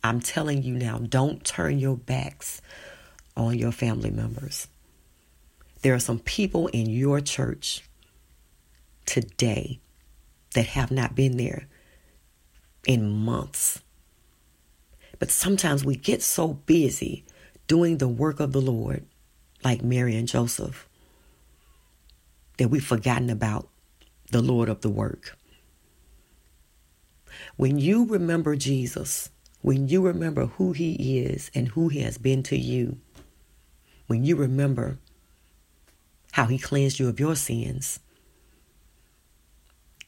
I'm 0.02 0.18
telling 0.18 0.64
you 0.64 0.74
now, 0.74 0.98
don't 0.98 1.44
turn 1.44 1.78
your 1.78 1.96
backs 1.96 2.60
on 3.36 3.56
your 3.56 3.70
family 3.70 4.10
members. 4.10 4.66
There 5.82 5.94
are 5.94 6.00
some 6.00 6.18
people 6.18 6.66
in 6.68 6.90
your 6.90 7.20
church 7.20 7.84
today 9.06 9.78
that 10.54 10.66
have 10.66 10.90
not 10.90 11.14
been 11.14 11.36
there 11.36 11.68
in 12.88 13.08
months. 13.08 13.80
But 15.22 15.30
sometimes 15.30 15.84
we 15.84 15.94
get 15.94 16.20
so 16.20 16.48
busy 16.48 17.24
doing 17.68 17.98
the 17.98 18.08
work 18.08 18.40
of 18.40 18.50
the 18.50 18.60
Lord, 18.60 19.06
like 19.62 19.80
Mary 19.80 20.16
and 20.16 20.26
Joseph, 20.26 20.88
that 22.58 22.70
we've 22.70 22.84
forgotten 22.84 23.30
about 23.30 23.68
the 24.32 24.42
Lord 24.42 24.68
of 24.68 24.80
the 24.80 24.90
work. 24.90 25.38
When 27.54 27.78
you 27.78 28.04
remember 28.04 28.56
Jesus, 28.56 29.30
when 29.60 29.86
you 29.86 30.02
remember 30.02 30.46
who 30.46 30.72
he 30.72 31.20
is 31.20 31.52
and 31.54 31.68
who 31.68 31.86
he 31.86 32.00
has 32.00 32.18
been 32.18 32.42
to 32.42 32.58
you, 32.58 32.98
when 34.08 34.24
you 34.24 34.34
remember 34.34 34.98
how 36.32 36.46
he 36.46 36.58
cleansed 36.58 36.98
you 36.98 37.08
of 37.08 37.20
your 37.20 37.36
sins, 37.36 38.00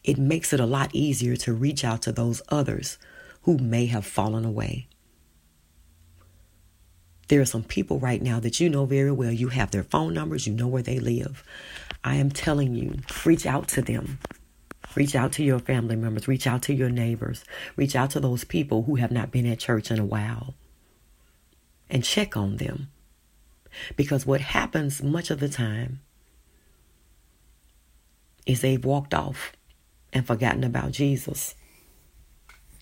it 0.03 0.19
makes 0.19 0.53
it 0.53 0.59
a 0.59 0.67
lot 0.67 0.91
easier 0.93 1.37
to 1.37 1.53
reach 1.53 1.85
out 1.85 2.03
to 2.03 2.11
those 2.11 2.43
others 2.49 2.99
who 3.43 3.59
may 3.59 3.87
have 3.87 4.05
fallen 4.05 4.45
away. 4.45 4.89
There 7.29 7.41
are 7.41 7.47
some 7.47 7.62
people 7.62 7.99
right 7.99 8.20
now 8.20 8.41
that 8.41 8.61
you 8.61 8.68
know 8.68 8.85
very 8.85 9.12
well. 9.12 9.33
You 9.33 9.49
have 9.49 9.70
their 9.70 9.83
phone 9.83 10.14
numbers, 10.14 10.47
you 10.47 10.53
know 10.53 10.68
where 10.68 10.83
they 10.83 10.99
live. 10.99 11.43
I 12.03 12.16
am 12.16 12.31
telling 12.31 12.75
you, 12.75 12.99
reach 13.25 13.47
out 13.47 13.68
to 13.68 13.83
them. 13.83 14.18
Reach 14.95 15.14
out 15.16 15.33
to 15.33 15.43
your 15.43 15.59
family 15.59 15.97
members, 15.97 16.29
reach 16.29 16.47
out 16.47 16.62
to 16.62 16.75
your 16.75 16.91
neighbors, 16.91 17.45
reach 17.75 17.97
out 17.97 18.11
to 18.11 18.20
those 18.20 18.45
people 18.45 18.83
who 18.85 18.97
have 18.97 19.11
not 19.11 19.33
been 19.33 19.47
at 19.47 19.59
church 19.59 19.91
in 19.91 19.99
a 19.99 20.05
while 20.05 20.55
and 21.91 22.05
check 22.05 22.37
on 22.37 22.57
them. 22.57 22.89
Because 23.97 24.25
what 24.25 24.41
happens 24.41 25.03
much 25.03 25.31
of 25.31 25.41
the 25.41 25.49
time 25.49 26.01
is 28.47 28.61
they've 28.61 28.85
walked 28.85 29.14
off 29.14 29.53
and 30.12 30.27
forgotten 30.27 30.62
about 30.62 30.93
Jesus. 30.93 31.55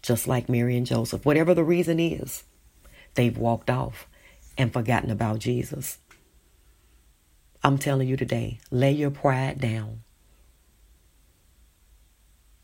Just 0.03 0.29
like 0.29 0.49
Mary 0.49 0.77
and 0.77 0.87
Joseph. 0.87 1.25
Whatever 1.25 1.55
the 1.55 1.65
reason 1.65 1.99
is, 1.99 2.45
they've 3.15 3.39
walked 3.39 3.71
off 3.71 4.07
and 4.63 4.73
forgotten 4.73 5.11
about 5.11 5.41
Jesus. 5.41 5.99
I'm 7.63 7.79
telling 7.79 8.09
you 8.09 8.17
today, 8.17 8.59
lay 8.71 8.93
your 8.93 9.11
pride 9.11 9.61
down. 9.61 10.01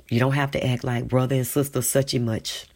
You 0.08 0.18
don't 0.18 0.32
have 0.32 0.50
to 0.52 0.66
act 0.66 0.84
like 0.84 1.08
brother 1.08 1.36
and 1.36 1.46
sister 1.46 1.82
such 1.82 2.14
and 2.14 2.24
much. 2.24 2.66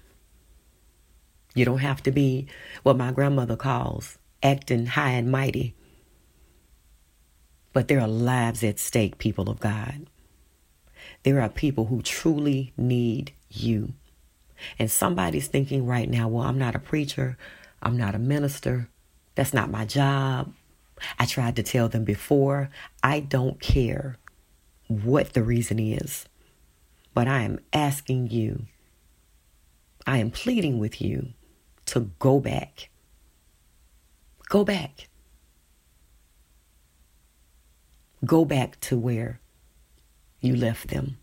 You 1.54 1.64
don't 1.64 1.78
have 1.78 2.02
to 2.04 2.10
be 2.10 2.46
what 2.82 2.96
my 2.96 3.12
grandmother 3.12 3.56
calls 3.56 4.18
acting 4.42 4.86
high 4.86 5.12
and 5.12 5.30
mighty. 5.30 5.74
But 7.72 7.88
there 7.88 8.00
are 8.00 8.08
lives 8.08 8.62
at 8.62 8.78
stake, 8.78 9.18
people 9.18 9.48
of 9.48 9.60
God. 9.60 10.06
There 11.22 11.40
are 11.40 11.48
people 11.48 11.86
who 11.86 12.02
truly 12.02 12.72
need 12.76 13.32
you. 13.50 13.94
And 14.78 14.90
somebody's 14.90 15.48
thinking 15.48 15.86
right 15.86 16.08
now, 16.08 16.28
well, 16.28 16.44
I'm 16.44 16.58
not 16.58 16.74
a 16.74 16.80
preacher. 16.80 17.38
I'm 17.82 17.96
not 17.96 18.14
a 18.14 18.18
minister. 18.18 18.88
That's 19.34 19.54
not 19.54 19.70
my 19.70 19.84
job. 19.84 20.52
I 21.18 21.26
tried 21.26 21.56
to 21.56 21.62
tell 21.62 21.88
them 21.88 22.04
before. 22.04 22.70
I 23.02 23.20
don't 23.20 23.60
care 23.60 24.18
what 24.88 25.32
the 25.32 25.42
reason 25.42 25.78
is. 25.78 26.26
But 27.14 27.28
I 27.28 27.42
am 27.42 27.58
asking 27.72 28.30
you, 28.30 28.66
I 30.06 30.18
am 30.18 30.30
pleading 30.30 30.78
with 30.78 31.00
you 31.00 31.28
to 31.86 32.10
go 32.18 32.40
back 32.40 32.88
Go 34.52 34.66
back. 34.66 35.08
Go 38.22 38.44
back 38.44 38.78
to 38.80 38.98
where 38.98 39.40
you 40.42 40.54
left 40.54 40.88
them. 40.88 41.16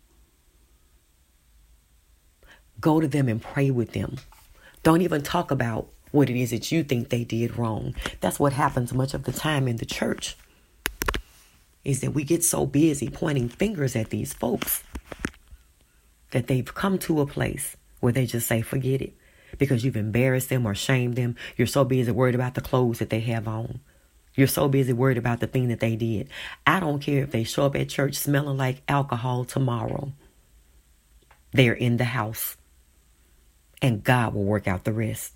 Go 2.80 2.98
to 2.98 3.06
them 3.06 3.28
and 3.28 3.40
pray 3.40 3.70
with 3.70 3.92
them. 3.92 4.16
Don't 4.82 5.02
even 5.02 5.22
talk 5.22 5.52
about 5.52 5.90
what 6.10 6.30
it 6.30 6.40
is 6.40 6.50
that 6.50 6.72
you 6.72 6.82
think 6.82 7.08
they 7.08 7.24
did 7.24 7.56
wrong. 7.56 7.94
That's 8.20 8.40
what 8.40 8.52
happens 8.52 8.92
much 8.92 9.14
of 9.14 9.24
the 9.24 9.32
time 9.32 9.68
in 9.68 9.76
the 9.76 9.86
church. 9.86 10.36
Is 11.84 12.00
that 12.00 12.12
we 12.12 12.24
get 12.24 12.44
so 12.44 12.66
busy 12.66 13.08
pointing 13.08 13.48
fingers 13.48 13.96
at 13.96 14.10
these 14.10 14.32
folks 14.32 14.82
that 16.30 16.46
they've 16.46 16.74
come 16.74 16.98
to 16.98 17.20
a 17.20 17.26
place 17.26 17.76
where 18.00 18.12
they 18.12 18.26
just 18.26 18.46
say, 18.46 18.60
forget 18.60 19.00
it 19.00 19.14
because 19.58 19.84
you've 19.84 19.96
embarrassed 19.96 20.48
them 20.48 20.66
or 20.66 20.74
shamed 20.74 21.16
them. 21.16 21.36
You're 21.56 21.66
so 21.66 21.84
busy 21.84 22.10
worried 22.10 22.34
about 22.34 22.54
the 22.54 22.60
clothes 22.60 22.98
that 22.98 23.10
they 23.10 23.20
have 23.20 23.48
on 23.48 23.80
You're 24.34 24.46
so 24.46 24.68
busy 24.68 24.92
worried 24.92 25.18
about 25.18 25.40
the 25.40 25.46
thing 25.46 25.68
that 25.68 25.80
they 25.80 25.96
did. 25.96 26.28
I 26.66 26.80
don't 26.80 27.00
care 27.00 27.22
if 27.22 27.30
they 27.30 27.44
show 27.44 27.66
up 27.66 27.76
at 27.76 27.88
church 27.88 28.14
smelling 28.14 28.56
like 28.56 28.82
alcohol 28.88 29.44
tomorrow. 29.44 30.12
They're 31.52 31.72
in 31.72 31.96
the 31.96 32.04
house. 32.04 32.56
And 33.82 34.04
God 34.04 34.34
will 34.34 34.44
work 34.44 34.68
out 34.68 34.84
the 34.84 34.92
rest. 34.92 35.34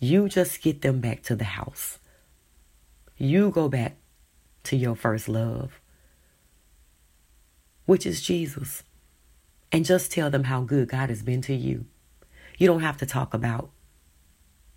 You 0.00 0.28
just 0.28 0.62
get 0.62 0.82
them 0.82 1.00
back 1.00 1.22
to 1.24 1.34
the 1.34 1.44
house. 1.44 1.98
You 3.16 3.50
go 3.50 3.68
back 3.68 3.96
to 4.64 4.76
your 4.76 4.94
first 4.94 5.28
love, 5.28 5.80
which 7.84 8.06
is 8.06 8.22
Jesus. 8.22 8.84
And 9.72 9.84
just 9.84 10.12
tell 10.12 10.30
them 10.30 10.44
how 10.44 10.62
good 10.62 10.88
God 10.88 11.08
has 11.10 11.22
been 11.22 11.42
to 11.42 11.54
you. 11.54 11.86
You 12.58 12.66
don't 12.68 12.80
have 12.80 12.96
to 12.98 13.06
talk 13.06 13.34
about 13.34 13.70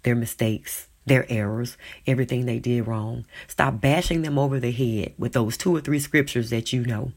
their 0.04 0.16
mistakes, 0.16 0.88
their 1.06 1.26
errors, 1.32 1.78
everything 2.08 2.46
they 2.46 2.60
did 2.60 2.88
wrong. 2.88 3.26
Stop 3.48 3.80
bashing 3.80 4.24
them 4.24 4.40
over 4.40 4.60
the 4.60 4.72
head 4.72 5.14
with 5.18 5.34
those 5.34 5.56
two 5.56 5.76
or 5.76 5.82
three 5.82 6.00
scriptures 6.00 6.50
that 6.50 6.74
you 6.74 6.84
know. 6.84 7.12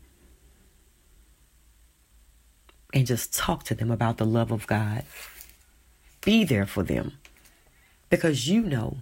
And 2.92 3.06
just 3.06 3.34
talk 3.34 3.64
to 3.64 3.74
them 3.74 3.90
about 3.90 4.18
the 4.18 4.26
love 4.26 4.52
of 4.52 4.66
God. 4.66 5.04
Be 6.20 6.44
there 6.44 6.66
for 6.66 6.82
them 6.82 7.14
because 8.16 8.48
you 8.48 8.62
know. 8.62 8.98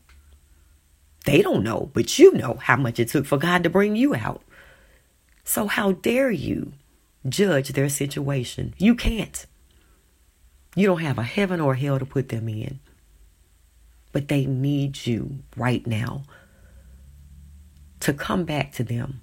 They 1.24 1.42
don't 1.42 1.62
know, 1.62 1.90
but 1.92 2.18
you 2.18 2.32
know 2.32 2.54
how 2.54 2.76
much 2.76 2.98
it 2.98 3.08
took 3.08 3.26
for 3.26 3.38
God 3.38 3.62
to 3.62 3.70
bring 3.70 3.94
you 3.94 4.14
out. 4.14 4.42
So, 5.44 5.66
how 5.66 5.92
dare 5.92 6.30
you 6.30 6.72
judge 7.28 7.68
their 7.70 7.88
situation? 7.88 8.74
You 8.78 8.94
can't. 8.94 9.46
You 10.74 10.86
don't 10.86 11.02
have 11.02 11.18
a 11.18 11.22
heaven 11.22 11.60
or 11.60 11.74
a 11.74 11.78
hell 11.78 11.98
to 11.98 12.06
put 12.06 12.30
them 12.30 12.48
in. 12.48 12.80
But 14.10 14.28
they 14.28 14.46
need 14.46 15.06
you 15.06 15.38
right 15.56 15.86
now 15.86 16.24
to 18.00 18.12
come 18.12 18.44
back 18.44 18.72
to 18.72 18.84
them 18.84 19.20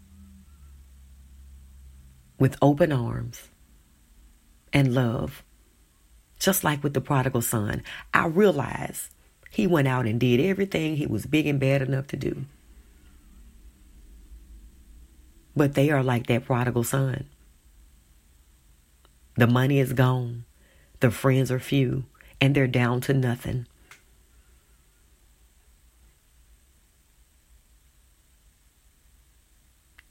with 2.37 2.55
open 2.61 2.91
arms 2.91 3.49
and 4.71 4.93
love. 4.93 5.43
Just 6.39 6.63
like 6.63 6.81
with 6.81 6.93
the 6.93 7.01
prodigal 7.01 7.41
son, 7.41 7.83
I 8.13 8.27
realize 8.27 9.09
he 9.49 9.67
went 9.67 9.87
out 9.87 10.05
and 10.05 10.19
did 10.19 10.39
everything 10.39 10.95
he 10.95 11.07
was 11.07 11.25
big 11.25 11.47
and 11.47 11.59
bad 11.59 11.81
enough 11.81 12.07
to 12.07 12.17
do. 12.17 12.45
But 15.55 15.73
they 15.73 15.89
are 15.89 16.03
like 16.03 16.27
that 16.27 16.45
prodigal 16.45 16.83
son. 16.83 17.25
The 19.35 19.47
money 19.47 19.79
is 19.79 19.93
gone, 19.93 20.45
the 20.99 21.11
friends 21.11 21.51
are 21.51 21.59
few, 21.59 22.05
and 22.39 22.53
they're 22.53 22.67
down 22.67 23.01
to 23.01 23.13
nothing. 23.13 23.65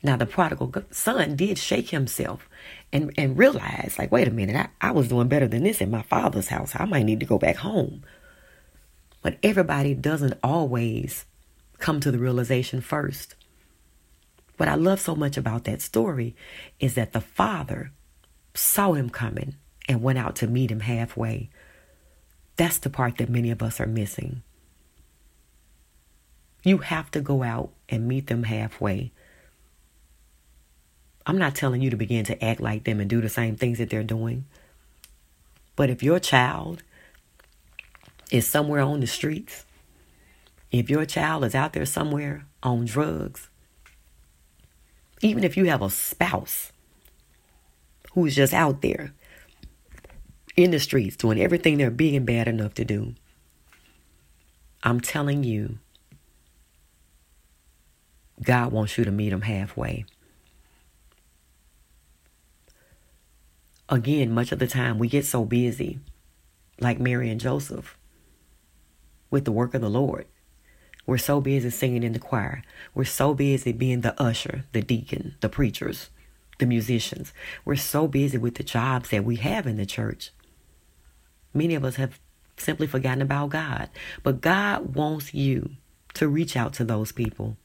Now, 0.02 0.16
the 0.16 0.26
prodigal 0.26 0.72
son 0.90 1.34
did 1.36 1.58
shake 1.58 1.90
himself 1.90 2.48
and, 2.92 3.12
and 3.18 3.36
realize, 3.36 3.96
like, 3.98 4.12
wait 4.12 4.28
a 4.28 4.30
minute, 4.30 4.56
I, 4.80 4.88
I 4.88 4.90
was 4.92 5.08
doing 5.08 5.28
better 5.28 5.48
than 5.48 5.64
this 5.64 5.80
in 5.80 5.90
my 5.90 6.02
father's 6.02 6.48
house. 6.48 6.72
I 6.76 6.84
might 6.84 7.04
need 7.04 7.20
to 7.20 7.26
go 7.26 7.38
back 7.38 7.56
home. 7.56 8.04
But 9.22 9.38
everybody 9.42 9.94
doesn't 9.94 10.38
always 10.42 11.24
come 11.78 12.00
to 12.00 12.10
the 12.10 12.18
realization 12.18 12.80
first. 12.80 13.34
What 14.56 14.68
I 14.68 14.74
love 14.74 15.00
so 15.00 15.14
much 15.14 15.36
about 15.36 15.64
that 15.64 15.80
story 15.80 16.34
is 16.80 16.94
that 16.94 17.12
the 17.12 17.20
father 17.20 17.92
saw 18.54 18.92
him 18.92 19.08
coming 19.10 19.54
and 19.88 20.02
went 20.02 20.18
out 20.18 20.36
to 20.36 20.46
meet 20.46 20.70
him 20.70 20.80
halfway. 20.80 21.48
That's 22.56 22.78
the 22.78 22.90
part 22.90 23.18
that 23.18 23.28
many 23.28 23.50
of 23.50 23.62
us 23.62 23.80
are 23.80 23.86
missing. 23.86 24.42
You 26.64 26.78
have 26.78 27.10
to 27.12 27.20
go 27.20 27.42
out 27.42 27.70
and 27.88 28.08
meet 28.08 28.26
them 28.26 28.42
halfway. 28.42 29.12
I'm 31.24 31.38
not 31.38 31.54
telling 31.54 31.80
you 31.80 31.90
to 31.90 31.96
begin 31.96 32.24
to 32.24 32.44
act 32.44 32.60
like 32.60 32.84
them 32.84 33.00
and 33.00 33.08
do 33.08 33.20
the 33.20 33.28
same 33.28 33.54
things 33.54 33.78
that 33.78 33.90
they're 33.90 34.02
doing. 34.02 34.46
But 35.76 35.90
if 35.90 36.02
your 36.02 36.18
child 36.18 36.82
is 38.30 38.46
somewhere 38.46 38.80
on 38.80 39.00
the 39.00 39.06
streets, 39.06 39.64
if 40.70 40.90
your 40.90 41.06
child 41.06 41.44
is 41.44 41.54
out 41.54 41.72
there 41.72 41.86
somewhere 41.86 42.44
on 42.62 42.84
drugs, 42.84 43.48
even 45.20 45.44
if 45.44 45.56
you 45.56 45.64
have 45.66 45.82
a 45.82 45.90
spouse 45.90 46.72
who's 48.12 48.36
just 48.36 48.52
out 48.52 48.82
there 48.82 49.12
in 50.56 50.70
the 50.70 50.80
streets 50.80 51.16
doing 51.16 51.40
everything 51.40 51.78
they're 51.78 51.88
and 51.88 52.26
bad 52.26 52.48
enough 52.48 52.74
to 52.74 52.84
do, 52.84 53.14
I'm 54.82 55.00
telling 55.00 55.42
you, 55.42 55.78
God 58.42 58.72
wants 58.72 58.96
you 58.96 59.04
to 59.04 59.10
meet 59.10 59.30
them 59.30 59.42
halfway. 59.42 60.04
Again, 63.88 64.32
much 64.32 64.52
of 64.52 64.58
the 64.58 64.66
time 64.66 64.98
we 64.98 65.08
get 65.08 65.24
so 65.24 65.44
busy, 65.44 65.98
like 66.78 67.00
Mary 67.00 67.30
and 67.30 67.40
Joseph, 67.40 67.97
with 69.30 69.44
the 69.44 69.52
work 69.52 69.74
of 69.74 69.80
the 69.80 69.90
Lord. 69.90 70.26
We're 71.06 71.18
so 71.18 71.40
busy 71.40 71.70
singing 71.70 72.02
in 72.02 72.12
the 72.12 72.18
choir. 72.18 72.62
We're 72.94 73.04
so 73.04 73.32
busy 73.34 73.72
being 73.72 74.02
the 74.02 74.20
usher, 74.20 74.64
the 74.72 74.82
deacon, 74.82 75.36
the 75.40 75.48
preachers, 75.48 76.10
the 76.58 76.66
musicians. 76.66 77.32
We're 77.64 77.76
so 77.76 78.06
busy 78.06 78.36
with 78.36 78.56
the 78.56 78.62
jobs 78.62 79.10
that 79.10 79.24
we 79.24 79.36
have 79.36 79.66
in 79.66 79.76
the 79.76 79.86
church. 79.86 80.32
Many 81.54 81.74
of 81.74 81.84
us 81.84 81.96
have 81.96 82.20
simply 82.60 82.86
forgotten 82.86 83.22
about 83.22 83.50
God. 83.50 83.88
But 84.22 84.40
God 84.40 84.94
wants 84.94 85.32
you 85.34 85.70
to 86.14 86.28
reach 86.28 86.56
out 86.56 86.72
to 86.74 86.84
those 86.84 87.12
people. 87.12 87.56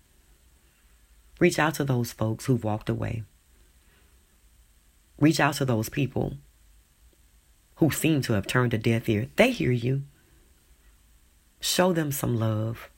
Reach 1.39 1.59
out 1.59 1.75
to 1.75 1.83
those 1.83 2.11
folks 2.11 2.45
who've 2.45 2.63
walked 2.63 2.89
away. 2.89 3.23
Reach 5.19 5.39
out 5.39 5.55
to 5.55 5.65
those 5.65 5.89
people 5.89 6.37
who 7.75 7.89
seem 7.91 8.21
to 8.21 8.33
have 8.33 8.47
turned 8.47 8.73
a 8.73 8.77
deaf 8.77 9.09
ear. 9.09 9.27
They 9.35 9.51
hear 9.51 9.71
you. 9.71 10.03
Show 11.63 11.93
them 11.93 12.11
some 12.11 12.37
love. 12.37 12.89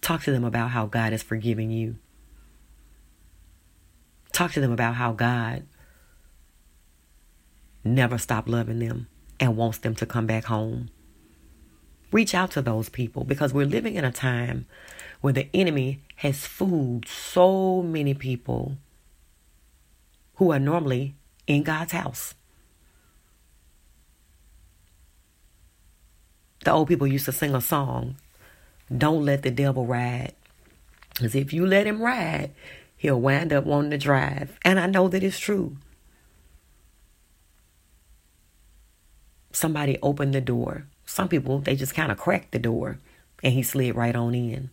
Talk 0.00 0.24
to 0.24 0.32
them 0.32 0.42
about 0.42 0.72
how 0.72 0.86
God 0.86 1.12
is 1.12 1.22
forgiving 1.22 1.70
you. 1.70 1.94
Talk 4.32 4.50
to 4.54 4.60
them 4.60 4.72
about 4.72 4.96
how 4.96 5.12
God 5.12 5.64
never 7.84 8.18
stopped 8.18 8.48
loving 8.48 8.80
them 8.80 9.06
and 9.38 9.56
wants 9.56 9.78
them 9.78 9.94
to 9.94 10.06
come 10.06 10.26
back 10.26 10.46
home. 10.46 10.90
Reach 12.10 12.34
out 12.34 12.50
to 12.50 12.62
those 12.62 12.88
people 12.88 13.22
because 13.22 13.54
we're 13.54 13.64
living 13.64 13.94
in 13.94 14.04
a 14.04 14.10
time 14.10 14.66
where 15.20 15.32
the 15.32 15.48
enemy 15.54 16.00
has 16.16 16.46
fooled 16.46 17.06
so 17.06 17.80
many 17.80 18.12
people 18.12 18.76
who 20.34 20.50
are 20.50 20.58
normally 20.58 21.14
in 21.46 21.62
God's 21.62 21.92
house. 21.92 22.34
The 26.66 26.72
old 26.72 26.88
people 26.88 27.06
used 27.06 27.26
to 27.26 27.32
sing 27.32 27.54
a 27.54 27.60
song, 27.60 28.16
Don't 28.90 29.24
Let 29.24 29.44
the 29.44 29.52
Devil 29.52 29.86
Ride. 29.86 30.32
Because 31.10 31.36
if 31.36 31.52
you 31.52 31.64
let 31.64 31.86
him 31.86 32.02
ride, 32.02 32.50
he'll 32.96 33.20
wind 33.20 33.52
up 33.52 33.64
wanting 33.64 33.92
to 33.92 33.98
drive. 33.98 34.58
And 34.64 34.80
I 34.80 34.86
know 34.86 35.06
that 35.06 35.22
it's 35.22 35.38
true. 35.38 35.76
Somebody 39.52 39.96
opened 40.02 40.34
the 40.34 40.40
door. 40.40 40.88
Some 41.04 41.28
people, 41.28 41.60
they 41.60 41.76
just 41.76 41.94
kind 41.94 42.10
of 42.10 42.18
cracked 42.18 42.50
the 42.50 42.58
door 42.58 42.98
and 43.44 43.52
he 43.52 43.62
slid 43.62 43.94
right 43.94 44.16
on 44.16 44.34
in. 44.34 44.70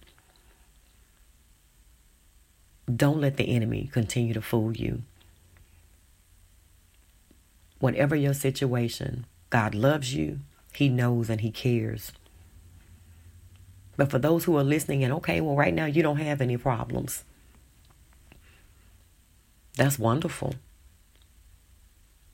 Don't 2.92 3.22
let 3.22 3.38
the 3.38 3.56
enemy 3.56 3.92
continue 3.94 4.34
to 4.34 4.42
fool 4.42 4.76
you. 4.76 5.04
Whatever 7.78 8.16
your 8.16 8.34
situation, 8.34 9.28
God 9.52 9.76
loves 9.76 10.16
you. 10.16 10.40
He 10.76 10.90
knows 10.90 11.30
and 11.30 11.42
He 11.42 11.52
cares. 11.52 12.12
But 13.96 14.10
for 14.10 14.20
those 14.20 14.46
who 14.46 14.58
are 14.58 14.64
listening 14.64 15.04
and 15.04 15.14
okay, 15.14 15.40
well, 15.40 15.56
right 15.56 15.74
now 15.74 15.86
you 15.86 16.02
don't 16.02 16.18
have 16.18 16.42
any 16.42 16.58
problems. 16.58 17.24
That's 19.76 20.00
wonderful. 20.00 20.56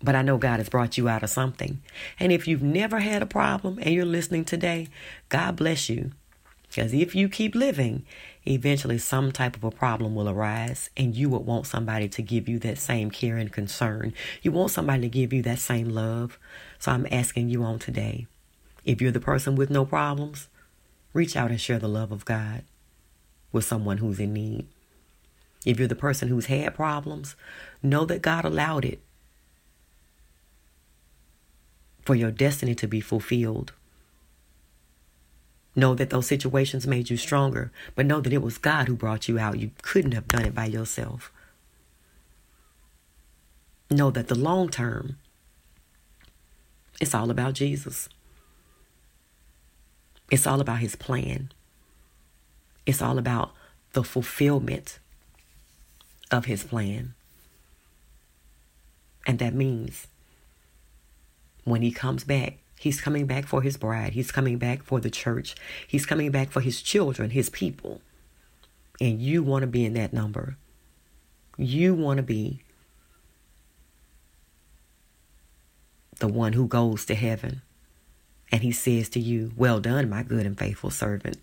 But 0.01 0.15
I 0.15 0.21
know 0.21 0.37
God 0.37 0.59
has 0.59 0.69
brought 0.69 0.97
you 0.97 1.09
out 1.09 1.23
of 1.23 1.29
something. 1.29 1.81
And 2.19 2.31
if 2.31 2.47
you've 2.47 2.63
never 2.63 2.99
had 2.99 3.21
a 3.21 3.25
problem 3.25 3.79
and 3.81 3.93
you're 3.93 4.05
listening 4.05 4.45
today, 4.45 4.87
God 5.27 5.57
bless 5.57 5.89
you. 5.89 6.11
Because 6.69 6.93
if 6.93 7.15
you 7.15 7.27
keep 7.27 7.55
living, 7.55 8.05
eventually 8.45 8.99
some 8.99 9.31
type 9.31 9.55
of 9.55 9.63
a 9.63 9.71
problem 9.71 10.13
will 10.15 10.29
arise, 10.29 10.89
and 10.95 11.15
you 11.15 11.27
would 11.29 11.45
want 11.45 11.65
somebody 11.65 12.07
to 12.07 12.21
give 12.21 12.47
you 12.47 12.59
that 12.59 12.77
same 12.77 13.09
care 13.09 13.37
and 13.37 13.51
concern. 13.51 14.13
You 14.41 14.51
want 14.51 14.71
somebody 14.71 15.01
to 15.01 15.09
give 15.09 15.33
you 15.33 15.41
that 15.43 15.59
same 15.59 15.89
love. 15.89 16.37
So 16.77 16.91
I'm 16.91 17.07
asking 17.11 17.49
you 17.49 17.63
on 17.63 17.79
today 17.79 18.27
if 18.85 19.01
you're 19.01 19.11
the 19.11 19.19
person 19.19 19.55
with 19.55 19.69
no 19.69 19.83
problems, 19.83 20.47
reach 21.13 21.35
out 21.35 21.49
and 21.49 21.59
share 21.59 21.79
the 21.79 21.87
love 21.87 22.11
of 22.11 22.25
God 22.25 22.63
with 23.51 23.65
someone 23.65 23.97
who's 23.97 24.19
in 24.19 24.33
need. 24.33 24.67
If 25.65 25.79
you're 25.79 25.87
the 25.87 25.95
person 25.95 26.29
who's 26.29 26.45
had 26.45 26.73
problems, 26.75 27.35
know 27.83 28.05
that 28.05 28.21
God 28.21 28.45
allowed 28.45 28.85
it 28.85 29.01
for 32.03 32.15
your 32.15 32.31
destiny 32.31 32.73
to 32.75 32.87
be 32.87 33.01
fulfilled. 33.01 33.73
Know 35.79 35.95
that 35.95 36.09
those 36.09 36.27
situations 36.27 36.85
made 36.85 37.09
you 37.09 37.15
stronger, 37.15 37.71
but 37.95 38.05
know 38.05 38.19
that 38.19 38.33
it 38.33 38.41
was 38.41 38.57
God 38.57 38.89
who 38.89 38.97
brought 38.97 39.29
you 39.29 39.39
out. 39.39 39.59
You 39.59 39.71
couldn't 39.81 40.11
have 40.11 40.27
done 40.27 40.43
it 40.43 40.53
by 40.53 40.65
yourself. 40.65 41.31
Know 43.89 44.11
that 44.11 44.27
the 44.27 44.35
long 44.35 44.67
term, 44.67 45.19
it's 46.99 47.15
all 47.15 47.31
about 47.31 47.53
Jesus. 47.53 48.09
It's 50.29 50.45
all 50.45 50.59
about 50.59 50.79
his 50.79 50.97
plan. 50.97 51.49
It's 52.85 53.01
all 53.01 53.17
about 53.17 53.53
the 53.93 54.03
fulfillment 54.03 54.99
of 56.29 56.43
his 56.43 56.61
plan. 56.61 57.13
And 59.25 59.39
that 59.39 59.53
means 59.53 60.07
when 61.63 61.83
he 61.83 61.91
comes 61.91 62.25
back, 62.25 62.57
he's 62.79 63.01
coming 63.01 63.27
back 63.27 63.45
for 63.45 63.61
his 63.61 63.77
bride. 63.77 64.13
He's 64.13 64.31
coming 64.31 64.57
back 64.57 64.81
for 64.81 64.99
the 64.99 65.09
church. 65.09 65.55
He's 65.87 66.05
coming 66.05 66.31
back 66.31 66.49
for 66.49 66.61
his 66.61 66.81
children, 66.81 67.29
his 67.29 67.49
people. 67.49 68.01
And 69.01 69.21
you 69.21 69.43
want 69.43 69.61
to 69.61 69.67
be 69.67 69.85
in 69.85 69.93
that 69.93 70.13
number. 70.13 70.57
You 71.57 71.93
want 71.93 72.17
to 72.17 72.23
be 72.23 72.61
the 76.19 76.27
one 76.27 76.53
who 76.53 76.67
goes 76.67 77.05
to 77.05 77.15
heaven. 77.15 77.61
And 78.51 78.61
he 78.61 78.71
says 78.71 79.09
to 79.09 79.19
you, 79.19 79.51
Well 79.55 79.79
done, 79.79 80.09
my 80.09 80.23
good 80.23 80.45
and 80.45 80.57
faithful 80.57 80.89
servant. 80.89 81.37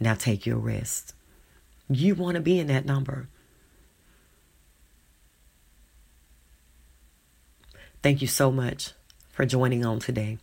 Now 0.00 0.14
take 0.14 0.46
your 0.46 0.58
rest. 0.58 1.14
You 1.88 2.14
want 2.14 2.36
to 2.36 2.40
be 2.40 2.58
in 2.58 2.66
that 2.68 2.86
number. 2.86 3.28
Thank 8.02 8.20
you 8.20 8.26
so 8.26 8.50
much 8.50 8.92
for 9.30 9.46
joining 9.46 9.84
on 9.84 10.00
today. 10.00 10.38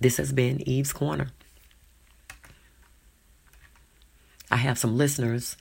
This 0.00 0.16
has 0.18 0.32
been 0.32 0.66
Eve's 0.68 0.92
Corner. 0.92 1.28
I 4.50 4.56
have 4.56 4.78
some 4.78 4.96
listeners 4.96 5.56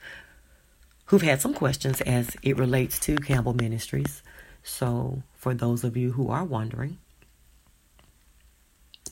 who've 1.05 1.21
had 1.21 1.41
some 1.41 1.53
questions 1.53 2.01
as 2.01 2.35
it 2.43 2.57
relates 2.57 2.99
to 2.99 3.15
Campbell 3.15 3.53
Ministries. 3.53 4.21
So, 4.63 5.23
for 5.33 5.53
those 5.53 5.83
of 5.83 5.95
you 5.95 6.11
who 6.13 6.29
are 6.29 6.43
wondering, 6.43 6.97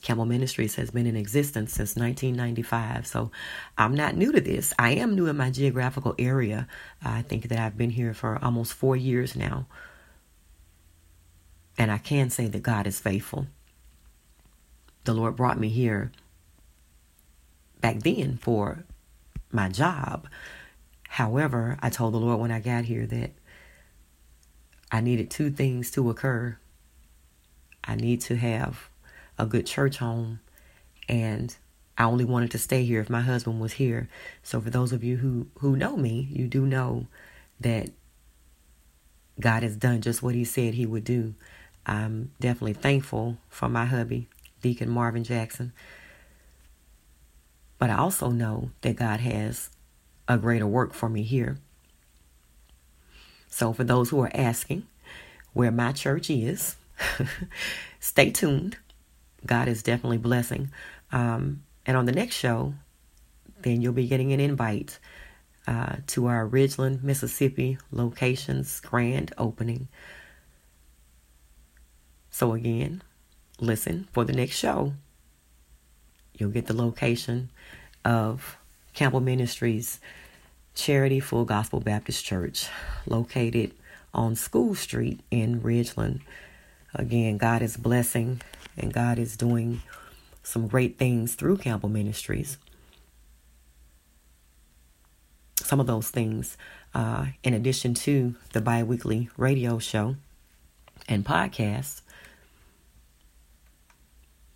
Campbell 0.03 0.25
Ministries 0.25 0.75
has 0.75 0.91
been 0.91 1.07
in 1.07 1.15
existence 1.15 1.71
since 1.71 1.95
1995. 1.95 3.07
So 3.07 3.31
I'm 3.77 3.95
not 3.95 4.17
new 4.17 4.33
to 4.33 4.41
this. 4.41 4.73
I 4.77 4.91
am 4.91 5.15
new 5.15 5.27
in 5.27 5.37
my 5.37 5.49
geographical 5.49 6.13
area. 6.19 6.67
I 7.01 7.21
think 7.21 7.47
that 7.47 7.57
I've 7.57 7.77
been 7.77 7.89
here 7.89 8.13
for 8.13 8.37
almost 8.43 8.73
four 8.73 8.97
years 8.97 9.35
now. 9.35 9.65
And 11.77 11.89
I 11.89 11.97
can 11.97 12.29
say 12.29 12.47
that 12.47 12.61
God 12.61 12.85
is 12.85 12.99
faithful. 12.99 13.47
The 15.03 15.13
Lord 15.13 15.35
brought 15.35 15.59
me 15.59 15.69
here 15.69 16.11
back 17.81 17.99
then 17.99 18.37
for 18.37 18.83
my 19.51 19.69
job. 19.69 20.27
However, 21.09 21.77
I 21.81 21.89
told 21.89 22.13
the 22.13 22.19
Lord 22.19 22.39
when 22.39 22.51
I 22.51 22.59
got 22.59 22.85
here 22.85 23.05
that 23.07 23.31
I 24.91 25.01
needed 25.01 25.29
two 25.29 25.51
things 25.51 25.91
to 25.91 26.09
occur. 26.09 26.57
I 27.83 27.95
need 27.95 28.21
to 28.21 28.37
have 28.37 28.89
a 29.37 29.45
good 29.45 29.65
church 29.65 29.97
home 29.97 30.39
and 31.09 31.55
I 31.97 32.05
only 32.05 32.25
wanted 32.25 32.51
to 32.51 32.57
stay 32.57 32.83
here 32.85 33.01
if 33.01 33.09
my 33.09 33.21
husband 33.21 33.59
was 33.59 33.73
here. 33.73 34.09
So 34.41 34.59
for 34.59 34.69
those 34.69 34.91
of 34.91 35.03
you 35.03 35.17
who 35.17 35.47
who 35.59 35.75
know 35.75 35.95
me, 35.95 36.27
you 36.31 36.47
do 36.47 36.65
know 36.65 37.07
that 37.59 37.89
God 39.39 39.63
has 39.63 39.75
done 39.75 40.01
just 40.01 40.23
what 40.23 40.35
he 40.35 40.45
said 40.45 40.73
he 40.73 40.85
would 40.85 41.03
do. 41.03 41.35
I'm 41.85 42.31
definitely 42.39 42.73
thankful 42.73 43.37
for 43.49 43.67
my 43.67 43.85
hubby, 43.85 44.27
Deacon 44.63 44.89
Marvin 44.89 45.23
Jackson. 45.23 45.71
But 47.77 47.91
I 47.91 47.97
also 47.97 48.31
know 48.31 48.71
that 48.81 48.95
God 48.95 49.19
has 49.19 49.69
a 50.27 50.37
greater 50.37 50.65
work 50.65 50.93
for 50.93 51.09
me 51.09 51.21
here. 51.21 51.57
So 53.49 53.73
for 53.73 53.83
those 53.83 54.09
who 54.09 54.21
are 54.21 54.31
asking 54.33 54.87
where 55.53 55.71
my 55.71 55.91
church 55.91 56.31
is, 56.31 56.75
stay 57.99 58.31
tuned. 58.31 58.77
God 59.45 59.67
is 59.67 59.83
definitely 59.83 60.17
blessing. 60.17 60.71
Um, 61.11 61.63
and 61.85 61.97
on 61.97 62.05
the 62.05 62.11
next 62.11 62.35
show, 62.35 62.73
then 63.61 63.81
you'll 63.81 63.93
be 63.93 64.07
getting 64.07 64.31
an 64.33 64.39
invite 64.39 64.97
uh, 65.67 65.97
to 66.07 66.27
our 66.27 66.47
Ridgeland, 66.47 67.03
Mississippi 67.03 67.77
location's 67.91 68.79
grand 68.79 69.33
opening. 69.37 69.87
So, 72.29 72.53
again, 72.53 73.03
listen 73.59 74.07
for 74.11 74.25
the 74.25 74.33
next 74.33 74.55
show. 74.55 74.93
You'll 76.37 76.51
get 76.51 76.67
the 76.67 76.75
location 76.75 77.49
of 78.03 78.57
Campbell 78.93 79.19
Ministries 79.21 79.99
Charity 80.75 81.19
Full 81.19 81.45
Gospel 81.45 81.79
Baptist 81.79 82.25
Church, 82.25 82.67
located 83.05 83.73
on 84.13 84.35
School 84.35 84.75
Street 84.75 85.19
in 85.29 85.61
Ridgeland. 85.61 86.21
Again, 86.95 87.37
God 87.37 87.61
is 87.61 87.77
blessing 87.77 88.41
and 88.77 88.93
God 88.93 89.19
is 89.19 89.37
doing 89.37 89.81
some 90.41 90.67
great 90.67 90.97
things 90.97 91.35
through 91.35 91.57
Campbell 91.57 91.89
Ministries. 91.89 92.57
Some 95.57 95.79
of 95.79 95.87
those 95.87 96.09
things, 96.09 96.57
uh, 96.93 97.27
in 97.43 97.53
addition 97.53 97.93
to 97.95 98.35
the 98.51 98.61
bi 98.61 98.83
weekly 98.83 99.29
radio 99.37 99.79
show 99.79 100.15
and 101.07 101.25
podcast, 101.25 102.01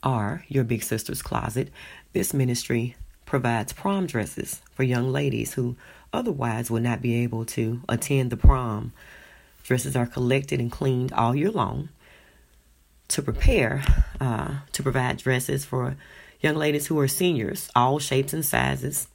are 0.07 0.45
Your 0.47 0.63
Big 0.63 0.83
Sister's 0.83 1.21
Closet. 1.21 1.67
This 2.13 2.33
ministry 2.33 2.95
provides 3.25 3.73
prom 3.73 4.07
dresses 4.07 4.61
for 4.71 4.83
young 4.83 5.11
ladies 5.11 5.55
who 5.55 5.75
otherwise 6.13 6.71
would 6.71 6.83
not 6.83 7.01
be 7.01 7.23
able 7.23 7.43
to 7.43 7.81
attend 7.89 8.29
the 8.29 8.37
prom. 8.37 8.93
Dresses 9.63 9.97
are 9.97 10.05
collected 10.05 10.61
and 10.61 10.71
cleaned 10.71 11.11
all 11.11 11.35
year 11.35 11.51
long 11.51 11.89
to 13.09 13.21
prepare 13.21 13.83
uh, 14.21 14.59
to 14.71 14.81
provide 14.81 15.17
dresses 15.17 15.65
for 15.65 15.97
young 16.39 16.55
ladies 16.55 16.87
who 16.87 16.97
are 16.99 17.09
seniors, 17.09 17.69
all 17.75 17.99
shapes 17.99 18.31
and 18.31 18.45
sizes. 18.45 19.09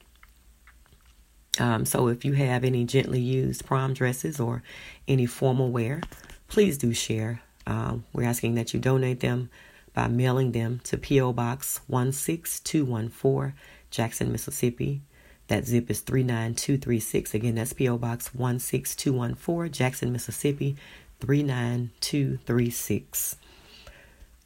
Um, 1.58 1.86
so 1.86 2.08
if 2.08 2.22
you 2.22 2.34
have 2.34 2.64
any 2.64 2.84
gently 2.84 3.20
used 3.20 3.64
prom 3.64 3.94
dresses 3.94 4.38
or 4.38 4.62
any 5.08 5.24
formal 5.24 5.70
wear, 5.70 6.02
please 6.48 6.76
do 6.76 6.92
share. 6.92 7.40
Um, 7.66 8.04
we're 8.12 8.28
asking 8.28 8.56
that 8.56 8.74
you 8.74 8.80
donate 8.80 9.20
them 9.20 9.48
by 9.94 10.08
mailing 10.08 10.52
them 10.52 10.80
to 10.84 10.96
P.O. 10.96 11.32
Box 11.32 11.80
16214, 11.88 13.54
Jackson, 13.90 14.32
Mississippi. 14.32 15.02
That 15.48 15.66
zip 15.66 15.90
is 15.90 16.00
39236. 16.00 17.34
Again, 17.34 17.56
that's 17.56 17.72
P.O. 17.72 17.98
Box 17.98 18.28
16214, 18.28 19.72
Jackson, 19.72 20.12
Mississippi 20.12 20.76
39236. 21.20 23.36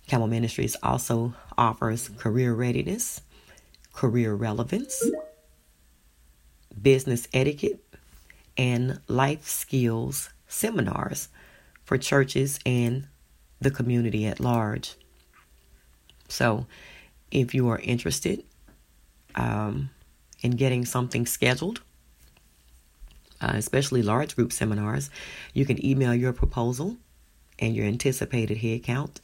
Campbell 0.07 0.29
Ministries 0.29 0.77
also 0.83 1.35
offers 1.59 2.09
career 2.11 2.55
readiness, 2.55 3.21
career 3.93 4.35
relevance, 4.35 5.05
business 6.81 7.27
etiquette, 7.33 7.83
and 8.57 9.01
life 9.09 9.49
skills 9.49 10.31
seminars 10.47 11.29
for 11.85 11.99
churches 11.99 12.61
and 12.65 13.09
the 13.61 13.71
community 13.71 14.27
at 14.27 14.41
large. 14.41 14.97
So, 16.29 16.67
if 17.31 17.55
you 17.55 17.69
are 17.69 17.79
interested 17.79 18.45
um, 19.35 19.91
in 20.41 20.53
getting 20.53 20.85
something 20.85 21.27
scheduled, 21.27 21.81
uh, 23.41 23.53
especially 23.55 24.03
large 24.03 24.35
group 24.37 24.53
seminars, 24.53 25.11
you 25.53 25.67
can 25.67 25.85
email 25.85 26.15
your 26.15 26.33
proposal 26.33 26.97
and 27.59 27.75
your 27.75 27.87
anticipated 27.87 28.59
head 28.59 28.83
count 28.83 29.21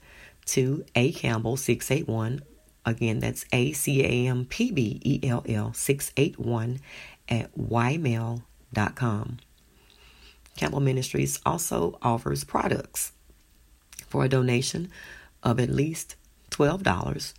to 0.47 0.85
A 0.95 1.13
Campbell 1.13 1.57
681. 1.57 2.43
Again, 2.85 3.21
that's 3.21 3.45
A 3.53 3.73
C 3.73 4.05
A 4.05 4.29
M 4.29 4.45
P 4.45 4.73
B 4.73 5.01
E 5.05 5.21
L 5.23 5.45
L 5.49 5.73
681 5.73 6.81
at 7.29 7.55
ymail.com. 7.57 9.39
Campbell 10.57 10.81
Ministries 10.81 11.41
also 11.47 11.99
offers 12.03 12.45
products 12.45 13.13
for 14.07 14.25
a 14.25 14.29
donation 14.29 14.91
of 15.43 15.59
at 15.59 15.71
least 15.71 16.17
$12. 16.53 17.35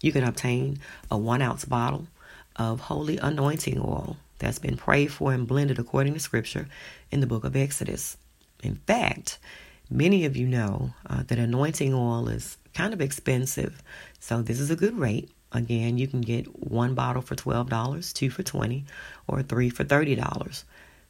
You 0.00 0.12
can 0.12 0.24
obtain 0.24 0.78
a 1.10 1.18
one 1.18 1.42
ounce 1.42 1.64
bottle 1.64 2.06
of 2.56 2.80
holy 2.80 3.18
anointing 3.18 3.80
oil 3.80 4.16
that's 4.38 4.58
been 4.58 4.76
prayed 4.76 5.12
for 5.12 5.32
and 5.32 5.46
blended 5.46 5.78
according 5.78 6.14
to 6.14 6.20
scripture 6.20 6.68
in 7.10 7.20
the 7.20 7.26
book 7.26 7.44
of 7.44 7.56
Exodus. 7.56 8.16
In 8.62 8.76
fact, 8.86 9.38
Many 9.90 10.26
of 10.26 10.36
you 10.36 10.46
know 10.46 10.92
uh, 11.06 11.22
that 11.28 11.38
anointing 11.38 11.94
oil 11.94 12.28
is 12.28 12.58
kind 12.74 12.92
of 12.92 13.00
expensive, 13.00 13.82
so 14.20 14.42
this 14.42 14.60
is 14.60 14.70
a 14.70 14.76
good 14.76 14.98
rate. 14.98 15.30
Again, 15.50 15.96
you 15.96 16.06
can 16.06 16.20
get 16.20 16.44
one 16.70 16.94
bottle 16.94 17.22
for 17.22 17.34
$12, 17.34 18.12
two 18.12 18.28
for 18.28 18.42
20 18.42 18.84
or 19.26 19.42
three 19.42 19.70
for 19.70 19.84
$30. 19.84 20.64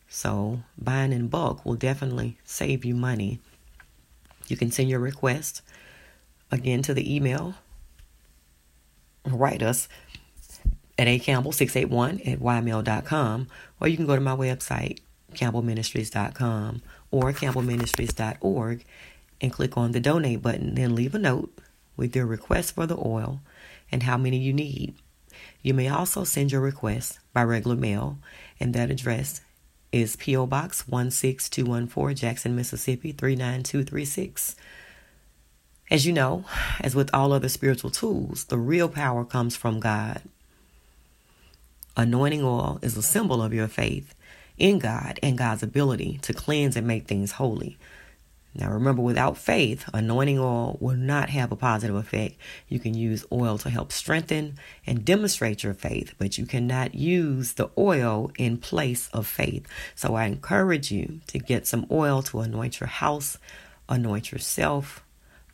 So, 0.09 0.61
buying 0.79 1.13
in 1.13 1.27
bulk 1.27 1.67
will 1.67 1.75
definitely 1.75 2.39
save 2.45 2.85
you 2.85 2.95
money. 2.95 3.41
You 4.47 4.57
can 4.57 4.71
send 4.71 4.89
your 4.89 5.01
request 5.01 5.61
again 6.51 6.83
to 6.83 6.95
the 6.95 7.15
email. 7.15 7.55
Write 9.25 9.63
us 9.63 9.89
at 10.97 11.07
acampbell681 11.07 12.33
at 12.33 12.41
ymail.com, 12.41 13.49
or 13.81 13.89
you 13.89 13.97
can 13.97 14.07
go 14.07 14.15
to 14.15 14.21
my 14.21 14.35
website, 14.37 15.01
campbellministries.com 15.35 16.83
or 17.11 17.33
campbellministries.org 17.33 18.85
and 19.41 19.53
click 19.53 19.77
on 19.77 19.93
the 19.93 20.01
donate 20.01 20.43
button. 20.43 20.75
Then 20.75 20.95
leave 20.95 21.15
a 21.15 21.19
note 21.19 21.57
with 21.97 22.15
your 22.17 22.27
request 22.27 22.75
for 22.75 22.87
the 22.87 22.97
oil 22.97 23.41
and 23.91 24.03
how 24.03 24.17
many 24.17 24.39
you 24.39 24.53
need. 24.53 24.95
You 25.63 25.75
may 25.75 25.89
also 25.89 26.25
send 26.25 26.53
your 26.53 26.61
request 26.61 27.19
by 27.33 27.43
regular 27.43 27.77
mail, 27.77 28.19
and 28.61 28.75
that 28.75 28.91
address 28.91 29.41
is 29.93 30.17
P.O. 30.17 30.47
Box 30.47 30.83
16214, 30.83 32.17
Jackson, 32.17 32.57
Mississippi 32.57 33.13
39236. 33.13 34.57
As 35.91 36.05
you 36.05 36.13
know, 36.13 36.45
as 36.81 36.95
with 36.95 37.09
all 37.15 37.33
other 37.33 37.49
spiritual 37.49 37.91
tools, 37.91 38.45
the 38.45 38.59
real 38.59 38.89
power 38.89 39.25
comes 39.25 39.57
from 39.57 39.81
God. 39.81 40.21
Anointing 41.97 42.45
oil 42.45 42.79
is 42.83 42.97
a 42.97 43.03
symbol 43.03 43.43
of 43.43 43.55
your 43.55 43.69
faith 43.69 44.15
in 44.59 44.79
God 44.79 45.19
and 45.23 45.39
God's 45.39 45.63
ability 45.63 46.19
to 46.23 46.35
cleanse 46.35 46.77
and 46.77 46.87
make 46.87 47.07
things 47.07 47.33
holy. 47.33 47.79
Now, 48.55 48.71
remember, 48.71 49.03
without 49.03 49.39
faith, 49.39 49.89
anointing 49.95 50.39
oil 50.39 50.77
will 50.81 50.97
not 50.97 51.31
have 51.31 51.53
a 51.53 51.57
positive 51.57 51.97
effect. 51.97 52.35
You 52.69 52.81
can 52.81 52.93
use 52.95 53.25
oil 53.31 53.57
to 53.59 53.71
help 53.71 53.93
strengthen 53.93 54.59
and 54.87 55.05
demonstrate 55.05 55.63
your 55.63 55.75
faith, 55.75 56.15
but 56.19 56.39
you 56.39 56.45
cannot 56.45 56.95
use 56.95 57.53
the 57.53 57.71
oil 57.79 58.31
in 58.37 58.57
place 58.59 59.09
of 59.13 59.27
faith. 59.27 59.67
So, 59.95 60.15
I 60.17 60.25
encourage 60.25 60.91
you 60.91 61.21
to 61.29 61.39
get 61.39 61.67
some 61.67 61.87
oil 61.91 62.21
to 62.23 62.41
anoint 62.41 62.81
your 62.81 62.89
house, 62.89 63.39
anoint 63.89 64.33
yourself, 64.33 65.05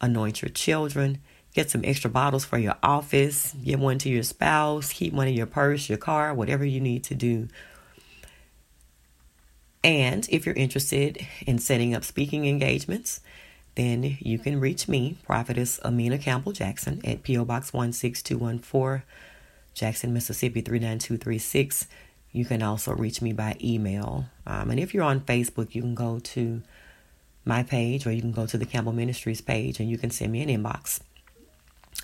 anoint 0.00 0.42
your 0.42 0.50
children. 0.50 1.18
Get 1.54 1.70
some 1.70 1.84
extra 1.84 2.10
bottles 2.10 2.44
for 2.44 2.58
your 2.58 2.76
office. 2.82 3.54
Give 3.62 3.80
one 3.80 3.98
to 3.98 4.08
your 4.08 4.24
spouse. 4.24 4.92
Keep 4.92 5.12
one 5.12 5.28
in 5.28 5.34
your 5.34 5.46
purse, 5.46 5.88
your 5.88 5.98
car, 5.98 6.34
whatever 6.34 6.64
you 6.64 6.80
need 6.80 7.04
to 7.04 7.14
do 7.14 7.48
and 9.84 10.26
if 10.30 10.46
you're 10.46 10.54
interested 10.54 11.24
in 11.46 11.58
setting 11.58 11.94
up 11.94 12.04
speaking 12.04 12.46
engagements, 12.46 13.20
then 13.74 14.16
you 14.18 14.38
can 14.38 14.58
reach 14.58 14.88
me, 14.88 15.18
Prophetess 15.26 15.78
Amina 15.84 16.16
Campbell 16.16 16.52
Jackson, 16.52 17.02
at 17.04 17.22
P.O. 17.22 17.44
Box 17.44 17.70
16214, 17.70 19.02
Jackson, 19.74 20.14
Mississippi 20.14 20.62
39236. 20.62 21.86
You 22.32 22.46
can 22.46 22.62
also 22.62 22.94
reach 22.94 23.20
me 23.20 23.34
by 23.34 23.56
email. 23.62 24.24
Um, 24.46 24.70
and 24.70 24.80
if 24.80 24.94
you're 24.94 25.04
on 25.04 25.20
Facebook, 25.20 25.74
you 25.74 25.82
can 25.82 25.94
go 25.94 26.18
to 26.18 26.62
my 27.44 27.62
page 27.62 28.06
or 28.06 28.12
you 28.12 28.20
can 28.20 28.32
go 28.32 28.46
to 28.46 28.58
the 28.58 28.66
Campbell 28.66 28.92
Ministries 28.92 29.40
page 29.40 29.80
and 29.80 29.88
you 29.88 29.98
can 29.98 30.10
send 30.10 30.32
me 30.32 30.42
an 30.42 30.48
inbox. 30.48 31.00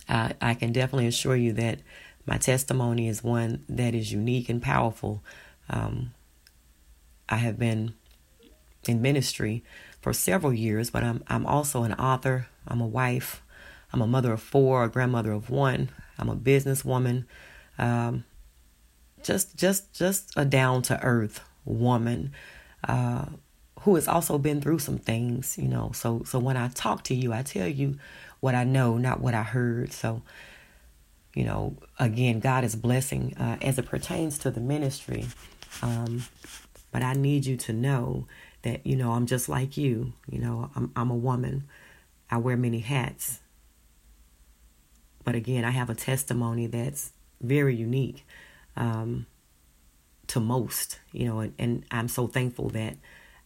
I, 0.08 0.34
I 0.40 0.54
can 0.54 0.72
definitely 0.72 1.06
assure 1.06 1.36
you 1.36 1.52
that 1.54 1.80
my 2.26 2.36
testimony 2.36 3.08
is 3.08 3.24
one 3.24 3.64
that 3.68 3.94
is 3.94 4.12
unique 4.12 4.48
and 4.48 4.62
powerful. 4.62 5.22
Um, 5.68 6.12
I 7.28 7.36
have 7.36 7.58
been 7.58 7.94
in 8.86 9.00
ministry 9.00 9.64
for 10.00 10.12
several 10.12 10.52
years, 10.52 10.90
but 10.90 11.04
I'm 11.04 11.22
I'm 11.28 11.46
also 11.46 11.82
an 11.82 11.94
author. 11.94 12.48
I'm 12.66 12.80
a 12.80 12.86
wife. 12.86 13.42
I'm 13.92 14.00
a 14.00 14.06
mother 14.06 14.32
of 14.32 14.42
four, 14.42 14.84
a 14.84 14.88
grandmother 14.88 15.32
of 15.32 15.50
one. 15.50 15.90
I'm 16.18 16.28
a 16.28 16.36
businesswoman. 16.36 17.24
Um, 17.78 18.24
just 19.22 19.56
just 19.56 19.92
just 19.92 20.32
a 20.36 20.44
down 20.44 20.82
to 20.82 21.02
earth 21.02 21.40
woman 21.64 22.32
uh, 22.86 23.26
who 23.80 23.94
has 23.94 24.06
also 24.08 24.38
been 24.38 24.60
through 24.60 24.78
some 24.78 24.98
things, 24.98 25.56
you 25.58 25.68
know. 25.68 25.92
So 25.94 26.22
so 26.24 26.38
when 26.38 26.56
I 26.56 26.68
talk 26.68 27.04
to 27.04 27.14
you, 27.14 27.32
I 27.32 27.42
tell 27.42 27.68
you 27.68 27.98
what 28.40 28.54
I 28.54 28.64
know, 28.64 28.96
not 28.96 29.20
what 29.20 29.34
I 29.34 29.42
heard. 29.42 29.92
So 29.92 30.22
you 31.34 31.44
know, 31.44 31.76
again, 31.98 32.40
God 32.40 32.64
is 32.64 32.74
blessing 32.74 33.36
uh, 33.38 33.56
as 33.62 33.78
it 33.78 33.86
pertains 33.86 34.38
to 34.38 34.50
the 34.50 34.60
ministry. 34.60 35.26
Um, 35.82 36.24
but 36.90 37.02
I 37.02 37.12
need 37.12 37.46
you 37.46 37.56
to 37.58 37.72
know 37.72 38.26
that, 38.62 38.84
you 38.84 38.96
know, 38.96 39.12
I'm 39.12 39.26
just 39.26 39.48
like 39.48 39.76
you. 39.76 40.12
You 40.28 40.40
know, 40.40 40.70
I'm, 40.74 40.90
I'm 40.96 41.10
a 41.10 41.16
woman. 41.16 41.64
I 42.30 42.38
wear 42.38 42.56
many 42.56 42.80
hats. 42.80 43.40
But 45.24 45.34
again, 45.34 45.64
I 45.64 45.70
have 45.70 45.90
a 45.90 45.94
testimony 45.94 46.66
that's 46.66 47.12
very 47.40 47.76
unique 47.76 48.26
um, 48.76 49.26
to 50.28 50.40
most, 50.40 50.98
you 51.12 51.26
know, 51.26 51.40
and, 51.40 51.54
and 51.58 51.84
I'm 51.90 52.08
so 52.08 52.26
thankful 52.26 52.70
that 52.70 52.96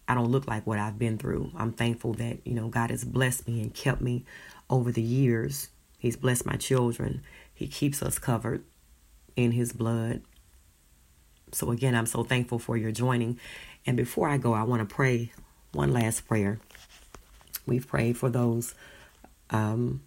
I 0.06 0.14
don't 0.14 0.30
look 0.30 0.46
like 0.46 0.66
what 0.66 0.78
I've 0.78 0.98
been 0.98 1.18
through. 1.18 1.50
I'm 1.56 1.72
thankful 1.72 2.14
that, 2.14 2.38
you 2.46 2.54
know, 2.54 2.68
God 2.68 2.90
has 2.90 3.04
blessed 3.04 3.48
me 3.48 3.62
and 3.62 3.72
kept 3.72 4.00
me 4.00 4.24
over 4.68 4.92
the 4.92 5.02
years. 5.02 5.68
He's 5.98 6.16
blessed 6.16 6.46
my 6.46 6.56
children. 6.56 7.22
He 7.54 7.66
keeps 7.66 8.02
us 8.02 8.18
covered 8.18 8.64
in 9.36 9.52
His 9.52 9.72
blood. 9.72 10.22
So, 11.52 11.70
again, 11.70 11.94
I'm 11.94 12.06
so 12.06 12.24
thankful 12.24 12.58
for 12.58 12.76
your 12.76 12.92
joining. 12.92 13.38
And 13.86 13.96
before 13.96 14.28
I 14.28 14.36
go, 14.36 14.52
I 14.52 14.64
want 14.64 14.86
to 14.86 14.94
pray 14.94 15.32
one 15.72 15.92
last 15.92 16.26
prayer. 16.26 16.58
We've 17.66 17.86
prayed 17.86 18.18
for 18.18 18.28
those 18.28 18.74
um, 19.50 20.02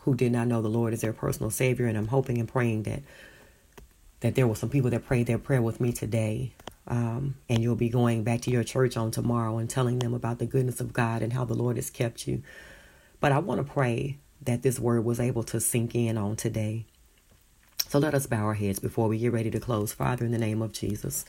who 0.00 0.14
did 0.14 0.32
not 0.32 0.48
know 0.48 0.62
the 0.62 0.68
Lord 0.68 0.92
as 0.92 1.00
their 1.02 1.12
personal 1.12 1.50
Savior, 1.50 1.86
and 1.86 1.98
I'm 1.98 2.08
hoping 2.08 2.38
and 2.38 2.48
praying 2.48 2.84
that 2.84 3.02
that 4.20 4.34
there 4.36 4.46
were 4.46 4.54
some 4.54 4.70
people 4.70 4.88
that 4.88 5.04
prayed 5.04 5.26
their 5.26 5.38
prayer 5.38 5.60
with 5.60 5.80
me 5.80 5.92
today. 5.92 6.54
Um, 6.86 7.36
and 7.48 7.62
you'll 7.62 7.76
be 7.76 7.88
going 7.88 8.24
back 8.24 8.42
to 8.42 8.50
your 8.50 8.64
church 8.64 8.96
on 8.96 9.10
tomorrow 9.10 9.56
and 9.58 9.70
telling 9.70 10.00
them 10.00 10.12
about 10.12 10.38
the 10.38 10.46
goodness 10.46 10.80
of 10.80 10.92
God 10.92 11.22
and 11.22 11.32
how 11.32 11.44
the 11.44 11.54
Lord 11.54 11.76
has 11.76 11.88
kept 11.88 12.28
you. 12.28 12.42
But 13.20 13.32
I 13.32 13.38
want 13.38 13.66
to 13.66 13.72
pray 13.72 14.18
that 14.42 14.62
this 14.62 14.78
word 14.78 15.04
was 15.04 15.18
able 15.18 15.44
to 15.44 15.60
sink 15.60 15.94
in 15.94 16.18
on 16.18 16.36
today. 16.36 16.84
So 17.88 17.98
let 17.98 18.14
us 18.14 18.26
bow 18.26 18.44
our 18.44 18.54
heads 18.54 18.78
before 18.78 19.08
we 19.08 19.18
get 19.18 19.32
ready 19.32 19.50
to 19.50 19.60
close. 19.60 19.92
Father, 19.92 20.24
in 20.24 20.32
the 20.32 20.38
name 20.38 20.62
of 20.62 20.72
Jesus, 20.72 21.24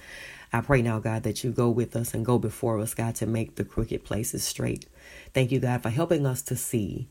I 0.52 0.62
pray 0.62 0.82
now, 0.82 1.00
God, 1.00 1.24
that 1.24 1.44
you 1.44 1.52
go 1.52 1.70
with 1.70 1.96
us 1.96 2.14
and 2.14 2.26
go 2.26 2.40
before 2.40 2.80
us, 2.80 2.94
God, 2.94 3.16
to 3.16 3.26
make 3.26 3.56
the 3.56 3.64
crooked 3.64 4.04
places 4.04 4.44
straight. 4.44 4.88
Thank 5.34 5.52
you, 5.52 5.60
God, 5.60 5.84
for 5.84 5.90
helping 5.90 6.26
us 6.26 6.42
to 6.44 6.56
see 6.56 7.08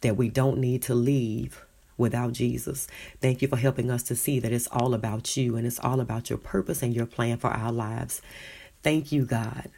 that 0.00 0.16
we 0.16 0.28
don't 0.28 0.58
need 0.58 0.82
to 0.82 0.94
leave 0.94 1.64
without 2.00 2.32
Jesus. 2.32 2.88
Thank 3.20 3.42
you 3.42 3.48
for 3.48 3.56
helping 3.56 3.90
us 3.90 4.02
to 4.04 4.16
see 4.16 4.40
that 4.40 4.52
it's 4.52 4.66
all 4.68 4.94
about 4.94 5.36
you 5.36 5.56
and 5.56 5.66
it's 5.66 5.78
all 5.78 6.00
about 6.00 6.30
your 6.30 6.38
purpose 6.38 6.82
and 6.82 6.94
your 6.94 7.06
plan 7.06 7.38
for 7.38 7.50
our 7.50 7.70
lives. 7.70 8.20
Thank 8.82 9.12
you, 9.12 9.24
God, 9.24 9.70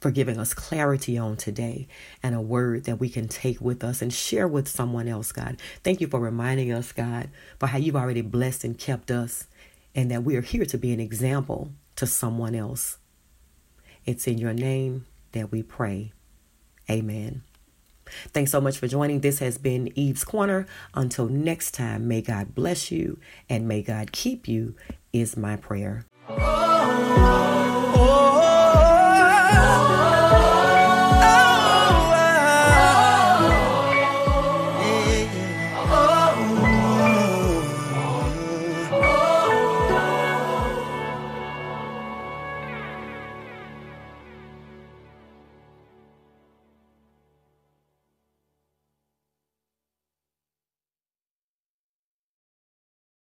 for 0.00 0.10
giving 0.10 0.38
us 0.38 0.54
clarity 0.54 1.18
on 1.18 1.36
today 1.36 1.88
and 2.22 2.34
a 2.34 2.40
word 2.40 2.84
that 2.84 3.00
we 3.00 3.08
can 3.08 3.26
take 3.26 3.60
with 3.60 3.82
us 3.82 4.02
and 4.02 4.12
share 4.12 4.46
with 4.46 4.68
someone 4.68 5.08
else, 5.08 5.32
God. 5.32 5.60
Thank 5.82 6.00
you 6.00 6.06
for 6.06 6.20
reminding 6.20 6.72
us, 6.72 6.92
God, 6.92 7.30
for 7.58 7.66
how 7.66 7.78
you've 7.78 7.96
already 7.96 8.20
blessed 8.20 8.62
and 8.62 8.78
kept 8.78 9.10
us 9.10 9.48
and 9.94 10.10
that 10.10 10.22
we 10.22 10.36
are 10.36 10.42
here 10.42 10.66
to 10.66 10.78
be 10.78 10.92
an 10.92 11.00
example 11.00 11.72
to 11.96 12.06
someone 12.06 12.54
else. 12.54 12.98
It's 14.06 14.26
in 14.28 14.38
your 14.38 14.54
name 14.54 15.06
that 15.32 15.50
we 15.50 15.62
pray. 15.62 16.12
Amen. 16.90 17.42
Thanks 18.32 18.50
so 18.50 18.60
much 18.60 18.78
for 18.78 18.88
joining. 18.88 19.20
This 19.20 19.38
has 19.38 19.58
been 19.58 19.92
Eve's 19.98 20.24
Corner. 20.24 20.66
Until 20.94 21.28
next 21.28 21.72
time, 21.72 22.08
may 22.08 22.22
God 22.22 22.54
bless 22.54 22.90
you 22.90 23.18
and 23.48 23.66
may 23.66 23.82
God 23.82 24.12
keep 24.12 24.48
you, 24.48 24.74
is 25.12 25.36
my 25.36 25.56
prayer. 25.56 26.06
Oh. 26.28 27.47